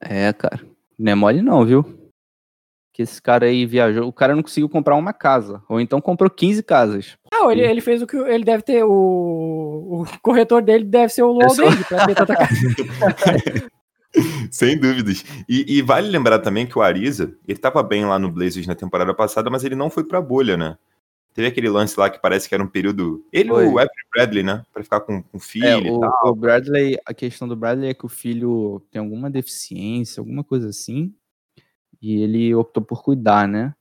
É, 0.00 0.32
cara. 0.32 0.60
Não 0.98 1.12
é 1.12 1.14
mole 1.14 1.42
não, 1.42 1.64
viu? 1.64 1.84
Que 2.92 3.02
esse 3.02 3.20
cara 3.22 3.46
aí 3.46 3.64
viajou. 3.66 4.06
O 4.08 4.12
cara 4.12 4.34
não 4.34 4.42
conseguiu 4.42 4.68
comprar 4.68 4.96
uma 4.96 5.12
casa. 5.12 5.62
Ou 5.68 5.80
então 5.80 6.00
comprou 6.00 6.28
15 6.30 6.62
casas. 6.62 7.16
Não, 7.32 7.50
ele, 7.50 7.62
ele 7.62 7.80
fez 7.80 8.02
o 8.02 8.06
que 8.06 8.16
ele 8.16 8.44
deve 8.44 8.62
ter. 8.62 8.84
O, 8.84 10.02
o 10.02 10.06
corretor 10.20 10.62
dele 10.62 10.84
deve 10.84 11.12
ser 11.12 11.22
o 11.22 11.32
Luau 11.32 11.48
Pessoal- 11.48 11.70
Deng 11.70 11.84
pra 11.84 12.06
ter 12.06 12.14
tanta 12.14 12.36
casa. 12.36 12.54
Sem 14.50 14.78
dúvidas. 14.78 15.24
E, 15.48 15.78
e 15.78 15.82
vale 15.82 16.08
lembrar 16.08 16.38
também 16.40 16.66
que 16.66 16.78
o 16.78 16.82
Ariza, 16.82 17.34
ele 17.46 17.58
tava 17.58 17.82
bem 17.82 18.04
lá 18.06 18.18
no 18.18 18.30
Blazers 18.30 18.66
na 18.66 18.74
temporada 18.74 19.12
passada, 19.14 19.50
mas 19.50 19.62
ele 19.64 19.76
não 19.76 19.90
foi 19.90 20.02
pra 20.04 20.20
bolha, 20.20 20.56
né? 20.56 20.76
Teve 21.38 21.46
aquele 21.46 21.68
lance 21.68 21.96
lá 21.96 22.10
que 22.10 22.20
parece 22.20 22.48
que 22.48 22.54
era 22.56 22.64
um 22.64 22.66
período. 22.66 23.24
Ele 23.32 23.50
Foi. 23.50 23.64
o 23.64 23.78
Avery 23.78 23.92
Bradley, 24.12 24.42
né? 24.42 24.64
Pra 24.72 24.82
ficar 24.82 24.98
com, 24.98 25.22
com 25.22 25.38
filho 25.38 25.66
É, 25.66 25.78
e 25.78 25.88
o, 25.88 26.00
tal. 26.00 26.32
o 26.32 26.34
Bradley, 26.34 26.98
a 27.06 27.14
questão 27.14 27.46
do 27.46 27.54
Bradley 27.54 27.90
é 27.90 27.94
que 27.94 28.04
o 28.04 28.08
filho 28.08 28.84
tem 28.90 28.98
alguma 28.98 29.30
deficiência, 29.30 30.20
alguma 30.20 30.42
coisa 30.42 30.68
assim. 30.68 31.14
E 32.02 32.20
ele 32.22 32.52
optou 32.56 32.82
por 32.82 33.04
cuidar, 33.04 33.46
né? 33.46 33.72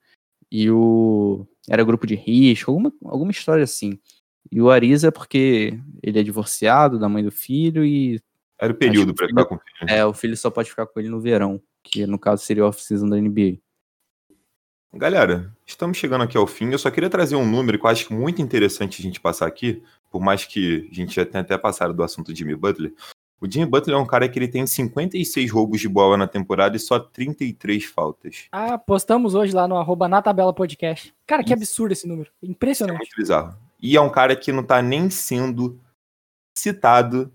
E 0.51 0.69
o. 0.69 1.47
Era 1.67 1.83
grupo 1.83 2.05
de 2.05 2.13
risco, 2.13 2.69
alguma, 2.69 2.93
alguma 3.03 3.31
história 3.31 3.63
assim. 3.63 3.99
E 4.51 4.61
o 4.61 4.69
Ariza 4.69 5.07
é 5.07 5.11
porque 5.11 5.79
ele 6.03 6.19
é 6.19 6.21
divorciado 6.21 6.99
da 6.99 7.09
mãe 7.09 7.23
do 7.23 7.31
filho 7.31 7.83
e 7.83 8.21
Era 8.61 8.71
o 8.71 8.75
período 8.75 9.15
que 9.15 9.25
ficar 9.25 9.45
com 9.45 9.55
o 9.55 9.59
filho. 9.59 9.89
é, 9.91 10.05
o 10.05 10.13
filho 10.13 10.37
só 10.37 10.51
pode 10.51 10.69
ficar 10.69 10.85
com 10.85 10.99
ele 10.99 11.09
no 11.09 11.19
verão, 11.19 11.59
que 11.83 12.05
no 12.05 12.19
caso 12.19 12.45
seria 12.45 12.65
o 12.65 12.67
off-season 12.67 13.09
da 13.09 13.17
NBA. 13.17 13.57
Galera, 14.93 15.53
estamos 15.65 15.97
chegando 15.97 16.23
aqui 16.23 16.37
ao 16.37 16.47
fim. 16.47 16.71
Eu 16.71 16.79
só 16.79 16.89
queria 16.89 17.09
trazer 17.09 17.35
um 17.35 17.45
número 17.45 17.77
que 17.77 17.85
eu 17.85 17.89
acho 17.89 18.13
muito 18.13 18.41
interessante 18.41 19.01
a 19.01 19.03
gente 19.03 19.19
passar 19.19 19.45
aqui, 19.45 19.83
por 20.09 20.21
mais 20.21 20.45
que 20.45 20.87
a 20.89 20.95
gente 20.95 21.15
já 21.15 21.25
tenha 21.25 21.41
até 21.41 21.57
passado 21.57 21.93
do 21.93 22.03
assunto 22.03 22.33
Jimmy 22.35 22.55
Butler. 22.55 22.93
O 23.39 23.49
Jimmy 23.49 23.67
Butler 23.67 23.95
é 23.95 23.99
um 23.99 24.05
cara 24.05 24.27
que 24.27 24.39
ele 24.39 24.47
tem 24.47 24.65
56 24.65 25.51
roubos 25.51 25.79
de 25.79 25.87
bola 25.87 26.17
na 26.17 26.25
temporada 26.25 26.75
e 26.75 26.79
só 26.79 26.99
33 26.99 27.85
faltas. 27.85 28.45
Ah, 28.51 28.77
postamos 28.77 29.35
hoje 29.35 29.53
lá 29.53 29.67
no 29.67 29.77
arroba 29.77 30.07
na 30.07 30.21
tabela 30.21 30.53
podcast. 30.53 31.13
Cara, 31.27 31.43
que 31.43 31.53
absurdo 31.53 31.91
esse 31.91 32.07
número. 32.07 32.31
Isso 32.41 32.45
é 32.45 32.51
Impressionante. 32.51 32.97
muito 32.97 33.15
bizarro. 33.15 33.55
E 33.79 33.95
é 33.95 34.01
um 34.01 34.09
cara 34.09 34.35
que 34.35 34.51
não 34.51 34.63
tá 34.63 34.81
nem 34.81 35.09
sendo 35.11 35.79
citado 36.57 37.31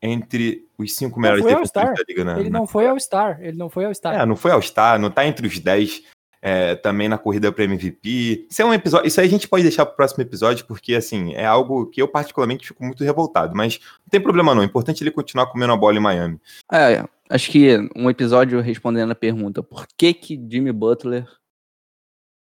entre 0.00 0.68
os 0.78 0.94
cinco 0.94 1.18
melhores 1.18 1.44
defensores 1.44 1.98
da 1.98 2.04
liga, 2.08 2.24
né? 2.24 2.38
Ele 2.38 2.50
não 2.50 2.64
foi 2.64 2.86
ao 2.86 3.00
Star. 3.00 3.42
Ele 3.42 3.56
não 3.56 3.68
foi 3.68 3.86
ao 3.86 3.92
Star. 3.92 4.14
É, 4.14 4.24
não 4.24 4.36
foi 4.36 4.52
All-Star, 4.52 5.00
não 5.00 5.10
tá 5.10 5.26
entre 5.26 5.48
os 5.48 5.58
10 5.58 6.04
é, 6.40 6.74
também 6.76 7.08
na 7.08 7.18
corrida 7.18 7.50
para 7.52 7.64
MVP. 7.64 8.46
Isso 8.50 8.62
é 8.62 8.64
um 8.64 8.74
episódio. 8.74 9.06
Isso 9.06 9.20
aí 9.20 9.26
a 9.26 9.30
gente 9.30 9.48
pode 9.48 9.62
deixar 9.62 9.84
pro 9.86 9.96
próximo 9.96 10.22
episódio, 10.22 10.66
porque 10.66 10.94
assim, 10.94 11.34
é 11.34 11.44
algo 11.44 11.86
que 11.86 12.00
eu 12.00 12.08
particularmente 12.08 12.66
fico 12.66 12.84
muito 12.84 13.02
revoltado. 13.04 13.56
Mas 13.56 13.80
não 14.00 14.08
tem 14.10 14.20
problema 14.20 14.54
não. 14.54 14.62
O 14.62 14.64
importante 14.64 15.02
é 15.02 15.04
ele 15.04 15.10
continuar 15.10 15.46
comendo 15.46 15.72
a 15.72 15.76
bola 15.76 15.96
em 15.96 16.00
Miami. 16.00 16.40
É, 16.72 17.04
acho 17.28 17.50
que 17.50 17.76
um 17.96 18.08
episódio 18.08 18.60
respondendo 18.60 19.10
a 19.10 19.16
pergunta: 19.16 19.62
por 19.62 19.86
que 19.96 20.14
que 20.14 20.40
Jimmy 20.48 20.72
Butler 20.72 21.26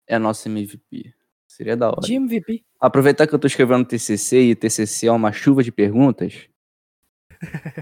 é 0.06 0.18
nosso 0.18 0.48
MVP? 0.48 1.12
Seria 1.46 1.76
da 1.76 1.88
hora. 1.88 2.00
De 2.00 2.14
MVP. 2.14 2.64
Aproveitar 2.80 3.26
que 3.26 3.34
eu 3.34 3.38
tô 3.38 3.46
escrevendo 3.46 3.84
TCC 3.84 4.40
e 4.40 4.54
TCC 4.54 5.06
é 5.06 5.12
uma 5.12 5.32
chuva 5.32 5.62
de 5.62 5.70
perguntas, 5.70 6.48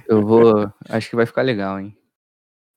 eu 0.09 0.23
vou. 0.23 0.73
Acho 0.89 1.09
que 1.09 1.17
vai 1.17 1.25
ficar 1.25 1.43
legal, 1.43 1.79
hein? 1.79 1.97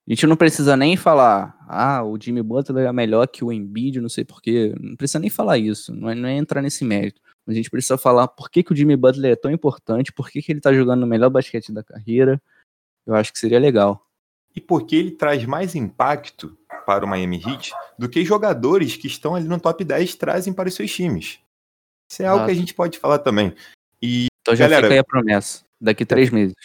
A 0.07 0.11
gente 0.11 0.27
não 0.27 0.35
precisa 0.35 0.75
nem 0.75 0.97
falar, 0.97 1.57
ah, 1.67 2.03
o 2.03 2.19
Jimmy 2.19 2.43
Butler 2.43 2.87
é 2.87 2.91
melhor 2.91 3.25
que 3.25 3.43
o 3.43 3.53
Embiid, 3.53 4.01
não 4.01 4.09
sei 4.09 4.25
porquê. 4.25 4.75
Não 4.79 4.97
precisa 4.97 5.19
nem 5.19 5.29
falar 5.29 5.57
isso, 5.57 5.95
não 5.95 6.09
é, 6.09 6.15
não 6.15 6.27
é 6.27 6.35
entrar 6.35 6.61
nesse 6.61 6.83
mérito. 6.83 7.21
A 7.47 7.53
gente 7.53 7.69
precisa 7.69 7.97
falar 7.97 8.27
por 8.27 8.49
que, 8.49 8.63
que 8.63 8.73
o 8.73 8.75
Jimmy 8.75 8.97
Butler 8.97 9.31
é 9.31 9.35
tão 9.35 9.51
importante, 9.51 10.11
por 10.11 10.29
que, 10.29 10.41
que 10.41 10.51
ele 10.51 10.59
tá 10.61 10.73
jogando 10.73 11.01
no 11.01 11.07
melhor 11.07 11.29
basquete 11.29 11.71
da 11.71 11.83
carreira. 11.83 12.41
Eu 13.05 13.15
acho 13.15 13.31
que 13.31 13.39
seria 13.39 13.59
legal. 13.59 14.05
E 14.55 14.61
porque 14.61 14.95
ele 14.95 15.11
traz 15.11 15.43
mais 15.45 15.73
impacto 15.73 16.57
para 16.85 17.05
o 17.05 17.07
Miami 17.07 17.41
Heat 17.45 17.71
do 17.97 18.07
que 18.09 18.23
jogadores 18.25 18.95
que 18.95 19.07
estão 19.07 19.35
ali 19.35 19.47
no 19.47 19.59
top 19.59 19.83
10 19.83 20.15
trazem 20.15 20.53
para 20.53 20.67
os 20.69 20.75
seus 20.75 20.93
times. 20.93 21.39
Isso 22.11 22.21
é 22.21 22.25
algo 22.25 22.45
que 22.45 22.51
a 22.51 22.55
gente 22.55 22.73
pode 22.73 22.99
falar 22.99 23.19
também. 23.19 23.53
E 24.01 24.27
Então 24.41 24.55
já 24.55 24.65
Galera- 24.65 24.87
fica 24.87 24.93
aí 24.95 24.99
a 24.99 25.03
promessa. 25.03 25.63
Daqui 25.79 26.05
três 26.05 26.29
meses. 26.29 26.55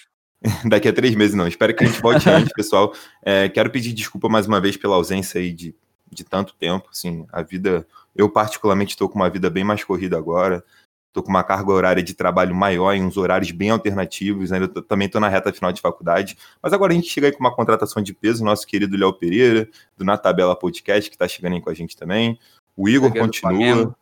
daqui 0.65 0.89
a 0.89 0.93
três 0.93 1.15
meses 1.15 1.35
não. 1.35 1.47
Espero 1.47 1.75
que 1.75 1.85
a 1.85 1.87
gente 1.87 2.01
volte 2.01 2.29
antes, 2.31 2.53
pessoal. 2.53 2.93
É, 3.23 3.49
quero 3.49 3.71
pedir 3.71 3.93
desculpa 3.93 4.29
mais 4.29 4.47
uma 4.47 4.61
vez 4.61 4.77
pela 4.77 4.97
ausência 4.97 5.41
aí 5.41 5.53
de, 5.53 5.75
de 6.11 6.25
tanto 6.25 6.55
tempo. 6.55 6.89
Assim, 6.91 7.27
a 7.33 7.43
vida. 7.43 7.87
Eu, 8.15 8.29
particularmente, 8.29 8.93
estou 8.93 9.09
com 9.09 9.19
uma 9.19 9.31
vida 9.31 9.49
bem 9.51 9.65
mais 9.65 9.85
corrida 9.85 10.17
agora. 10.17 10.65
Estou 11.09 11.23
com 11.23 11.31
uma 11.31 11.43
carga 11.43 11.73
horária 11.73 12.03
de 12.03 12.15
trabalho 12.15 12.55
maior, 12.55 12.93
em 12.93 13.03
uns 13.03 13.17
horários 13.17 13.51
bem 13.51 13.71
alternativos. 13.71 14.53
Ainda 14.53 14.69
tô- 14.69 14.83
também 14.83 15.07
estou 15.07 15.21
na 15.21 15.29
reta 15.29 15.53
final 15.53 15.73
de 15.73 15.81
faculdade. 15.81 16.37
Mas 16.63 16.73
agora 16.73 16.93
a 16.93 16.95
gente 16.95 17.09
chega 17.09 17.27
aí 17.29 17.33
com 17.33 17.41
uma 17.41 17.55
contratação 17.55 18.03
de 18.03 18.13
peso, 18.13 18.45
nosso 18.45 18.67
querido 18.67 18.97
Léo 18.97 19.13
Pereira, 19.13 19.69
do 19.97 20.05
Na 20.05 20.17
Tabela 20.19 20.55
Podcast, 20.57 21.09
que 21.09 21.17
está 21.17 21.27
chegando 21.27 21.55
aí 21.55 21.61
com 21.61 21.71
a 21.71 21.75
gente 21.75 21.97
também. 21.97 22.39
O 22.77 22.89
Igor 22.89 23.13
continua. 23.13 23.97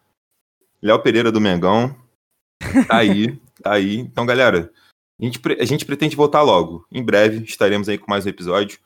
Léo 0.82 0.98
Pereira 1.00 1.32
do 1.32 1.40
Mengão. 1.40 1.94
Tá 2.86 2.98
aí, 2.98 3.40
tá 3.62 3.72
aí. 3.72 3.96
Então, 3.98 4.26
galera, 4.26 4.70
a 5.20 5.24
gente, 5.24 5.40
a 5.60 5.64
gente 5.64 5.84
pretende 5.84 6.16
voltar 6.16 6.42
logo. 6.42 6.86
Em 6.92 7.02
breve 7.02 7.44
estaremos 7.44 7.88
aí 7.88 7.98
com 7.98 8.10
mais 8.10 8.26
um 8.26 8.28
episódio. 8.28 8.78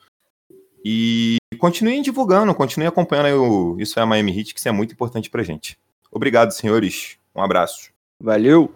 E 0.83 1.37
continuem 1.59 2.01
divulgando, 2.01 2.55
continuem 2.55 2.87
acompanhando 2.87 3.43
o 3.43 3.79
Isso 3.79 3.99
é 3.99 4.03
a 4.03 4.05
Miami 4.05 4.37
Heat, 4.37 4.53
que 4.53 4.59
isso 4.59 4.69
é 4.69 4.71
muito 4.71 4.93
importante 4.93 5.29
pra 5.29 5.43
gente. 5.43 5.77
Obrigado, 6.11 6.51
senhores. 6.51 7.17
Um 7.35 7.41
abraço. 7.41 7.91
Valeu! 8.19 8.73